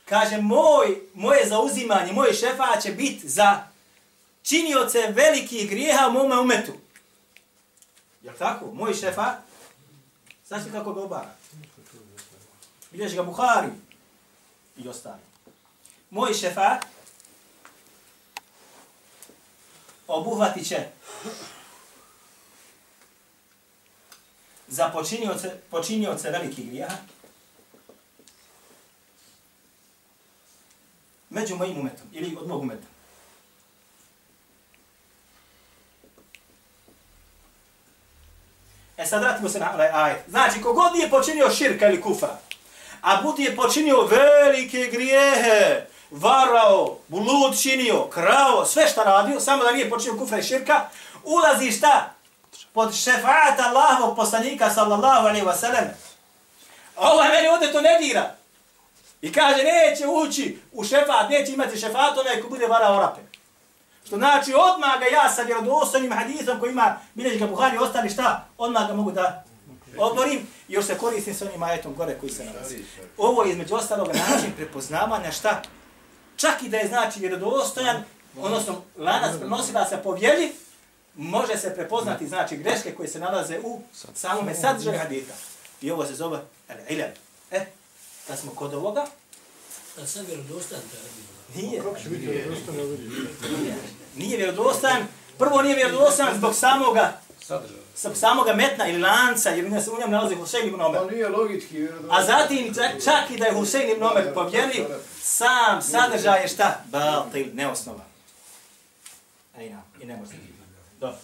Kaže, 0.05 0.37
moj, 0.41 1.01
moje 1.13 1.47
zauzimanje, 1.49 2.13
moj 2.13 2.33
šefa 2.33 2.81
će 2.81 2.91
biti 2.91 3.29
za 3.29 3.67
činioce 4.43 5.07
velikih 5.07 5.69
grijeha 5.69 6.07
u 6.07 6.11
mome 6.11 6.39
umetu. 6.39 6.73
Jel 8.21 8.33
tako? 8.37 8.73
Moj 8.73 8.93
šefa, 8.93 9.35
znači 10.47 10.71
kako 10.71 10.93
ga 10.93 11.01
obara. 11.01 11.35
Bilješ 12.91 13.13
ga 13.13 13.23
Buhari 13.23 13.69
i 14.77 14.87
ostali. 14.87 15.21
Moj 16.09 16.33
šefa 16.33 16.79
obuhvatit 20.07 20.67
će 20.67 20.87
za 24.67 24.89
počinioce, 24.89 25.57
počinioce 25.69 26.29
velikih 26.29 26.67
grijeha 26.67 26.95
među 31.29 31.55
mojim 31.55 31.79
umetom 31.79 32.07
ili 32.11 32.37
od 32.41 32.47
mog 32.47 32.61
umeta. 32.61 32.87
E 38.97 39.05
sad 39.05 39.21
vratimo 39.21 39.49
se 39.49 39.59
na 39.59 39.73
ovaj 39.73 39.89
ajet. 39.93 40.17
Znači, 40.27 40.61
kogod 40.61 40.93
nije 40.93 41.09
počinio 41.09 41.51
širka 41.51 41.87
ili 41.87 42.01
kufra, 42.01 42.37
a 43.01 43.21
budi 43.21 43.43
je 43.43 43.55
počinio 43.55 44.01
velike 44.01 44.89
grijehe, 44.91 45.85
varao, 46.11 46.97
blud 47.07 47.61
činio, 47.61 48.07
krao, 48.07 48.65
sve 48.65 48.87
šta 48.87 49.03
radio, 49.03 49.39
samo 49.39 49.63
da 49.63 49.71
nije 49.71 49.89
počinio 49.89 50.19
kufra 50.19 50.39
i 50.39 50.43
širka, 50.43 50.89
ulazi 51.23 51.71
šta? 51.71 52.13
Pod 52.73 52.95
šefaat 52.95 53.59
Allahovog 53.59 54.15
poslanika, 54.15 54.69
sallallahu 54.69 55.27
alaihi 55.27 55.45
wa 55.45 55.55
sallam. 55.55 55.85
A 56.95 57.11
ovaj 57.11 57.29
meni 57.29 57.47
ovdje 57.47 57.71
to 57.71 57.81
ne 57.81 57.97
dira. 58.01 58.36
I 59.21 59.31
kaže, 59.31 59.63
neće 59.63 60.07
ući 60.07 60.59
u 60.71 60.83
šefat, 60.83 61.29
neće 61.29 61.53
imati 61.53 61.79
šefat 61.79 62.17
onaj 62.17 62.41
ko 62.41 62.49
bude 62.49 62.67
varao 62.67 62.99
rape. 62.99 63.21
Što 64.05 64.17
znači, 64.17 64.53
odmah 64.53 64.99
ga 64.99 65.05
ja 65.05 65.29
sa 65.29 65.41
vjerodostojnim 65.41 66.13
hadisom 66.13 66.59
koji 66.59 66.71
ima 66.71 66.97
bilježi 67.13 67.39
ga 67.39 67.47
Buhari 67.47 67.75
i 67.75 67.79
ostali 67.79 68.09
šta, 68.09 68.45
odmah 68.57 68.87
ga 68.87 68.93
mogu 68.93 69.11
da 69.11 69.43
oborim 69.97 70.47
i 70.67 70.73
još 70.73 70.85
se 70.85 70.97
koristim 70.97 71.33
s 71.33 71.41
onim 71.41 71.63
ajetom 71.63 71.95
gore 71.95 72.17
koji 72.19 72.31
se 72.31 72.45
nalazi. 72.45 72.77
Ovo 73.17 73.43
je 73.43 73.51
između 73.51 73.75
ostalog 73.75 74.07
način 74.07 74.51
prepoznavanja 74.55 75.31
šta? 75.31 75.61
Čak 76.35 76.63
i 76.63 76.69
da 76.69 76.77
je 76.77 76.87
znači 76.87 77.19
vjerodostojan, 77.19 78.03
odnosno 78.37 78.81
lanac 78.97 79.37
prenosila 79.37 79.85
se 79.85 79.97
povjeljiv, 80.03 80.49
može 81.15 81.57
se 81.57 81.75
prepoznati 81.75 82.27
znači 82.27 82.57
greške 82.57 82.95
koje 82.95 83.07
se 83.07 83.19
nalaze 83.19 83.59
u 83.63 83.81
samome 84.13 84.55
sadržaju 84.55 84.99
hadita. 84.99 85.33
I 85.81 85.91
ovo 85.91 86.05
se 86.05 86.15
zove 86.15 86.39
al-ilal. 86.69 87.09
Eh, 87.51 87.65
da 88.27 88.37
smo 88.37 88.51
kod 88.51 88.73
ovoga, 88.73 89.05
A 89.97 90.07
sam 90.07 90.25
vjerodostan 90.25 90.79
hadis. 90.79 91.55
nije, 91.55 91.81
Kako 91.81 91.99
će 91.99 92.09
biti 92.09 92.25
vjerodostojno 92.27 92.83
vidi? 92.83 93.09
nije, 93.51 93.75
nije 94.15 94.37
vjerodostojan. 94.37 95.07
Prvo 95.37 95.61
nije 95.61 95.75
vjerodostojan 95.75 96.37
zbog 96.37 96.55
samoga 96.55 97.19
Sadržaj. 97.41 97.77
sa 97.95 98.15
samoga 98.15 98.53
metna 98.53 98.87
ili 98.87 98.99
lanca, 98.99 99.49
jer 99.49 99.71
ne 99.71 99.81
se 99.81 99.91
u 99.91 99.99
njem 99.99 100.11
nalazi 100.11 100.35
Husein 100.35 100.67
ibn 100.67 100.81
Omer. 100.81 101.01
To 101.01 101.09
nije 101.09 101.29
logički 101.29 101.77
vjerodostojno. 101.77 102.13
A 102.13 102.25
zatim 102.25 102.73
čak, 102.75 103.03
čak 103.03 103.29
i 103.31 103.37
da 103.37 103.45
je 103.45 103.53
Husein 103.53 103.89
ibn 103.91 104.03
Omer 104.03 104.33
povjerljiv, 104.33 104.85
sam 105.21 105.81
sadržaj 105.81 106.41
je 106.41 106.47
šta? 106.47 106.83
Batil, 106.85 107.47
neosnovan. 107.53 108.05
A 109.57 109.61
i, 109.61 109.69
na, 109.69 109.81
i 110.01 110.05
ne 110.05 110.17
može. 110.17 110.31
Dobro. 110.99 111.17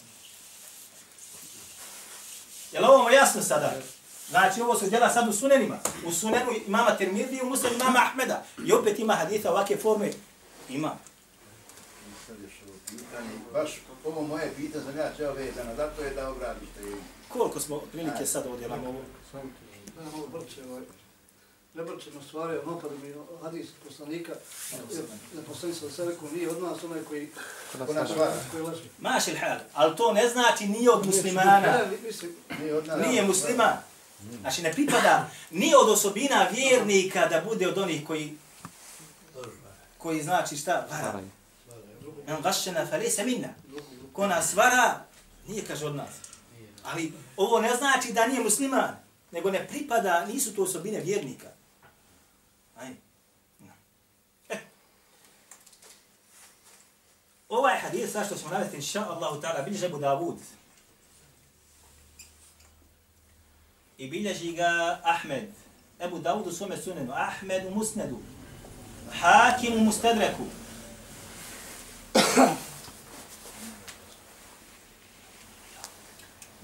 Je 2.71 2.79
li 2.79 2.85
ovo 2.85 3.09
jasno 3.09 3.41
sada? 3.41 3.73
Znači, 4.33 4.61
ovo 4.61 4.75
su 4.75 4.89
djela 4.89 5.09
sad 5.09 5.27
u 5.29 5.33
sunenima. 5.33 5.77
U 6.05 6.11
sunenu 6.11 6.51
imama 6.67 6.97
Tirmidhi, 6.97 7.41
u 7.43 7.45
muslim 7.45 7.73
imama 7.73 7.99
Ahmeda. 7.99 8.43
I 8.65 8.73
opet 8.73 8.99
ima 8.99 9.13
haditha 9.13 9.51
ovake 9.51 9.77
forme. 9.77 10.11
Ima. 10.69 10.91
Baš 13.53 13.71
ovo 14.05 14.21
moje 14.21 14.53
pitanje 14.57 14.83
sam 14.83 14.97
ja 14.97 15.11
čeo 15.17 15.33
vezano, 15.33 15.75
zato 15.75 16.01
je 16.03 16.09
da 16.09 16.29
obradiš 16.29 16.69
te. 16.75 16.81
Koliko 17.29 17.59
smo 17.59 17.79
prilike 17.91 18.25
sad 18.25 18.47
ovdje 18.47 18.69
nam 18.69 18.79
ovo? 18.87 19.01
Malo 19.33 20.27
brče 20.27 20.61
ovaj. 20.69 20.81
Nebrčeno 21.73 22.21
stvario 22.27 22.61
napad 22.65 22.91
mi 23.03 23.13
hadis 23.43 23.67
poslanika, 23.87 24.31
na 25.33 25.41
poslanik 25.47 25.77
sa 25.77 25.89
sve 25.89 26.05
rekao, 26.05 26.27
nije 26.35 26.49
od 26.49 26.61
nas 26.63 26.83
onaj 26.83 27.03
koji, 27.03 27.29
Ko 27.87 27.93
nas 27.93 28.09
vara? 28.17 28.33
koji 28.51 28.63
laži. 28.63 28.81
Maš 28.99 29.27
il 29.27 29.37
hal. 29.39 29.57
Ali 29.73 29.95
to 29.95 30.13
ne 30.13 30.29
znači 30.29 30.67
nije 30.67 30.91
od 30.91 31.05
muslimana. 31.05 31.61
Ne. 31.61 33.07
Nije 33.07 33.27
musliman. 33.27 33.77
Znači 34.41 34.61
ne 34.61 34.73
pripada 34.73 35.29
ni 35.51 35.73
od 35.75 35.89
osobina 35.89 36.47
vjernika 36.51 37.27
da 37.27 37.41
bude 37.41 37.67
od 37.67 37.77
onih 37.77 38.07
koji 38.07 38.37
koji 40.03 40.23
znači 40.23 40.57
šta? 40.57 40.87
Vara. 40.91 41.19
Men 42.27 42.41
gašena 42.41 42.87
falese 42.87 43.23
minna. 43.23 43.47
Ko 44.13 44.27
nas 44.27 44.53
vara, 44.53 45.05
nije 45.47 45.65
kaže 45.65 45.85
od 45.85 45.95
nas. 45.95 46.09
Ali 46.83 47.13
ovo 47.37 47.61
ne 47.61 47.75
znači 47.75 48.13
da 48.13 48.27
nije 48.27 48.43
musliman, 48.43 48.95
nego 49.31 49.51
ne 49.51 49.67
pripada, 49.67 50.25
nisu 50.25 50.55
to 50.55 50.63
osobine 50.63 50.99
vjernika. 50.99 51.47
Aj. 52.77 52.91
Eh. 54.49 54.59
Ovaj 57.49 57.79
hadis, 57.79 58.11
sa 58.11 58.25
što 58.25 58.37
smo 58.37 58.49
navesti, 58.49 58.75
inša 58.75 59.05
Allahu 59.09 59.41
ta'ala, 59.41 59.65
bilježe 59.65 59.85
Abu 59.85 59.97
Davud. 59.97 60.37
I 63.97 64.07
bilježi 64.07 64.51
ga 64.51 64.99
Ahmed. 65.03 65.49
Ebu 65.99 66.19
Dawud 66.19 66.47
u 66.47 66.51
svome 66.51 66.77
sunenu. 66.77 67.13
Ahmed 67.15 67.65
u 67.65 67.71
musnedu. 67.75 68.19
Hakim 69.19 69.73
u 69.73 69.79
mustadreku. 69.79 70.43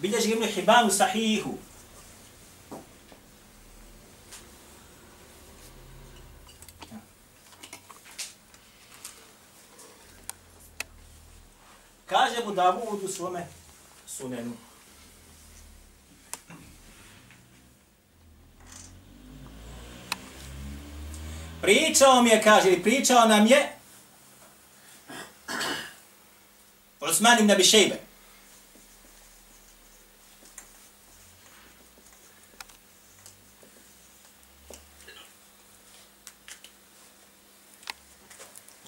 bilježi 0.02 0.32
Ibn 0.32 0.44
Hibban 0.44 0.88
u 0.88 0.92
sahihu. 0.92 1.58
Kaže 12.06 12.44
mu 12.46 12.52
Davud 12.52 13.04
u 13.04 13.08
svome 13.08 13.48
sunenu. 14.08 14.69
Pričao 21.70 22.22
mi 22.22 22.30
je, 22.30 22.42
kaže, 22.42 22.68
ili 22.68 22.84
pričao 22.84 23.26
nam 23.26 23.48
je 23.48 23.70
Osman 27.00 27.40
ibn 27.40 27.52
Abi 27.52 27.64
Shejbe. 27.64 28.00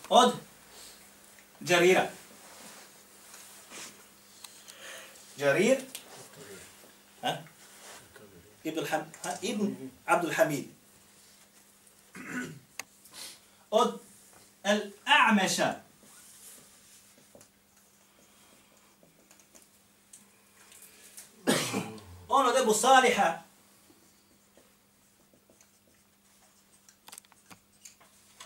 od 0.09 0.34
Džarira. 1.63 2.09
Džarir, 5.38 5.77
ha? 7.21 7.38
Ibn, 8.63 8.86
Ham, 8.86 9.11
ha? 9.23 9.32
Ibn 9.41 9.75
Abdul 10.05 10.34
Hamid. 10.34 10.65
Al-A'meša. 14.63 15.76
On 22.30 22.45
od 22.45 22.55
Ebu 22.57 22.74
Saliha. 22.74 23.43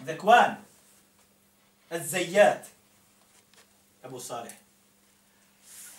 Zekwan. 0.06 0.66
الزيات 1.92 2.68
أبو 4.04 4.20
صالح 4.20 4.58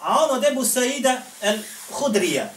عون 0.01 0.45
أبو 0.45 0.65
سعيدة 0.65 1.23
الخدرية 1.45 2.53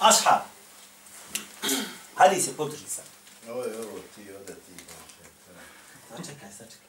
أصحاب 0.00 0.42
هذه 2.16 2.38
سيكون 2.38 2.70
تجلسة 2.70 3.02
Ovo 3.48 3.62
je 3.62 3.78
ovo, 3.78 3.98
ti 4.14 4.32
ode 4.32 4.54
ti. 4.54 4.72
Sačekaj, 6.08 6.50
sačekaj. 6.58 6.88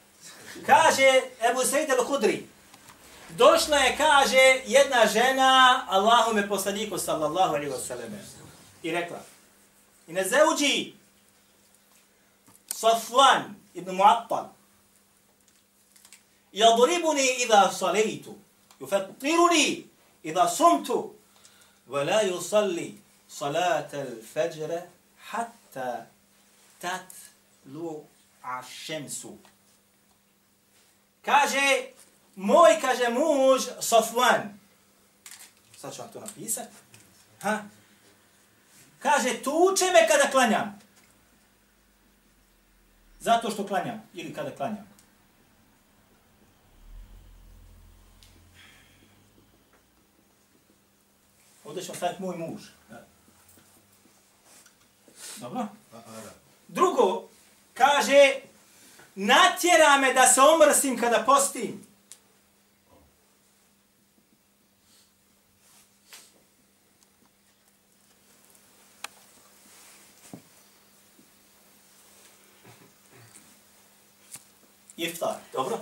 Kaže 0.66 1.22
Ebu 1.50 1.64
Sejid 1.64 1.90
al-Hudri, 1.90 2.46
došla 3.28 3.76
je, 3.76 3.96
kaže, 3.96 4.62
jedna 4.66 5.06
žena 5.06 5.84
Allahume 5.88 6.48
poslaniku 6.48 6.98
sallallahu 6.98 7.54
alaihi 7.54 7.72
wa 7.72 7.86
sallam 7.88 8.10
i 8.82 8.90
rekla, 8.90 9.20
i 10.08 10.12
ne 10.12 10.24
zauđi 10.24 10.94
Safwan 12.74 13.54
ibn 13.74 13.90
Mu'attal, 13.90 14.44
يضربني 16.52 17.44
إذا 17.44 17.70
صليت 17.70 18.26
يفطرني 18.80 19.86
إذا 20.24 20.46
صمت 20.46 21.12
ولا 21.88 22.22
يصلي 22.22 22.94
salatel 23.33 24.21
fejre 24.33 24.81
hatta 25.17 26.05
tatlu 26.79 28.05
ash-shamsu. 28.43 29.37
Kaže, 31.25 31.93
moj, 32.35 32.77
kaže 32.81 33.09
muž, 33.09 33.61
Sofwan. 33.79 34.59
Sad 35.77 35.95
ću 35.95 36.01
vam 36.01 36.11
to. 36.11 36.23
Ha? 37.41 37.63
Kaže, 38.99 39.43
tuče 39.43 39.85
me 39.85 40.07
kada 40.07 40.31
klanjam. 40.31 40.79
Zato 43.19 43.51
što 43.51 43.67
klanjam. 43.67 44.09
Ili 44.13 44.33
kada 44.33 44.55
klanjam. 44.55 44.87
Ovdje 51.63 51.83
ćemo 51.83 51.95
staviti 51.95 52.21
moj 52.21 52.37
muž. 52.37 52.61
Dobro? 55.35 55.67
Drugo, 56.67 57.27
kaže, 57.73 58.35
natjera 59.15 59.97
me 59.97 60.13
da 60.13 60.27
se 60.27 60.41
omrsim 60.41 60.99
kada 60.99 61.23
postim. 61.25 61.93
Iftar, 74.97 75.35
dobro? 75.53 75.79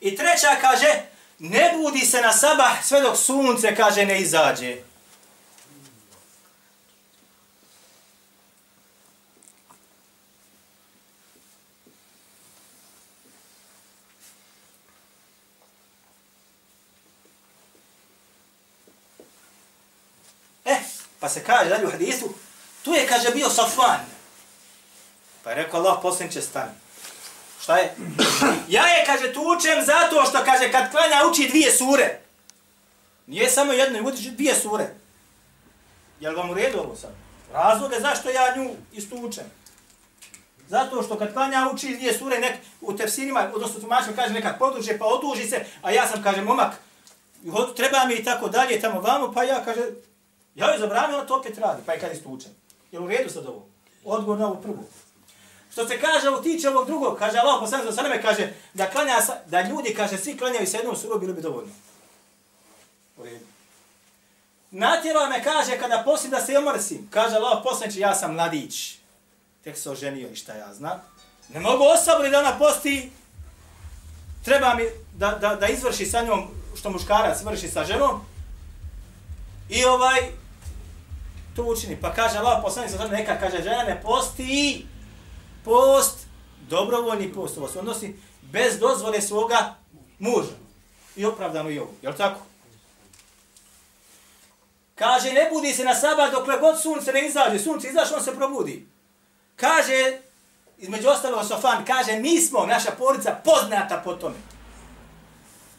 I 0.00 0.16
treća 0.16 0.56
kaže, 0.60 1.02
ne 1.38 1.72
budi 1.76 2.00
se 2.00 2.20
na 2.20 2.32
sabah 2.32 2.84
sve 2.84 3.00
dok 3.00 3.16
sunce, 3.16 3.76
kaže, 3.76 4.06
ne 4.06 4.20
izađe. 4.20 4.76
Eh, 20.64 20.80
pa 21.20 21.28
se 21.28 21.44
kaže 21.44 21.68
dalje 21.68 21.86
u 21.86 21.90
hadisu, 21.90 22.34
tu 22.82 22.92
je, 22.92 23.06
kaže, 23.06 23.30
bio 23.30 23.50
Safvan. 23.50 24.00
Pa 25.44 25.50
je 25.50 25.56
rekao 25.56 25.80
Allah, 25.80 25.98
posljednice 26.02 26.42
stani. 26.42 26.70
Šta 27.62 27.76
je? 27.76 27.94
Ja 28.68 28.86
je, 28.86 29.04
kaže, 29.06 29.32
tučem 29.32 29.84
zato 29.84 30.24
što, 30.28 30.44
kaže, 30.44 30.72
kad 30.72 30.90
klanja 30.90 31.22
uči 31.30 31.48
dvije 31.48 31.72
sure. 31.72 32.20
Nije 33.26 33.50
samo 33.50 33.72
jedno, 33.72 34.08
uči 34.08 34.30
dvije 34.30 34.54
sure. 34.54 34.94
Jel 36.20 36.36
vam 36.36 36.50
u 36.50 36.54
redu 36.54 36.78
ovo 36.78 36.96
sad? 36.96 37.10
Razlog 37.52 37.92
je 37.92 38.00
zašto 38.00 38.30
ja 38.30 38.56
nju 38.56 38.70
istučem. 38.92 39.44
Zato 40.68 41.02
što 41.02 41.18
kad 41.18 41.32
klanja 41.32 41.70
uči 41.74 41.96
dvije 41.96 42.18
sure, 42.18 42.38
nek, 42.38 42.54
u 42.80 42.96
tefsirima, 42.96 43.50
odnosno 43.54 43.80
tumačima 43.80 44.16
kaže 44.16 44.32
nekak 44.34 44.58
poduže, 44.58 44.98
pa 44.98 45.04
oduži 45.04 45.48
se, 45.48 45.64
a 45.82 45.90
ja 45.90 46.08
sam, 46.08 46.22
kaže, 46.22 46.42
momak, 46.42 46.74
treba 47.76 48.04
mi 48.04 48.14
i 48.14 48.24
tako 48.24 48.48
dalje, 48.48 48.80
tamo 48.80 49.00
vamo, 49.00 49.32
pa 49.32 49.44
ja, 49.44 49.64
kaže, 49.64 49.82
ja 50.54 50.70
joj 50.70 50.78
zabranio, 50.78 51.16
ona 51.16 51.26
to 51.26 51.38
opet 51.38 51.58
radi, 51.58 51.82
pa 51.86 51.92
je 51.92 52.00
kad 52.00 52.12
istučem. 52.12 52.52
Jel 52.92 53.04
u 53.04 53.08
redu 53.08 53.30
sad 53.30 53.46
ovo? 53.46 53.66
Odgovor 54.04 54.38
na 54.38 54.46
ovu 54.46 54.62
prvu. 54.62 54.84
Što 55.72 55.88
se 55.88 56.00
kaže 56.00 56.28
ovo 56.28 56.42
tiče 56.42 56.68
ovog 56.68 56.86
drugog, 56.86 57.18
kaže 57.18 57.38
Allah 57.38 57.56
poslanik 57.60 57.86
za 57.86 57.92
sveme, 57.92 58.22
kaže 58.22 58.52
da 58.74 58.90
klanja, 58.90 59.20
sa, 59.20 59.36
da 59.46 59.62
ljudi, 59.62 59.94
kaže, 59.94 60.18
svi 60.18 60.36
klanjaju 60.38 60.66
sa 60.66 60.76
jednom 60.76 60.96
surom 60.96 61.20
bilo 61.20 61.32
bi 61.32 61.42
dovoljno. 61.42 61.72
U 63.16 63.24
redu. 63.24 63.44
Natjela 64.70 65.28
me 65.28 65.44
kaže 65.44 65.78
kada 65.78 66.02
poslije 66.04 66.30
da 66.30 66.40
se 66.40 66.58
omrsim, 66.58 67.08
kaže 67.10 67.36
Allah 67.36 67.60
poslanik, 67.64 67.96
ja 67.96 68.14
sam 68.14 68.34
mladić. 68.34 68.96
Tek 69.64 69.78
se 69.78 69.90
oženio 69.90 70.28
i 70.28 70.36
šta 70.36 70.54
ja 70.54 70.74
znam. 70.74 71.02
Ne 71.48 71.60
mogu 71.60 71.84
osaboriti 71.84 72.32
da 72.32 72.38
ona 72.38 72.58
posti, 72.58 73.12
treba 74.44 74.74
mi 74.74 74.84
da, 75.14 75.30
da, 75.30 75.56
da 75.56 75.66
izvrši 75.66 76.06
sa 76.06 76.22
njom 76.22 76.48
što 76.76 76.90
muškarac 76.90 77.42
vrši 77.42 77.68
sa 77.68 77.84
ženom, 77.84 78.20
i 79.70 79.84
ovaj, 79.84 80.20
to 81.56 81.62
učini. 81.64 82.00
Pa 82.00 82.14
kaže 82.14 82.38
Allah 82.38 82.60
poslanik 82.62 82.90
sa 82.90 83.06
neka 83.06 83.40
kaže 83.40 83.62
žena 83.62 83.82
ne 83.82 84.02
posti 84.02 84.86
post, 85.64 86.18
dobrovoljni 86.68 87.32
post, 87.32 87.58
ovo 87.58 87.68
se 87.68 87.78
odnosi 87.78 88.16
bez 88.42 88.78
dozvole 88.78 89.20
svoga 89.20 89.74
muža. 90.18 90.52
I 91.16 91.24
opravdano 91.24 91.70
i 91.70 91.78
ovo, 91.78 91.90
jel 92.02 92.12
tako? 92.16 92.40
Kaže, 94.94 95.32
ne 95.32 95.50
budi 95.52 95.72
se 95.72 95.84
na 95.84 95.94
sabah 95.94 96.30
dokle 96.32 96.58
god 96.58 96.82
sunce 96.82 97.12
ne 97.12 97.26
izađe. 97.26 97.58
Sunce 97.58 97.88
izašlo, 97.88 98.16
on 98.16 98.24
se 98.24 98.36
probudi. 98.36 98.86
Kaže, 99.56 100.18
između 100.78 101.08
ostalog 101.08 101.46
Sofan, 101.46 101.84
kaže, 101.84 102.18
mi 102.18 102.40
smo, 102.40 102.66
naša 102.66 102.90
porodica, 102.90 103.36
poznata 103.44 104.02
po 104.04 104.12
tome. 104.12 104.34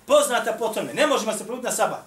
Poznata 0.05 0.53
po 0.59 0.67
tome. 0.67 0.93
Ne 0.93 1.07
možemo 1.07 1.33
se 1.33 1.45
probuditi 1.45 1.65
na 1.65 1.71
sabah. 1.71 1.99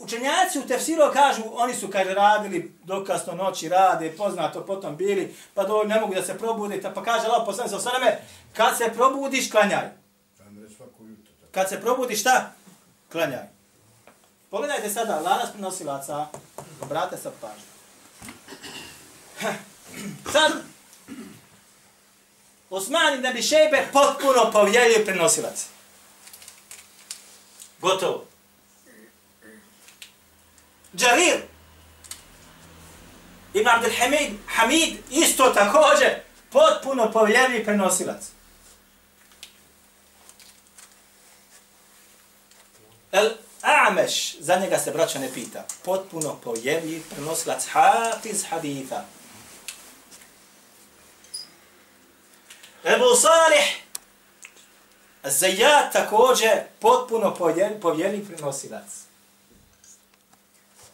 Učenjaci 0.00 0.58
u 0.58 0.66
tefsiru 0.66 1.12
kažu, 1.12 1.42
oni 1.52 1.74
su 1.74 1.88
kaže 1.88 2.14
radili 2.14 2.74
dokasno 2.84 3.34
noći, 3.34 3.68
rade, 3.68 4.12
poznato 4.16 4.66
potom 4.66 4.96
bili, 4.96 5.34
pa 5.54 5.64
do, 5.64 5.82
ne 5.82 6.00
mogu 6.00 6.14
da 6.14 6.22
se 6.22 6.38
probude, 6.38 6.80
pa 6.94 7.02
kaže 7.02 7.26
Allah 7.26 7.42
poslani 7.46 7.70
sa 7.70 7.76
osaname, 7.76 8.18
kad 8.52 8.78
se 8.78 8.92
probudiš, 8.94 9.50
klanjaj. 9.50 9.90
Kad 11.50 11.68
se 11.68 11.80
probudiš, 11.80 12.20
šta? 12.20 12.52
Klanjaj. 13.12 13.48
Pogledajte 14.50 14.90
sada, 14.90 15.20
lanas 15.20 15.52
prenosilaca, 15.52 16.26
obrate 16.80 17.16
sa 17.16 17.30
pažnju. 17.40 17.70
Sad, 20.32 20.52
Osman 22.70 23.14
ibn 23.14 23.26
Abi 23.26 23.42
Šejbe 23.42 23.88
potpuno 23.92 24.50
povjelio 24.52 25.04
prenosilac. 25.04 25.66
Gotovo. 27.80 28.29
Jarir 31.00 31.40
Ibn 33.54 33.68
Abdel 33.68 33.92
Hamid, 33.98 34.32
Hamid 34.46 34.96
isto 35.10 35.50
također 35.50 36.20
potpuno 36.50 37.12
povjerljiv 37.12 37.64
prenosilac. 37.64 38.22
El 43.12 43.30
Ameš, 43.62 44.36
za 44.38 44.56
njega 44.56 44.78
se 44.78 44.90
braća 44.90 45.18
ne 45.18 45.32
pita, 45.34 45.64
potpuno 45.84 46.36
povjerljiv 46.44 47.02
prenosilac 47.10 47.66
Hafiz 47.66 48.44
haditha. 48.50 49.04
Ebu 52.84 53.14
Salih, 53.20 53.80
Zajat 55.24 55.92
također 55.92 56.62
potpuno 56.78 57.34
povjerljiv 57.80 58.26
prenosilac. 58.26 59.09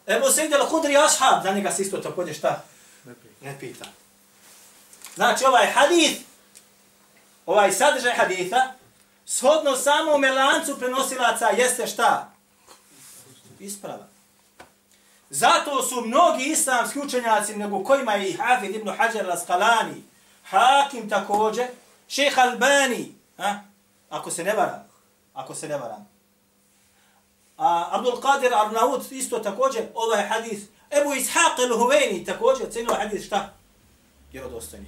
Ebu 0.07 0.31
Sejid 0.31 0.53
al-Hudri 0.53 0.97
ashab, 1.05 1.43
za 1.43 1.53
njega 1.53 1.71
se 1.71 1.83
isto 1.83 1.99
također 1.99 2.35
šta? 2.35 2.63
Ne 3.41 3.57
pita. 3.61 3.85
Znači 5.15 5.45
ovaj 5.45 5.67
hadith, 5.67 6.21
ovaj 7.47 7.73
sadržaj 7.73 8.17
haditha, 8.17 8.73
shodno 9.27 9.77
samom 9.77 10.25
lancu 10.25 10.79
prenosilaca 10.79 11.47
jeste 11.47 11.87
šta? 11.87 12.33
Isprava. 13.59 14.07
Zato 15.31 15.83
su 15.83 16.01
mnogi 16.01 16.45
islamski 16.45 16.99
učenjaci, 16.99 17.57
nego 17.57 17.85
kojima 17.85 18.15
je 18.15 18.29
i 18.29 18.37
Hafid 18.37 18.75
ibn 18.75 18.89
Hajar 18.89 19.27
al-Asqalani, 19.27 20.03
Hakim 20.45 21.09
također, 21.09 21.67
šeha 22.09 22.43
Albani, 22.43 23.15
ha? 23.37 23.61
ako 24.11 24.31
se 24.31 24.45
ne 24.45 24.53
varam, 24.53 24.89
ako 25.35 25.55
se 25.55 25.69
ne 25.69 25.77
varam, 25.77 26.09
A 27.57 27.89
Abdul 27.93 28.21
Qadir 28.21 28.55
Arnaud 28.55 29.13
isto 29.13 29.39
također 29.39 29.85
ovaj 29.95 30.27
hadis. 30.27 30.61
Ebu 30.91 31.11
Ishaq 31.11 31.57
al-Huveni 31.59 32.27
također 32.27 32.73
cenio 32.73 32.91
ovaj 32.91 33.07
hadis 33.07 33.27
šta? 33.27 33.55
Vjerodostojni. 34.33 34.87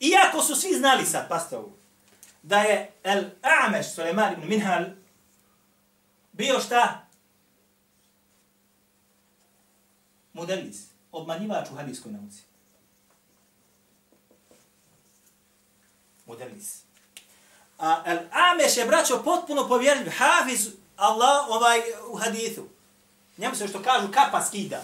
Iako 0.00 0.42
su 0.42 0.56
svi 0.56 0.74
znali 0.74 1.06
sad, 1.06 1.28
pasta 1.28 1.58
ovo, 1.58 1.72
da 2.42 2.58
je 2.58 2.92
El 3.02 3.24
A'meš 3.42 3.94
Suleiman 3.94 4.32
ibn 4.32 4.48
Minhal 4.48 4.84
bio 6.32 6.60
šta? 6.60 7.06
Modelis, 10.32 10.86
obmanjivač 11.12 11.70
u 11.70 11.74
hadijskoj 11.74 12.12
nauci. 12.12 12.42
Mudelis. 16.32 16.82
A 17.78 18.02
El 18.06 18.18
Ameš 18.32 18.76
je 18.76 18.86
braćo 18.86 19.22
potpuno 19.22 19.68
povjerljiv, 19.68 20.12
hafiz 20.18 20.68
Allah 20.96 21.48
ovaj 21.48 21.80
u 22.08 22.16
hadithu. 22.16 22.62
Njemu 23.38 23.54
se 23.54 23.68
što 23.68 23.82
kažu 23.82 24.08
kapa 24.12 24.44
skida. 24.44 24.82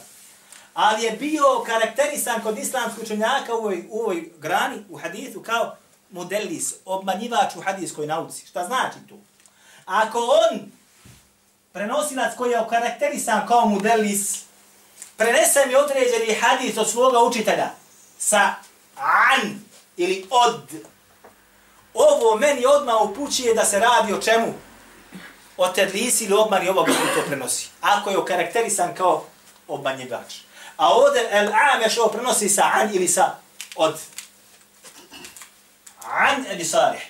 Ali 0.75 1.05
je 1.05 1.11
bio 1.11 1.45
karakterisan 1.67 2.43
kod 2.43 2.59
islamskog 2.59 3.05
učenjaka 3.05 3.55
u 3.55 3.59
ovoj, 3.59 3.85
u 3.91 4.01
ovoj 4.01 4.31
grani, 4.39 4.85
u 4.89 4.97
hadithu, 4.97 5.43
kao 5.43 5.77
modelis, 6.11 6.75
obmanjivač 6.85 7.57
u 7.57 7.61
hadijskoj 7.61 8.07
nauci. 8.07 8.47
Šta 8.47 8.65
znači 8.67 8.99
to? 9.09 9.15
Ako 9.85 10.19
on, 10.19 10.73
prenosilac 11.73 12.37
koji 12.37 12.51
je 12.51 12.67
karakterisan 12.71 13.47
kao 13.49 13.69
modelis, 13.69 14.43
prenese 15.17 15.67
mi 15.67 15.75
određeni 15.75 16.41
hadis 16.41 16.77
od 16.77 16.91
svoga 16.91 17.19
učitelja 17.19 17.71
sa 18.19 18.55
an 18.97 19.61
ili 19.97 20.27
od 20.31 20.61
ovo 21.95 22.39
meni 22.39 22.67
odmah 22.67 23.03
upućuje 23.03 23.55
da 23.55 23.65
se 23.65 23.79
radi 23.79 24.13
o 24.13 24.21
čemu? 24.21 24.55
O 25.57 25.69
tedlisi 25.69 26.25
ili 26.25 26.35
obmani 26.35 26.69
ovoga 26.69 26.93
koji 26.93 27.15
to 27.15 27.29
prenosi. 27.29 27.69
Ako 27.81 28.11
je 28.11 28.19
okarakterisan 28.19 28.95
kao 28.95 29.25
obmanjivač. 29.69 30.35
A 30.77 30.89
ovdje 30.89 31.29
el 31.31 31.49
ameš 31.75 31.99
ovo 31.99 32.09
prenosi 32.09 32.49
sa 32.49 32.71
an 32.75 32.91
ili 32.95 33.09
sa 33.09 33.37
od. 33.77 33.99
An 36.03 36.47
ili 36.53 36.65
salih. 36.65 37.03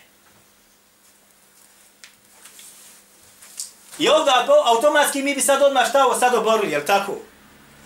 I 3.98 4.08
ovdje 4.08 4.32
automatski 4.64 5.22
mi 5.22 5.34
bi 5.34 5.40
sad 5.40 5.62
odmah 5.62 5.88
šta 5.88 6.04
ovo 6.04 6.18
sad 6.18 6.34
oborili, 6.34 6.72
jel 6.72 6.82
tako? 6.86 7.12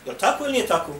Jel 0.06 0.14
tako 0.20 0.44
ili 0.44 0.52
nije 0.52 0.66
tako? 0.66 0.92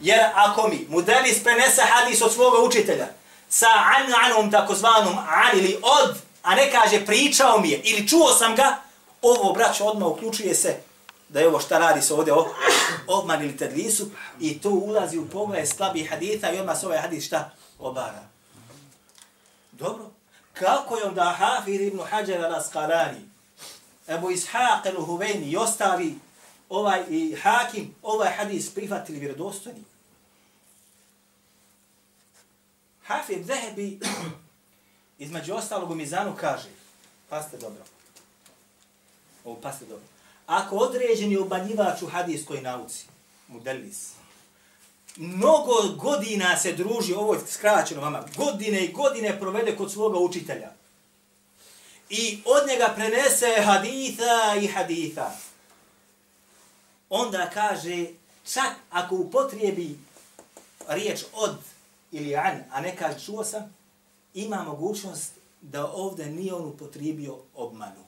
Jer 0.00 0.20
ako 0.34 0.68
mi 0.68 0.86
mudelis 0.88 1.42
prenese 1.42 1.82
hadis 1.82 2.22
od 2.22 2.32
svoga 2.32 2.58
učitelja, 2.58 3.06
sa 3.48 3.66
an 3.66 4.12
anom 4.24 4.50
takozvanom 4.50 5.18
an 5.18 5.58
ili 5.58 5.76
od, 5.82 6.16
a 6.42 6.54
ne 6.54 6.70
kaže 6.70 7.06
pričao 7.06 7.60
mi 7.60 7.70
je 7.70 7.80
ili 7.84 8.08
čuo 8.08 8.32
sam 8.32 8.56
ga, 8.56 8.76
ovo 9.22 9.52
braćo 9.52 9.84
odmah 9.84 10.08
uključuje 10.08 10.54
se 10.54 10.76
da 11.28 11.40
je 11.40 11.48
ovo 11.48 11.60
šta 11.60 11.78
radi 11.78 12.02
se 12.02 12.14
ovdje 12.14 12.34
obman 13.06 13.42
ili 13.42 13.56
tedlisu 13.56 14.10
i 14.40 14.60
to 14.60 14.70
ulazi 14.70 15.18
u 15.18 15.28
pogled 15.28 15.68
slabih 15.68 16.10
haditha 16.10 16.50
i 16.50 16.58
odmah 16.58 16.80
se 16.80 16.86
ovaj 16.86 16.98
hadith 16.98 17.26
šta 17.26 17.50
obara. 17.78 18.28
Dobro. 19.72 20.04
Kako 20.52 20.96
je 20.96 21.04
onda 21.04 21.36
Hafir 21.38 21.80
ibn 21.80 22.00
Hajar 22.10 22.40
al-Asqalani, 22.40 23.28
Ebu 24.08 24.30
Ishaq 24.30 24.82
al-Huveni 24.84 25.50
i 25.50 25.56
ostali 25.56 26.14
ovaj 26.68 27.04
i 27.08 27.36
Hakim 27.42 27.94
ovaj 28.02 28.30
hadis 28.30 28.74
prihvatili 28.74 29.18
vjerodostojni? 29.18 29.84
Hafid 33.08 33.46
Zehebi 33.46 33.98
između 35.24 35.54
ostalog 35.54 35.90
u 35.90 35.94
Mizanu 35.94 36.36
kaže, 36.40 36.68
paste 37.28 37.56
dobro, 37.56 37.84
ovo 39.44 39.56
paste 39.60 39.84
dobro, 39.84 40.04
ako 40.46 40.76
određeni 40.76 41.36
obanjivač 41.36 42.02
u 42.02 42.06
hadijskoj 42.06 42.60
nauci, 42.60 43.06
mudelis, 43.48 44.12
mnogo 45.16 45.72
godina 45.96 46.56
se 46.56 46.72
druži, 46.72 47.14
ovo 47.14 47.34
je 47.34 47.40
skraćeno 47.46 48.00
vama, 48.00 48.24
godine 48.36 48.84
i 48.84 48.92
godine 48.92 49.40
provede 49.40 49.76
kod 49.76 49.92
svoga 49.92 50.18
učitelja, 50.18 50.72
i 52.10 52.42
od 52.44 52.68
njega 52.68 52.92
prenese 52.96 53.62
haditha 53.64 54.54
i 54.62 54.66
haditha, 54.66 55.30
onda 57.10 57.50
kaže, 57.54 58.06
čak 58.52 58.72
ako 58.90 59.14
upotrijebi 59.14 59.98
riječ 60.88 61.24
od 61.32 61.58
ili 62.12 62.36
an, 62.36 62.64
a 62.70 62.80
ne 62.80 62.96
kaže 62.96 63.20
čuo 63.20 63.44
sam, 63.44 63.74
ima 64.34 64.62
mogućnost 64.62 65.32
da 65.60 65.86
ovdje 65.86 66.26
nije 66.26 66.54
on 66.54 66.64
upotrijebio 66.64 67.38
obmanu. 67.54 68.04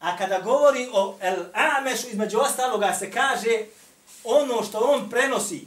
A 0.00 0.16
kada 0.16 0.40
govori 0.40 0.88
o 0.92 1.16
El 1.20 1.44
Amešu, 1.54 2.08
između 2.08 2.38
ostaloga 2.38 2.94
se 2.94 3.10
kaže 3.10 3.64
ono 4.24 4.62
što 4.62 4.78
on 4.78 5.10
prenosi 5.10 5.66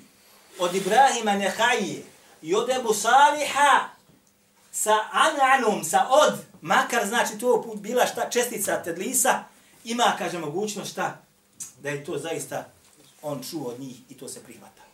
od 0.60 0.76
Ibrahima 0.76 1.34
Nehajije 1.34 2.04
i 2.42 2.56
od 2.56 2.70
Ebu 2.70 2.94
Saliha 2.94 3.90
sa 4.72 4.98
ananom, 5.12 5.84
sa 5.84 6.08
od, 6.10 6.40
makar 6.62 7.08
znači 7.08 7.38
to 7.40 7.76
bila 7.76 8.06
šta 8.06 8.30
čestica 8.30 8.84
Tedlisa, 8.84 9.44
ima, 9.84 10.16
kaže, 10.18 10.40
mogućnost 10.40 10.92
šta? 10.92 11.22
Da 11.82 11.90
je 11.90 12.06
to 12.06 12.18
zaista 12.18 12.66
on 13.22 13.44
čuo 13.44 13.70
od 13.70 13.80
njih 13.80 13.96
i 14.10 14.18
to 14.18 14.28
se 14.28 14.44
prihvata. 14.44 14.89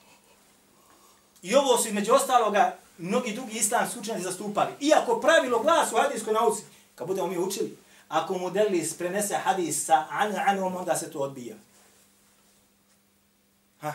I 1.46 1.56
ovo 1.56 1.78
su 1.78 1.88
između 1.88 2.14
ostaloga 2.14 2.78
mnogi 2.98 3.34
drugi 3.34 3.58
islamski 3.58 4.00
učenjaci 4.00 4.24
zastupali. 4.24 4.74
Iako 4.80 5.20
pravilo 5.20 5.60
glas 5.60 5.92
u 5.92 5.98
hadijskoj 5.98 6.34
nauci, 6.34 6.64
kad 6.96 7.08
budemo 7.08 7.28
mi 7.28 7.38
učili, 7.38 7.78
ako 8.08 8.38
mu 8.38 8.50
delis 8.50 8.98
prenese 8.98 9.36
hadis 9.36 9.86
sa 9.86 10.06
an 10.10 10.34
anom, 10.48 10.76
onda 10.76 10.96
se 10.96 11.12
to 11.12 11.20
odbija. 11.20 11.56
Ha? 13.82 13.94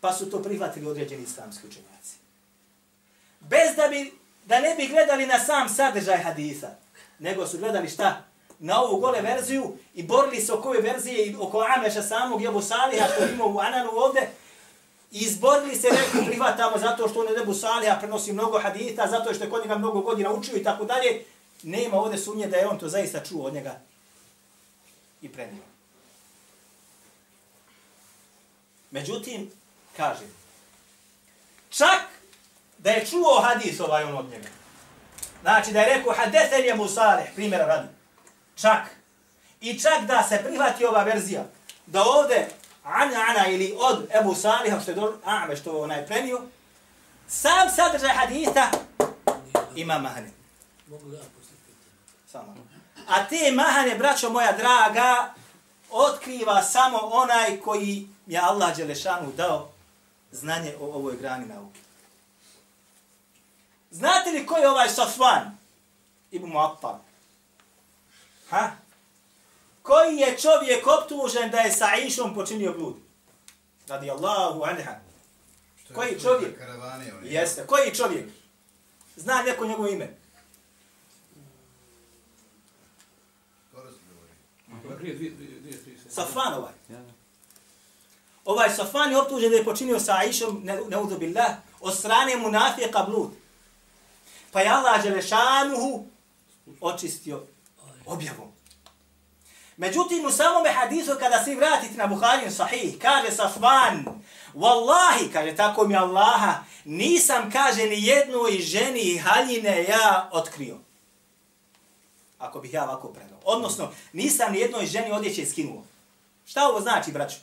Pa 0.00 0.12
su 0.12 0.30
to 0.30 0.42
prihvatili 0.42 0.86
određeni 0.86 1.22
islamski 1.22 1.66
učenjaci. 1.66 2.16
Bez 3.40 3.76
da 3.76 3.88
bi, 3.88 4.12
da 4.44 4.60
ne 4.60 4.74
bi 4.74 4.86
gledali 4.86 5.26
na 5.26 5.38
sam 5.38 5.68
sadržaj 5.68 6.22
hadisa, 6.22 6.70
nego 7.18 7.46
su 7.46 7.58
gledali 7.58 7.88
šta? 7.88 8.24
Na 8.58 8.82
ovu 8.82 9.00
gole 9.00 9.20
verziju 9.20 9.76
i 9.94 10.02
borili 10.02 10.40
se 10.40 10.52
oko 10.52 10.68
ove 10.68 10.80
verzije 10.80 11.26
i 11.26 11.36
oko 11.40 11.66
Ameša 11.76 12.02
samog 12.02 12.42
Jebu 12.42 12.62
Saliha 12.62 13.06
što 13.14 13.24
ima 13.26 13.44
u 13.44 13.58
Ananu 13.58 13.90
ovde, 13.92 14.28
izborili 15.20 15.76
se 15.76 15.88
rekli 15.90 16.26
prihvatamo 16.26 16.78
zato 16.78 17.08
što 17.08 17.20
on 17.20 17.26
je 17.26 17.42
Ebu 17.42 17.54
Salih, 17.54 17.92
prenosi 17.98 18.32
mnogo 18.32 18.58
hadita, 18.58 19.06
zato 19.06 19.34
što 19.34 19.44
je 19.44 19.50
kod 19.50 19.62
njega 19.62 19.78
mnogo 19.78 20.00
godina 20.00 20.32
učio 20.32 20.56
i 20.56 20.64
tako 20.64 20.84
dalje. 20.84 21.24
Nema 21.62 21.96
ovde 21.96 22.18
sumnje 22.18 22.46
da 22.46 22.56
je 22.56 22.68
on 22.68 22.78
to 22.78 22.88
zaista 22.88 23.24
čuo 23.24 23.46
od 23.46 23.54
njega 23.54 23.80
i 25.22 25.28
prenio. 25.28 25.62
Međutim, 28.90 29.50
kaže, 29.96 30.26
čak 31.70 32.00
da 32.78 32.90
je 32.90 33.06
čuo 33.06 33.40
hadis 33.40 33.80
ovaj 33.80 34.04
on 34.04 34.16
od 34.16 34.30
njega. 34.30 34.48
Znači 35.42 35.72
da 35.72 35.80
je 35.80 35.96
rekao 35.96 36.14
hadethen 36.14 36.64
je 36.64 36.74
Musaleh, 36.74 37.26
primjera 37.34 37.66
radi. 37.66 37.88
Čak. 38.56 38.96
I 39.60 39.80
čak 39.80 40.06
da 40.06 40.22
se 40.28 40.42
prihvati 40.44 40.84
ova 40.84 41.02
verzija, 41.02 41.44
da 41.86 42.02
ovde 42.02 42.48
ana 42.84 43.16
ana 43.28 43.46
ili 43.48 43.76
od 43.78 44.08
Ebu 44.20 44.34
Saliha 44.34 44.80
što 44.80 44.90
je 44.90 44.94
do 44.94 45.18
Ame 45.24 45.56
što 45.56 45.82
onaj 45.82 46.06
prenio, 46.06 46.42
sam 47.28 47.70
sadržaj 47.76 48.14
haditha 48.14 48.70
ima 49.76 49.98
mahane. 49.98 50.30
Mogu 50.86 51.12
ja 51.12 51.18
postaviti 51.18 51.72
Samo. 52.26 52.54
A 53.08 53.28
te 53.28 53.52
mahane, 53.52 53.94
braćo 53.94 54.30
moja 54.30 54.52
draga, 54.52 55.34
otkriva 55.90 56.62
samo 56.62 56.98
onaj 56.98 57.60
koji 57.60 58.08
je 58.26 58.38
Allah 58.38 58.76
Đelešanu 58.76 59.32
dao 59.32 59.70
znanje 60.32 60.74
o 60.80 60.86
ovoj 60.86 61.16
grani 61.16 61.46
nauke. 61.46 61.80
Znate 63.90 64.30
li 64.30 64.46
ko 64.46 64.56
je 64.56 64.68
ovaj 64.68 64.88
Safvan? 64.88 65.58
Ibn 66.30 66.46
Muattal. 66.48 66.98
Ha? 68.50 68.70
Koji 69.84 70.16
je 70.16 70.38
čovjek 70.38 70.86
optužen 70.86 71.50
da 71.50 71.58
je 71.58 71.72
sa 71.72 71.96
Išom 72.06 72.34
počinio 72.34 72.72
blud? 72.72 72.96
Radi 73.88 74.10
Allahu 74.10 74.62
anha. 74.62 74.94
Koji 75.94 76.20
čovjek? 76.20 76.58
Karavane. 76.58 77.12
Jeste. 77.22 77.66
Koji 77.66 77.94
čovjek? 77.94 78.28
Zna 79.16 79.42
neko 79.42 79.66
njegovo 79.66 79.88
ime? 79.88 80.16
Safvan 86.08 86.54
ovaj. 86.54 86.72
Ovaj 88.44 88.70
Safvan 88.70 89.10
je 89.10 89.18
optužen 89.18 89.50
da 89.50 89.56
je 89.56 89.64
počinio 89.64 90.00
sa 90.00 90.16
Aishom, 90.16 90.60
ne, 90.64 90.80
neudu 90.88 91.18
billah, 91.18 91.56
od 91.80 91.94
strane 91.94 92.36
munafijeka 92.36 93.02
blud. 93.02 93.30
Pa 94.52 94.60
je 94.60 94.68
Allah 94.68 95.02
Đelešanuhu 95.02 96.06
očistio 96.80 97.42
objavom. 98.06 98.53
Međutim, 99.76 100.24
u 100.26 100.30
samome 100.30 100.70
hadisu, 100.70 101.12
kada 101.18 101.44
se 101.44 101.54
vratite 101.54 101.96
na 101.96 102.06
Buharin 102.06 102.50
sahih, 102.52 102.98
kaže 102.98 103.30
Safvan, 103.30 104.04
Wallahi, 104.54 105.32
kaže, 105.32 105.56
tako 105.56 105.86
mi 105.86 105.96
Allaha, 105.96 106.54
nisam, 106.84 107.50
kaže, 107.50 107.86
ni 107.86 108.06
jednoj 108.06 108.52
ženi 108.52 109.18
haljine 109.18 109.84
ja 109.84 110.28
otkrio. 110.32 110.78
Ako 112.38 112.60
bih 112.60 112.74
ja 112.74 112.84
ovako 112.84 113.08
predao. 113.08 113.38
Odnosno, 113.44 113.90
nisam 114.12 114.52
ni 114.52 114.58
jednoj 114.58 114.86
ženi 114.86 115.12
odjeće 115.12 115.46
skinuo. 115.46 115.84
Šta 116.46 116.68
ovo 116.68 116.80
znači, 116.80 117.12
braću? 117.12 117.36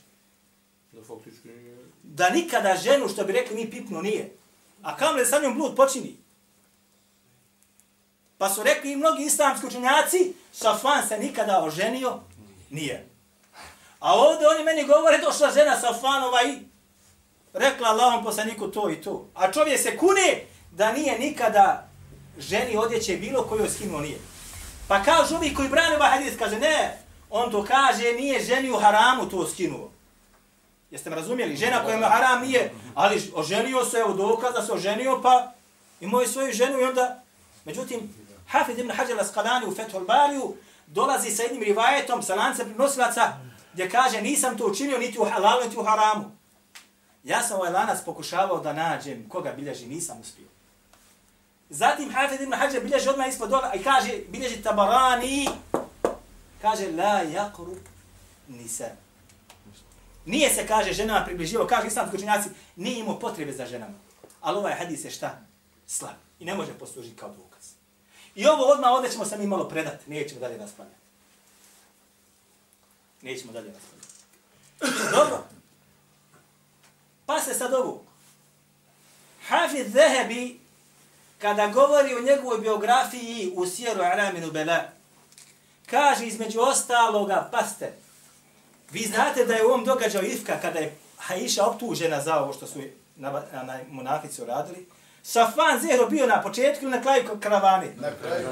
Da 0.92 1.04
faktički 1.04 1.48
nije... 1.48 1.78
Da 2.04 2.30
nikada 2.30 2.78
ženu, 2.78 3.10
što 3.10 3.24
bi 3.24 3.34
rekli, 3.34 3.56
ni 3.56 3.72
pipno 3.72 4.02
nije. 4.02 4.36
A 4.82 4.98
kam 4.98 5.16
li 5.16 5.26
sa 5.26 5.40
njom 5.42 5.56
blud 5.56 5.76
počini? 5.76 6.18
Pa 8.42 8.50
su 8.50 8.64
rekli 8.64 8.92
i 8.92 8.96
mnogi 8.96 9.24
islamski 9.24 9.68
učenjaci, 9.68 10.34
Safvan 10.52 11.08
se 11.08 11.18
nikada 11.18 11.64
oženio, 11.64 12.20
nije. 12.70 13.10
A 14.00 14.14
ovdje 14.16 14.48
oni 14.48 14.64
meni 14.64 14.84
govore, 14.84 15.18
došla 15.18 15.52
žena 15.52 15.80
Safanova 15.80 16.44
i 16.44 16.58
rekla 17.54 17.90
Allahom 17.90 18.24
poslaniku 18.24 18.68
to 18.68 18.90
i 18.90 19.02
to. 19.02 19.30
A 19.36 19.52
čovjek 19.52 19.82
se 19.82 19.98
kune 19.98 20.44
da 20.72 20.92
nije 20.92 21.20
nikada 21.20 21.88
ženi 22.38 22.78
odjeće 22.78 23.18
bilo 23.18 23.44
koju 23.44 23.70
skinuo 23.70 24.02
nije. 24.02 24.18
Pa 24.88 25.04
kažu 25.04 25.36
ovi 25.36 25.54
koji 25.54 25.70
brane 25.70 25.96
ovaj 25.96 26.10
hadis, 26.10 26.34
kaže 26.40 26.60
ne, 26.60 26.98
on 27.30 27.52
to 27.52 27.64
kaže, 27.64 28.14
nije 28.14 28.44
ženi 28.44 28.72
u 28.72 28.80
haramu 28.80 29.30
to 29.30 29.48
skinuo. 29.48 29.92
Jeste 30.92 31.10
me 31.10 31.16
razumjeli? 31.16 31.56
Žena 31.56 31.84
koja 31.84 31.98
ima 31.98 32.08
haram 32.08 32.42
nije, 32.42 32.74
ali 32.96 33.32
oženio 33.34 33.86
se, 33.86 33.98
evo 33.98 34.14
dokaz 34.14 34.54
da 34.54 34.66
se 34.66 34.72
oženio, 34.74 35.20
pa 35.24 35.52
imao 36.00 36.22
je 36.22 36.28
svoju 36.28 36.54
ženu 36.54 36.80
i 36.80 36.84
onda, 36.84 37.24
međutim, 37.66 38.21
Hafiz 38.52 38.78
ibn 38.78 38.92
Hajar 38.92 39.18
al-Asqalani 39.18 39.66
u 39.66 39.76
Fethul 39.76 40.06
Bariju 40.06 40.56
dolazi 40.88 41.32
sa 41.32 41.44
jednim 41.44 41.64
rivajetom, 41.64 42.24
sa 42.24 42.36
lancem 42.36 42.66
prinosilaca, 42.66 43.34
gdje 43.74 43.90
kaže 43.90 44.22
nisam 44.22 44.58
to 44.58 44.66
učinio 44.66 44.98
niti 44.98 45.20
u 45.20 45.26
halalu, 45.26 45.64
niti 45.64 45.78
u 45.78 45.84
haramu. 45.84 46.32
Ja 47.24 47.44
sam 47.44 47.58
ovaj 47.58 47.72
lanac 47.72 48.04
pokušavao 48.06 48.60
da 48.60 48.74
nađem 48.74 49.30
koga 49.30 49.52
bilježi, 49.52 49.88
nisam 49.88 50.18
uspio. 50.22 50.46
Zatim 51.70 52.14
Hafiz 52.14 52.42
ibn 52.42 52.54
Hajar 52.54 52.84
bilježi 52.84 53.10
odmah 53.10 53.28
ispod 53.28 53.50
dola 53.50 53.74
i 53.74 53.84
kaže, 53.84 54.20
bilježi 54.30 54.62
Tabarani, 54.62 55.48
kaže, 56.62 56.92
la 56.92 57.24
yakru 57.24 57.76
nisa. 58.48 58.90
Nije 60.26 60.50
se, 60.50 60.68
kaže, 60.68 60.94
ženama 60.94 61.26
približivo, 61.26 61.68
kaže 61.68 61.88
islamski 61.88 62.18
učenjaci, 62.18 62.50
nije 62.76 63.00
imao 63.00 63.20
potrebe 63.20 63.52
za 63.52 63.66
ženama. 63.66 63.98
Ali 64.42 64.58
ovaj 64.58 64.74
hadis 64.74 65.06
je 65.06 65.12
šta? 65.12 65.40
Slab. 65.88 66.16
I 66.40 66.46
ne 66.46 66.56
može 66.56 66.74
poslužiti 66.74 67.16
kao 67.16 67.30
dokaz. 67.30 67.81
I 68.36 68.48
ovo 68.48 68.64
odmah 68.64 68.92
ovdje 68.92 69.12
ćemo 69.12 69.26
sam 69.26 69.48
malo 69.48 69.70
predati. 69.70 70.10
Nećemo 70.10 70.40
dalje 70.40 70.58
raspravljati. 70.58 71.02
Nećemo 73.22 73.52
dalje 73.52 73.74
raspravljati. 73.74 74.12
Dobro. 75.12 75.44
Pa 77.26 77.40
se 77.40 77.54
sad 77.54 77.74
ovu. 77.74 78.04
Hafiz 79.48 79.94
Zehebi, 79.94 80.60
kada 81.40 81.68
govori 81.68 82.16
o 82.16 82.22
njegovoj 82.22 82.60
biografiji 82.60 83.54
u 83.56 83.68
Sjeru 83.68 84.02
Araminu 84.02 84.52
Bela, 84.52 84.84
kaže 85.86 86.26
između 86.26 86.60
ostaloga, 86.60 87.50
paste, 87.52 87.94
vi 88.92 89.00
znate 89.00 89.46
da 89.46 89.54
je 89.54 89.66
u 89.66 89.68
ovom 89.68 89.86
događaju 89.86 90.32
Ifka, 90.32 90.60
kada 90.62 90.80
je 90.80 90.98
Aisha 91.28 91.66
optužena 91.66 92.22
za 92.22 92.40
ovo 92.40 92.54
što 92.54 92.68
su 92.68 92.80
na, 93.16 93.32
na, 93.32 93.64
na 93.64 93.80
munafici 93.90 94.42
uradili, 94.42 94.86
Safan 95.24 95.80
Zehro 95.80 96.06
bio 96.08 96.28
na 96.28 96.42
početku 96.42 96.86
ili 96.86 96.92
na 96.92 97.02
kraju 97.02 97.24
karavane? 97.40 97.88
Na 97.98 98.08
kraju, 98.22 98.48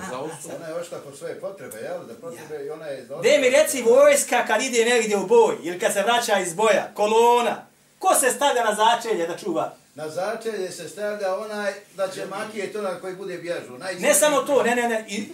Ha. 0.00 0.16
Ona 0.56 0.66
je 0.68 0.74
ošla 0.74 0.98
po 1.00 1.16
svoje 1.16 1.40
potrebe, 1.40 1.76
jel? 1.78 1.98
Da 2.00 2.14
potrebe 2.16 2.64
i 2.64 2.70
ona 2.70 2.86
je... 2.86 3.02
došla- 3.02 3.20
Gde 3.20 3.38
mi 3.38 3.50
reci 3.50 3.82
vojska 3.84 4.44
kad 4.46 4.62
ide 4.62 4.84
negdje 4.86 5.16
u 5.16 5.26
boj 5.26 5.56
ili 5.62 5.78
kad 5.78 5.92
se 5.92 6.02
vraća 6.02 6.38
iz 6.38 6.54
boja, 6.54 6.90
kolona, 6.94 7.66
ko 7.98 8.14
se 8.14 8.30
stavlja 8.30 8.64
na 8.64 8.74
začelje 8.74 9.26
da 9.26 9.36
čuva? 9.36 9.72
Na 9.94 10.08
začelje 10.08 10.70
se 10.70 10.88
stavlja 10.88 11.36
onaj 11.36 11.72
da 11.94 12.08
će 12.08 12.26
makije 12.26 12.72
to 12.72 12.82
na 12.82 13.00
koji 13.00 13.14
bude 13.14 13.38
bježu. 13.38 13.72
Najsretniji. 13.72 14.08
Ne 14.08 14.14
samo 14.14 14.40
to, 14.40 14.62
ne, 14.62 14.74
ne, 14.76 14.88
ne, 14.88 15.04
i 15.08 15.28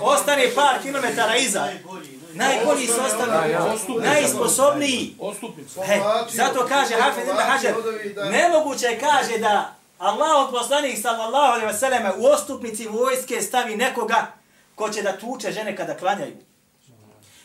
ostane 0.00 0.50
par 0.54 0.82
kilometara 0.82 1.36
iza. 1.36 1.68
Najbolji 2.34 2.86
su 2.86 3.00
ostali, 3.02 3.54
najsposobniji. 4.00 5.16
Ostupnica. 5.20 5.82
He, 5.82 6.00
zato 6.28 6.66
kaže 6.66 6.94
Hafid 6.94 7.24
ibn 7.24 7.36
Hajar, 7.38 7.74
nemoguće 8.30 8.86
je 8.86 9.00
kaže 9.00 9.38
da 9.38 9.74
Allah 10.02 10.50
poslanik 10.50 10.98
sallallahu 10.98 11.52
alaihi 11.52 11.66
wasallam 11.66 12.12
u 12.18 12.26
ostupnici 12.26 12.88
vojske 12.88 13.42
stavi 13.42 13.76
nekoga 13.76 14.32
ko 14.74 14.90
će 14.90 15.02
da 15.02 15.18
tuče 15.18 15.52
žene 15.52 15.76
kada 15.76 15.96
klanjaju. 15.96 16.36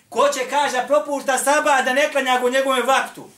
Ko 0.10 0.30
će 0.34 0.50
kaže 0.50 0.88
propušta 0.88 1.38
saba 1.38 1.82
da 1.82 1.94
ne 1.94 2.12
klanja 2.12 2.42
u 2.46 2.50
njegovom 2.50 2.88
vaktu. 2.88 3.30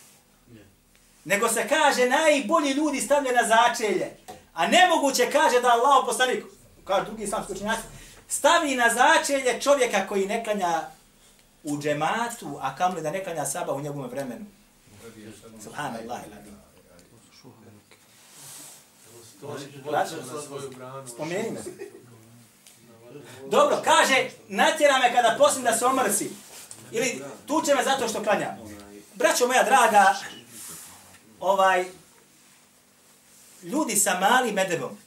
Nego 1.26 1.50
se 1.50 1.68
kaže 1.68 2.06
najbolji 2.06 2.72
ljudi 2.72 3.02
stavlja 3.02 3.32
na 3.32 3.48
začelje. 3.48 4.18
A 4.54 4.68
nemoguće 4.68 5.32
kaže 5.32 5.62
da 5.62 5.68
Allah 5.68 6.04
poslanik, 6.06 6.46
kao 6.84 7.04
drugi 7.04 7.24
islamski 7.24 7.54
učenjaci, 7.54 7.82
stavi 8.28 8.76
na 8.76 8.90
začelje 8.90 9.62
čovjeka 9.62 10.08
koji 10.08 10.26
ne 10.26 10.44
klanja 10.44 10.82
u 11.64 11.78
džematu, 11.78 12.60
a 12.62 12.76
kamli 12.76 13.02
da 13.02 13.12
ne 13.12 13.24
klanja 13.24 13.46
saba 13.46 13.74
u 13.74 13.82
njegovom 13.82 14.10
vremenu. 14.10 14.46
Subhanallah 15.64 16.20
branu. 20.76 21.08
Spomeni 21.08 21.52
me. 21.52 21.60
Dobro, 23.50 23.82
kaže, 23.84 24.30
natjera 24.48 24.98
me 24.98 25.14
kada 25.14 25.36
poslim 25.38 25.64
da 25.64 25.78
se 25.78 25.86
omrsi. 25.86 26.32
Ili 26.92 27.24
tuče 27.48 27.76
me 27.76 27.84
zato 27.84 28.08
što 28.08 28.24
klanjam. 28.24 28.58
Braćo 29.14 29.48
moja 29.48 29.64
draga, 29.64 30.16
ovaj, 31.40 31.86
ljudi 33.64 33.96
sa 33.96 34.20
malim 34.20 34.58
edebom 34.58 34.98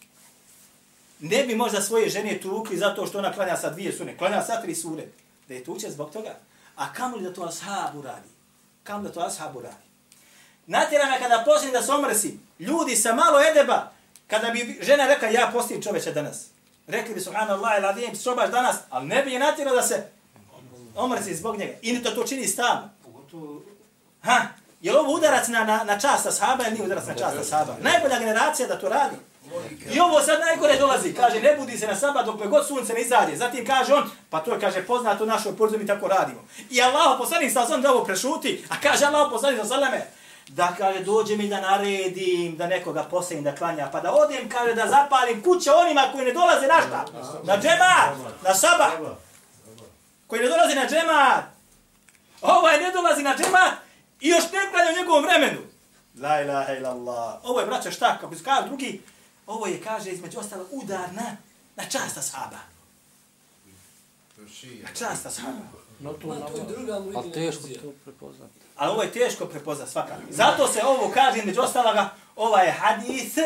ne 1.22 1.44
bi 1.44 1.54
možda 1.54 1.80
svoje 1.80 2.08
žene 2.08 2.40
tukli 2.40 2.76
zato 2.76 3.06
što 3.06 3.18
ona 3.18 3.32
klanja 3.32 3.56
sa 3.56 3.70
dvije 3.70 3.92
sune, 3.92 4.16
klanja 4.16 4.42
sa 4.42 4.62
tri 4.62 4.74
sure, 4.74 5.06
da 5.48 5.54
je 5.54 5.64
tuče 5.64 5.90
zbog 5.90 6.10
toga. 6.12 6.34
A 6.76 6.92
kamo 6.92 7.16
li 7.16 7.22
da 7.22 7.32
to 7.32 7.42
ashabu 7.42 8.02
radi? 8.02 8.28
Kamo 8.82 9.02
da 9.02 9.12
to 9.12 9.20
ashabu 9.20 9.60
radi? 9.60 9.86
Natjera 10.66 11.10
me 11.10 11.18
kada 11.18 11.42
posljednim 11.46 11.72
da 11.72 11.82
se 11.82 11.92
omrsim, 11.92 12.40
ljudi 12.58 12.96
sa 12.96 13.14
malo 13.14 13.38
edeba, 13.50 13.92
kada 14.32 14.50
bi 14.50 14.78
žena 14.82 15.06
rekla 15.06 15.28
ja 15.28 15.50
postim 15.52 15.82
čoveče 15.82 16.12
danas, 16.12 16.46
rekli 16.86 17.14
bi 17.14 17.20
subhanallah 17.20 17.72
ili 17.78 17.86
adim, 17.86 18.16
sobaš 18.16 18.50
danas, 18.50 18.76
ali 18.90 19.06
ne 19.06 19.22
bi 19.22 19.32
je 19.32 19.38
natjerao 19.38 19.74
da 19.74 19.82
se 19.82 20.06
omrsi 20.96 21.34
zbog 21.34 21.58
njega. 21.58 21.72
I 21.82 22.02
to 22.02 22.10
to 22.10 22.24
čini 22.24 22.46
stalno. 22.46 22.90
Ha, 24.22 24.40
je 24.80 24.92
li 24.92 24.98
ovo 24.98 25.12
udarac 25.12 25.48
na, 25.48 25.64
na, 25.64 25.84
na 25.84 25.98
čast 25.98 26.26
ashaba 26.26 26.64
ili 26.64 26.72
nije 26.72 26.84
udarac 26.84 27.06
na 27.06 27.14
čast 27.14 27.38
ashaba? 27.38 27.76
Najbolja 27.80 28.18
generacija 28.18 28.68
da 28.68 28.78
to 28.78 28.88
radi. 28.88 29.16
I 29.92 30.00
ovo 30.00 30.20
sad 30.20 30.40
najgore 30.40 30.78
dolazi, 30.78 31.14
kaže, 31.14 31.40
ne 31.40 31.56
budi 31.56 31.78
se 31.78 31.86
na 31.86 31.96
sabat 31.96 32.26
dok 32.26 32.46
god 32.46 32.66
sunce 32.66 32.92
ne 32.92 33.00
izađe. 33.00 33.36
Zatim 33.36 33.66
kaže 33.66 33.94
on, 33.94 34.10
pa 34.30 34.40
to 34.40 34.54
je, 34.54 34.60
kaže, 34.60 34.86
poznato 34.86 35.26
našoj 35.26 35.56
porzu, 35.56 35.78
mi 35.78 35.86
tako 35.86 36.08
radimo. 36.08 36.40
I 36.70 36.82
Allah 36.82 37.18
poslanik 37.18 37.52
sa 37.52 37.76
da 37.76 37.92
ovo 37.92 38.04
prešuti, 38.04 38.64
a 38.68 38.74
kaže 38.82 39.04
Allah 39.04 39.28
poslanik 39.30 39.60
sa 39.60 39.66
salame, 39.66 40.06
da 40.49 40.74
kaže, 40.78 41.05
dođe 41.05 41.36
mi 41.36 41.49
da 41.49 41.61
naredim, 41.61 42.57
da 42.57 42.66
nekoga 42.66 43.05
posedim 43.05 43.45
da 43.45 43.55
klanja, 43.55 43.88
pa 43.93 44.01
da 44.01 44.12
odem, 44.12 44.49
kaže, 44.49 44.74
da 44.74 44.86
zapalim 44.88 45.43
kuće 45.43 45.70
onima 45.72 46.09
koji 46.12 46.24
ne 46.24 46.32
dolaze 46.32 46.66
na 46.66 46.80
šta? 46.86 47.05
Na 47.45 47.57
džema, 47.57 48.16
na 48.43 48.55
sabat. 48.55 48.93
Koji 50.26 50.43
ne 50.43 50.49
dolazi 50.49 50.74
na 50.74 50.86
džemat. 50.88 51.45
Ovaj 52.40 52.80
ne 52.80 52.90
dolazi 52.90 53.22
na 53.22 53.36
džemat 53.36 53.72
i 54.20 54.28
još 54.28 54.45
ne 54.53 54.70
klanja 54.70 54.90
u 54.93 54.97
njegovom 54.97 55.24
vremenu. 55.24 55.61
La 56.20 56.40
ilaha 56.40 56.72
illallah. 56.72 57.34
Ovo 57.43 57.61
je, 57.61 57.66
braće, 57.66 57.90
šta? 57.90 58.18
Kako 58.20 58.34
se 58.36 58.45
kaže 58.45 58.66
drugi, 58.66 59.03
ovo 59.47 59.66
je, 59.66 59.80
kaže, 59.82 60.11
između 60.11 60.38
ostalo, 60.38 60.66
udar 60.70 61.12
na, 61.12 61.36
na 61.76 61.84
čast 61.84 62.18
ashaba. 62.18 62.59
Na 64.82 64.88
čast 64.99 65.26
ashaba. 65.26 65.82
Ma 66.01 66.12
to 66.12 66.57
je 66.57 66.76
druga 66.76 67.01
mu 67.01 67.12
Ali 67.18 67.32
teško 67.32 67.62
to 67.62 67.93
prepoznati. 68.05 68.61
Ali 68.82 68.92
ovo 68.92 69.02
je 69.02 69.12
teško 69.12 69.46
prepoznat 69.46 69.88
svakako. 69.88 70.20
Zato 70.30 70.68
se 70.68 70.80
ovo 70.84 71.10
kaže, 71.14 71.42
među 71.44 71.60
ostaloga, 71.60 72.10
ovaj 72.36 72.66
je 72.66 72.72
hadis 72.72 73.36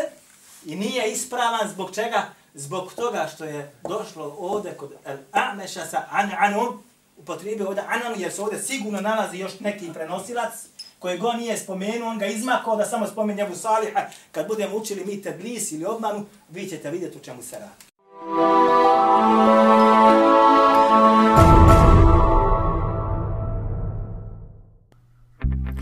i 0.64 0.76
nije 0.76 1.12
ispravan 1.12 1.68
zbog 1.68 1.94
čega? 1.94 2.22
Zbog 2.54 2.92
toga 2.92 3.28
što 3.34 3.44
je 3.44 3.72
došlo 3.88 4.36
ovdje 4.38 4.76
kod 4.76 4.92
Ameša 5.32 5.86
sa 5.86 6.02
An'anom, 6.12 6.78
upotrijebi 7.16 7.64
ovdje 7.64 7.84
An'anu, 7.88 8.20
jer 8.20 8.32
se 8.32 8.42
ovdje 8.42 8.58
sigurno 8.58 9.00
nalazi 9.00 9.38
još 9.38 9.60
neki 9.60 9.92
prenosilac, 9.92 10.52
koje 10.98 11.18
go 11.18 11.32
nije 11.32 11.58
spomenuo, 11.58 12.08
on 12.08 12.18
ga 12.18 12.26
izmakao 12.26 12.76
da 12.76 12.84
samo 12.84 13.06
spomeni 13.06 13.42
Abu 13.42 13.54
Saliha. 13.54 14.00
Kad 14.32 14.48
budemo 14.48 14.76
učili 14.76 15.04
mi 15.04 15.22
tedlis 15.22 15.72
ili 15.72 15.84
obmanu, 15.84 16.26
vi 16.48 16.68
ćete 16.68 16.90
vidjeti 16.90 17.18
u 17.18 17.20
čemu 17.20 17.42
se 17.42 17.58
radi. 17.58 17.86